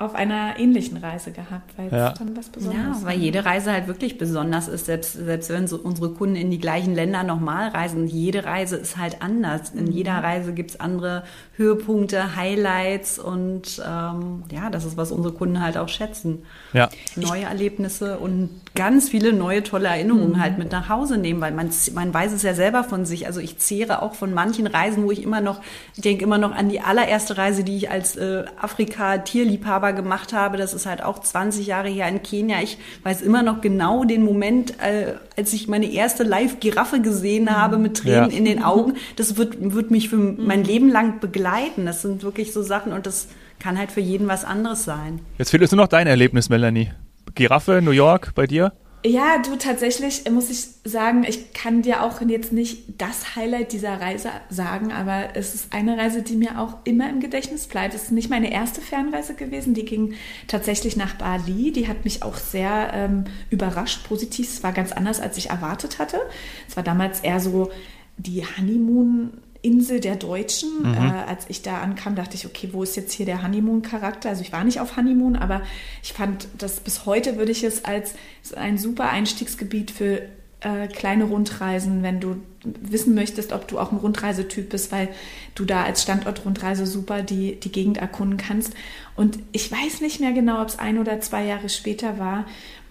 auf 0.00 0.14
einer 0.14 0.60
ähnlichen 0.60 0.96
Reise 0.98 1.32
gehabt, 1.32 1.76
weil 1.76 1.90
Ja. 1.92 2.12
es 2.12 2.18
dann 2.20 2.36
was 2.36 2.48
Besonderes 2.50 3.00
Ja, 3.02 3.06
weil 3.06 3.18
jede 3.18 3.44
Reise 3.44 3.72
halt 3.72 3.88
wirklich 3.88 4.16
besonders 4.16 4.68
ist. 4.68 4.86
Selbst, 4.86 5.14
selbst 5.14 5.50
wenn 5.50 5.66
so 5.66 5.76
unsere 5.76 6.10
Kunden 6.10 6.36
in 6.36 6.52
die 6.52 6.60
gleichen 6.60 6.94
Länder 6.94 7.24
nochmal 7.24 7.70
reisen, 7.70 8.06
jede 8.06 8.44
Reise 8.44 8.76
ist 8.76 8.96
halt 8.96 9.22
anders. 9.22 9.70
In 9.70 9.90
jeder 9.90 10.12
Reise 10.22 10.52
gibt's 10.52 10.78
andere 10.78 11.24
Höhepunkte, 11.56 12.36
Highlights 12.36 13.18
und 13.18 13.82
ähm, 13.84 14.44
ja, 14.52 14.70
das 14.70 14.84
ist, 14.84 14.96
was 14.96 15.10
unsere 15.10 15.34
Kunden 15.34 15.60
halt 15.60 15.76
auch 15.76 15.88
schätzen. 15.88 16.44
Ja. 16.72 16.88
Neue 17.16 17.42
Erlebnisse 17.44 18.18
und 18.18 18.50
ganz 18.76 19.08
viele 19.08 19.32
neue 19.32 19.64
tolle 19.64 19.88
Erinnerungen 19.88 20.40
halt 20.40 20.58
mit 20.58 20.70
nach 20.70 20.88
Hause 20.88 21.18
nehmen, 21.18 21.40
weil 21.40 21.50
man, 21.50 21.70
man 21.94 22.14
weiß 22.14 22.32
es 22.32 22.42
ja 22.44 22.54
selber 22.54 22.84
von 22.84 23.04
sich. 23.04 23.26
Also 23.26 23.40
ich 23.40 23.58
zehre 23.58 24.00
auch 24.02 24.14
von 24.14 24.32
manchen 24.32 24.68
Reisen, 24.68 25.02
wo 25.02 25.10
ich 25.10 25.24
immer 25.24 25.40
noch, 25.40 25.60
ich 25.96 26.02
denke 26.02 26.22
immer 26.22 26.38
noch 26.38 26.52
an 26.54 26.68
die 26.68 26.80
allererste 26.80 27.36
Reise, 27.36 27.64
die 27.64 27.76
ich 27.76 27.90
als 27.90 28.14
äh, 28.14 28.44
Afrika-Tierliebhaber 28.60 29.87
gemacht 29.92 30.32
habe. 30.32 30.56
Das 30.56 30.74
ist 30.74 30.86
halt 30.86 31.02
auch 31.02 31.18
20 31.20 31.66
Jahre 31.66 31.88
her 31.88 32.08
in 32.08 32.22
Kenia. 32.22 32.58
Ich 32.62 32.78
weiß 33.04 33.22
immer 33.22 33.42
noch 33.42 33.60
genau 33.60 34.04
den 34.04 34.22
Moment, 34.22 34.74
äh, 34.80 35.14
als 35.36 35.52
ich 35.52 35.68
meine 35.68 35.86
erste 35.90 36.22
Live-Giraffe 36.24 37.00
gesehen 37.00 37.54
habe 37.54 37.78
mit 37.78 37.98
Tränen 37.98 38.30
Ja. 38.30 38.36
in 38.36 38.44
den 38.44 38.62
Augen. 38.62 38.94
Das 39.16 39.36
wird, 39.36 39.56
wird 39.72 39.90
mich 39.90 40.08
für 40.08 40.16
mein 40.16 40.64
Leben 40.64 40.88
lang 40.90 41.20
begleiten. 41.20 41.86
Das 41.86 42.02
sind 42.02 42.22
wirklich 42.22 42.52
so 42.52 42.62
Sachen 42.62 42.92
und 42.92 43.06
das 43.06 43.28
kann 43.58 43.76
halt 43.78 43.90
für 43.90 44.00
jeden 44.00 44.28
was 44.28 44.44
anderes 44.44 44.84
sein. 44.84 45.20
Jetzt 45.38 45.50
fehlt 45.50 45.62
uns 45.62 45.72
nur 45.72 45.82
noch 45.82 45.88
dein 45.88 46.06
Erlebnis, 46.06 46.48
Melanie. 46.48 46.90
Giraffe, 47.34 47.80
New 47.82 47.90
York, 47.90 48.32
bei 48.34 48.46
dir? 48.46 48.72
Ja, 49.04 49.38
du 49.38 49.54
tatsächlich 49.56 50.26
äh, 50.26 50.30
muss 50.30 50.50
ich 50.50 50.66
sagen, 50.84 51.24
ich 51.24 51.52
kann 51.52 51.82
dir 51.82 52.02
auch 52.02 52.20
jetzt 52.20 52.52
nicht 52.52 53.00
das 53.00 53.36
Highlight 53.36 53.72
dieser 53.72 54.00
Reise 54.00 54.30
sagen, 54.50 54.90
aber 54.90 55.36
es 55.36 55.54
ist 55.54 55.72
eine 55.72 55.96
Reise, 55.96 56.22
die 56.22 56.34
mir 56.34 56.60
auch 56.60 56.78
immer 56.82 57.08
im 57.08 57.20
Gedächtnis 57.20 57.68
bleibt. 57.68 57.94
Es 57.94 58.04
ist 58.04 58.12
nicht 58.12 58.28
meine 58.28 58.52
erste 58.52 58.80
Fernreise 58.80 59.34
gewesen, 59.34 59.72
die 59.72 59.84
ging 59.84 60.14
tatsächlich 60.48 60.96
nach 60.96 61.14
Bali. 61.14 61.70
Die 61.70 61.86
hat 61.86 62.04
mich 62.04 62.24
auch 62.24 62.36
sehr 62.36 62.90
ähm, 62.92 63.24
überrascht, 63.50 64.04
positiv. 64.08 64.48
Es 64.48 64.62
war 64.64 64.72
ganz 64.72 64.90
anders, 64.90 65.20
als 65.20 65.38
ich 65.38 65.50
erwartet 65.50 66.00
hatte. 66.00 66.20
Es 66.68 66.76
war 66.76 66.82
damals 66.82 67.20
eher 67.20 67.38
so 67.38 67.70
die 68.16 68.44
Honeymoon. 68.44 69.30
Insel 69.62 70.00
der 70.00 70.16
Deutschen. 70.16 70.84
Äh, 70.84 71.28
als 71.28 71.46
ich 71.48 71.62
da 71.62 71.80
ankam, 71.80 72.14
dachte 72.14 72.36
ich, 72.36 72.46
okay, 72.46 72.70
wo 72.72 72.82
ist 72.82 72.96
jetzt 72.96 73.12
hier 73.12 73.26
der 73.26 73.42
Honeymoon-Charakter? 73.42 74.28
Also 74.28 74.42
ich 74.42 74.52
war 74.52 74.64
nicht 74.64 74.80
auf 74.80 74.96
Honeymoon, 74.96 75.36
aber 75.36 75.62
ich 76.02 76.12
fand 76.12 76.48
das 76.56 76.80
bis 76.80 77.06
heute 77.06 77.36
würde 77.36 77.52
ich 77.52 77.64
es 77.64 77.84
als 77.84 78.14
ein 78.56 78.78
super 78.78 79.10
Einstiegsgebiet 79.10 79.90
für 79.90 80.22
äh, 80.60 80.88
kleine 80.88 81.24
Rundreisen, 81.24 82.02
wenn 82.02 82.20
du 82.20 82.36
wissen 82.64 83.14
möchtest, 83.14 83.52
ob 83.52 83.68
du 83.68 83.78
auch 83.78 83.92
ein 83.92 83.98
Rundreisetyp 83.98 84.70
bist, 84.70 84.90
weil 84.90 85.08
du 85.54 85.64
da 85.64 85.84
als 85.84 86.02
Standort-Rundreise 86.02 86.86
super 86.86 87.22
die, 87.22 87.60
die 87.60 87.70
Gegend 87.70 87.98
erkunden 87.98 88.36
kannst. 88.36 88.74
Und 89.14 89.38
ich 89.52 89.70
weiß 89.70 90.00
nicht 90.00 90.20
mehr 90.20 90.32
genau, 90.32 90.60
ob 90.60 90.68
es 90.68 90.78
ein 90.78 90.98
oder 90.98 91.20
zwei 91.20 91.44
Jahre 91.44 91.68
später 91.68 92.18
war, 92.18 92.44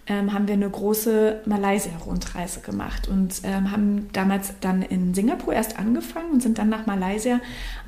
ähm, 0.07 0.33
haben 0.33 0.47
wir 0.47 0.53
eine 0.53 0.69
große 0.69 1.41
Malaysia-Rundreise 1.45 2.61
gemacht 2.61 3.07
und 3.07 3.41
ähm, 3.43 3.71
haben 3.71 4.09
damals 4.13 4.53
dann 4.61 4.81
in 4.81 5.13
Singapur 5.13 5.53
erst 5.53 5.77
angefangen 5.77 6.31
und 6.33 6.43
sind 6.43 6.57
dann 6.57 6.69
nach 6.69 6.85
Malaysia, 6.85 7.39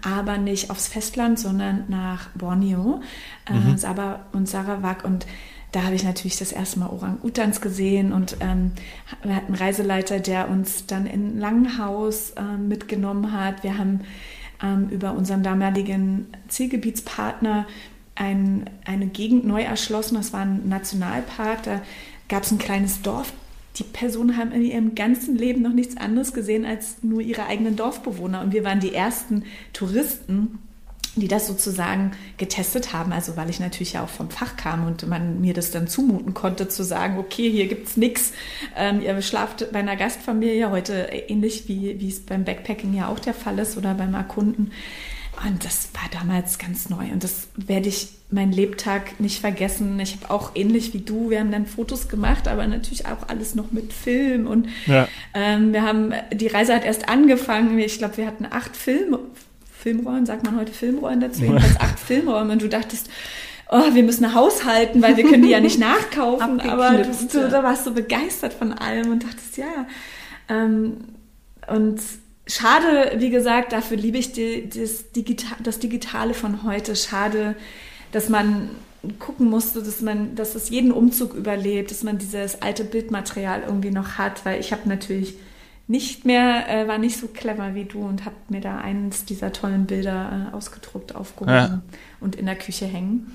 aber 0.04 0.38
nicht 0.38 0.70
aufs 0.70 0.88
Festland, 0.88 1.40
sondern 1.40 1.86
nach 1.88 2.30
Borneo, 2.30 3.02
äh, 3.46 3.78
Sabah 3.78 4.26
und 4.34 4.50
Sarawak 4.50 5.06
und 5.06 5.26
da 5.72 5.84
habe 5.84 5.96
ich 5.96 6.04
natürlich 6.04 6.38
das 6.38 6.52
erste 6.52 6.80
Mal 6.80 6.90
Orang-Utans 6.90 7.62
gesehen 7.62 8.12
und 8.12 8.38
ähm, 8.40 8.72
wir 9.22 9.36
hatten 9.36 9.54
einen 9.54 9.56
Reiseleiter, 9.56 10.20
der 10.20 10.50
uns 10.50 10.88
dann 10.88 11.06
in 11.06 11.38
Langhaus 11.38 12.34
ähm, 12.38 12.68
mitgenommen 12.68 13.32
hat. 13.32 13.62
Wir 13.64 13.78
haben 13.78 14.02
ähm, 14.64 14.90
über 14.90 15.14
unseren 15.14 15.44
damaligen 15.44 16.28
Zielgebietspartner 16.48 17.68
ein, 18.20 18.70
eine 18.86 19.08
Gegend 19.08 19.46
neu 19.46 19.64
erschlossen. 19.64 20.16
Das 20.16 20.34
war 20.34 20.42
ein 20.42 20.68
Nationalpark. 20.68 21.64
Da 21.64 21.82
gab 22.28 22.44
es 22.44 22.52
ein 22.52 22.58
kleines 22.58 23.02
Dorf. 23.02 23.32
Die 23.78 23.84
Personen 23.84 24.36
haben 24.36 24.52
in 24.52 24.64
ihrem 24.64 24.94
ganzen 24.94 25.38
Leben 25.38 25.62
noch 25.62 25.72
nichts 25.72 25.96
anderes 25.96 26.34
gesehen 26.34 26.66
als 26.66 26.98
nur 27.02 27.22
ihre 27.22 27.46
eigenen 27.46 27.78
Dorfbewohner. 27.78 28.42
Und 28.42 28.52
wir 28.52 28.66
waren 28.66 28.82
die 28.82 28.94
ersten 28.94 29.46
Touristen, 29.72 30.60
die 31.16 31.30
das 31.30 31.48
sozusagen 31.48 32.12
getestet 32.38 32.92
haben. 32.92 33.14
Also 33.14 33.38
weil 33.38 33.50
ich 33.50 33.62
natürlich 33.62 33.94
ja 33.94 34.04
auch 34.04 34.10
vom 34.10 34.30
Fach 34.30 34.58
kam 34.58 34.86
und 34.86 35.08
man 35.08 35.40
mir 35.40 35.54
das 35.54 35.72
dann 35.72 35.88
zumuten 35.88 36.34
konnte, 36.34 36.68
zu 36.68 36.84
sagen, 36.84 37.18
okay, 37.18 37.50
hier 37.50 37.68
gibt's 37.68 37.96
nichts. 37.96 38.34
Ähm, 38.76 39.02
ihr 39.02 39.22
schlaft 39.22 39.72
bei 39.72 39.80
einer 39.80 39.96
Gastfamilie, 39.96 40.70
heute 40.72 41.10
ähnlich 41.30 41.70
wie, 41.70 42.02
wie 42.02 42.10
es 42.10 42.20
beim 42.20 42.44
Backpacking 42.44 42.94
ja 42.94 43.08
auch 43.08 43.20
der 43.20 43.34
Fall 43.34 43.60
ist 43.60 43.78
oder 43.78 43.94
beim 43.94 44.14
Erkunden. 44.14 44.72
Und 45.46 45.64
das 45.64 45.90
war 45.94 46.10
damals 46.20 46.58
ganz 46.58 46.90
neu. 46.90 47.06
Und 47.12 47.24
das 47.24 47.48
werde 47.56 47.90
ich 47.90 48.10
meinen 48.32 48.52
Lebtag 48.52 49.20
nicht 49.20 49.40
vergessen. 49.42 50.00
Ich 50.00 50.16
habe 50.18 50.32
auch 50.34 50.52
ähnlich 50.56 50.94
wie 50.94 51.00
du, 51.00 51.30
wir 51.30 51.40
haben 51.40 51.52
dann 51.52 51.66
Fotos 51.66 52.08
gemacht, 52.10 52.48
aber 52.48 52.68
natürlich 52.68 53.06
auch 53.08 53.28
alles 53.28 53.56
noch 53.56 53.72
mit 53.72 53.92
Film. 53.94 54.48
Und 54.48 54.68
Ja. 54.86 55.08
ähm, 55.34 55.74
wir 55.74 55.84
haben, 55.84 56.14
die 56.34 56.48
Reise 56.48 56.76
hat 56.76 56.84
erst 56.86 57.10
angefangen. 57.10 57.80
Ich 57.80 57.98
glaube, 57.98 58.18
wir 58.18 58.28
hatten 58.28 58.46
acht 58.50 58.76
Film, 58.76 59.18
Filmrollen, 59.80 60.26
sagt 60.26 60.44
man 60.46 60.58
heute 60.58 60.74
Filmrollen 60.74 61.22
dazu, 61.22 61.42
jedenfalls 61.44 61.80
acht 61.80 62.00
Filmrollen. 62.00 62.52
Und 62.52 62.62
du 62.62 62.70
dachtest, 62.70 63.10
oh, 63.72 63.94
wir 63.94 64.04
müssen 64.04 64.34
haushalten, 64.36 65.02
weil 65.02 65.16
wir 65.18 65.24
können 65.24 65.44
die 65.44 65.50
ja 65.50 65.60
nicht 65.60 65.80
nachkaufen. 65.80 66.60
aber 66.70 66.98
du, 66.98 67.12
du 67.32 67.50
da 67.50 67.64
warst 67.64 67.86
so 67.86 67.94
begeistert 67.94 68.54
von 68.54 68.74
allem 68.74 69.12
und 69.12 69.24
dachtest, 69.24 69.58
ja. 69.58 69.88
Ähm, 70.50 70.98
und 71.68 72.00
schade, 72.50 73.14
wie 73.20 73.30
gesagt, 73.30 73.72
dafür 73.72 73.98
liebe 73.98 74.18
ich 74.18 74.32
die, 74.34 74.68
das, 74.70 75.12
Digita 75.12 75.56
das 75.64 75.80
Digitale 75.80 76.34
von 76.34 76.64
heute. 76.64 76.96
Schade, 76.96 77.56
dass 78.12 78.28
man 78.30 78.70
gucken 79.20 79.50
musste, 79.50 79.82
dass 79.82 80.02
man, 80.02 80.36
dass 80.36 80.56
es 80.56 80.70
jeden 80.70 80.92
Umzug 80.92 81.34
überlebt, 81.34 81.90
dass 81.92 82.04
man 82.04 82.18
dieses 82.18 82.62
alte 82.62 82.84
Bildmaterial 82.84 83.64
irgendwie 83.66 83.92
noch 83.92 84.18
hat, 84.18 84.44
weil 84.46 84.60
ich 84.60 84.74
habe 84.74 84.90
natürlich 84.90 85.36
nicht 85.88 86.26
mehr, 86.26 86.68
äh, 86.70 86.88
war 86.88 86.98
nicht 86.98 87.18
so 87.18 87.28
clever 87.28 87.74
wie 87.76 87.86
du 87.86 88.00
und 88.06 88.26
habe 88.26 88.36
mir 88.50 88.62
da 88.62 88.78
eins 88.78 89.26
dieser 89.26 89.52
tollen 89.54 89.86
Bilder 89.86 90.50
äh, 90.52 90.56
ausgedruckt, 90.56 91.16
aufgehoben 91.16 91.54
Ja. 91.56 91.82
und 92.20 92.36
in 92.36 92.46
der 92.46 92.56
Küche 92.58 92.86
hängen. 92.86 93.32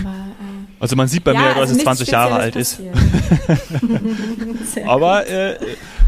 Aber, 0.00 0.10
äh, 0.10 0.80
Also 0.80 0.96
man 0.96 1.08
sieht 1.08 1.24
bei 1.24 1.32
mir, 1.34 1.40
dass 1.40 1.56
also 1.56 1.62
es 1.72 1.78
nichts 1.78 1.84
20 1.84 2.08
Jahre 2.08 2.34
alt 2.36 2.56
ist. 2.56 2.76
passiert. 2.76 2.96
Sehr 4.72 4.88
Aber 4.88 5.26
äh, 5.26 5.58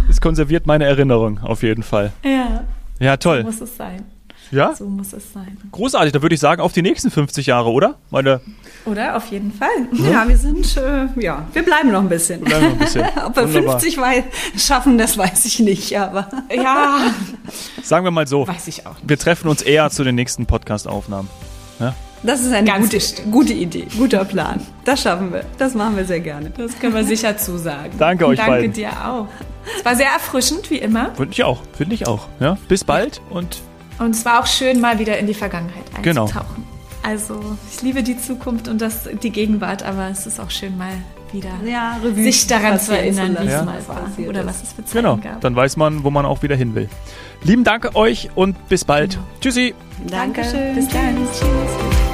es 0.08 0.20
konserviert 0.20 0.66
meine 0.66 0.84
Erinnerung 0.84 1.38
auf 1.42 1.62
jeden 1.62 1.82
Fall. 1.82 2.12
Ja, 2.24 2.64
Ja, 2.98 3.12
so 3.12 3.16
toll. 3.30 3.44
muss 3.44 3.60
es 3.60 3.76
sein. 3.76 4.04
Ja, 4.50 4.74
So 4.74 4.86
muss 4.86 5.12
es 5.12 5.30
sein. 5.34 5.58
großartig. 5.72 6.12
Da 6.12 6.22
würde 6.22 6.34
ich 6.34 6.40
sagen, 6.40 6.62
auf 6.62 6.72
die 6.72 6.80
nächsten 6.80 7.10
50 7.10 7.44
Jahre, 7.46 7.70
oder? 7.70 7.96
Meine, 8.10 8.40
Oder? 8.86 9.14
Auf 9.16 9.26
jeden 9.26 9.52
Fall. 9.52 9.68
Ja, 9.92 10.26
wir 10.26 10.38
sind, 10.38 10.74
äh, 10.78 11.06
ja, 11.22 11.44
wir 11.52 11.62
bleiben 11.62 11.92
noch 11.92 12.00
ein 12.00 12.08
bisschen. 12.08 12.40
bleiben 12.40 12.62
wir 12.64 12.70
ein 12.70 12.78
bisschen. 12.78 13.02
Ob 13.26 13.36
wir 13.36 13.44
Wunderbar. 13.44 13.72
50 13.78 13.98
wei- 14.00 14.24
schaffen, 14.56 14.96
das 14.96 15.18
weiß 15.18 15.44
ich 15.44 15.58
nicht, 15.60 15.98
aber 15.98 16.28
Ja, 16.50 16.98
Sagen 17.82 18.04
wir 18.06 18.10
mal 18.10 18.26
so, 18.26 18.48
weiß 18.48 18.68
ich 18.68 18.86
auch. 18.86 18.94
nicht. 18.94 19.08
wir 19.10 19.18
treffen 19.18 19.48
uns 19.48 19.60
eher 19.60 19.90
zu 19.90 20.02
den 20.02 20.14
nächsten 20.14 20.46
Podcast-Aufnahmen. 20.46 21.28
Ja? 22.22 22.30
das 22.30 22.40
ist 22.40 22.52
eine 22.52 22.70
gute, 22.80 22.98
gute 23.30 23.52
Idee, 23.52 23.86
guter 23.96 24.24
Plan. 24.24 24.60
Das 24.84 25.02
schaffen 25.02 25.32
wir. 25.32 25.44
Das 25.58 25.74
machen 25.74 25.96
wir 25.96 26.04
sehr 26.04 26.20
gerne. 26.20 26.50
Das 26.56 26.78
können 26.78 26.94
wir 26.94 27.04
sicher 27.04 27.36
zusagen. 27.36 27.92
Danke 27.98 28.26
euch 28.26 28.38
Danke 28.38 28.52
beiden. 28.52 28.72
dir 28.72 28.90
auch. 29.06 29.26
Es 29.78 29.84
war 29.84 29.96
sehr 29.96 30.08
erfrischend, 30.10 30.70
wie 30.70 30.78
immer. 30.78 31.14
Finde 31.14 31.32
ich 31.32 31.44
auch, 31.44 31.60
finde 31.76 31.94
ich 31.94 32.06
auch. 32.06 32.28
Ja? 32.40 32.56
Bis 32.68 32.84
bald 32.84 33.20
und 33.30 33.58
Und 33.98 34.14
es 34.14 34.24
war 34.24 34.40
auch 34.40 34.46
schön, 34.46 34.80
mal 34.80 34.98
wieder 34.98 35.18
in 35.18 35.26
die 35.26 35.34
Vergangenheit 35.34 35.84
Genau. 36.02 36.22
einzutauchen. 36.22 36.64
Also, 37.02 37.40
ich 37.72 37.80
liebe 37.82 38.02
die 38.02 38.18
Zukunft 38.20 38.68
und 38.68 38.80
das, 38.80 39.08
die 39.22 39.30
Gegenwart, 39.30 39.82
aber 39.82 40.08
es 40.10 40.26
ist 40.26 40.40
auch 40.40 40.50
schön, 40.50 40.76
mal 40.76 40.92
wieder 41.32 41.50
Ja, 41.64 41.96
Revue 42.02 42.24
sich 42.24 42.46
daran 42.46 42.78
zu 42.80 42.96
erinnern, 42.96 43.36
wie 43.40 43.46
es 43.46 43.52
lassen, 43.52 43.66
mal 43.66 43.78
war 43.86 44.28
oder 44.28 44.44
was 44.46 44.62
es 44.62 44.72
für 44.72 44.84
Zeiten 44.84 44.96
genau, 45.04 45.16
gab. 45.18 45.40
dann 45.42 45.54
weiß 45.54 45.76
man, 45.76 46.02
wo 46.04 46.10
man 46.10 46.24
auch 46.26 46.42
wieder 46.42 46.56
hin 46.56 46.74
will. 46.74 46.88
Lieben 47.42 47.64
Dank 47.64 47.94
euch 47.94 48.30
und 48.34 48.68
bis 48.68 48.84
bald. 48.84 49.18
Tschüssi. 49.40 49.74
Dankeschön. 50.10 50.74
Bis 50.74 50.88
dann. 50.88 51.16
Tschüss. 51.32 52.07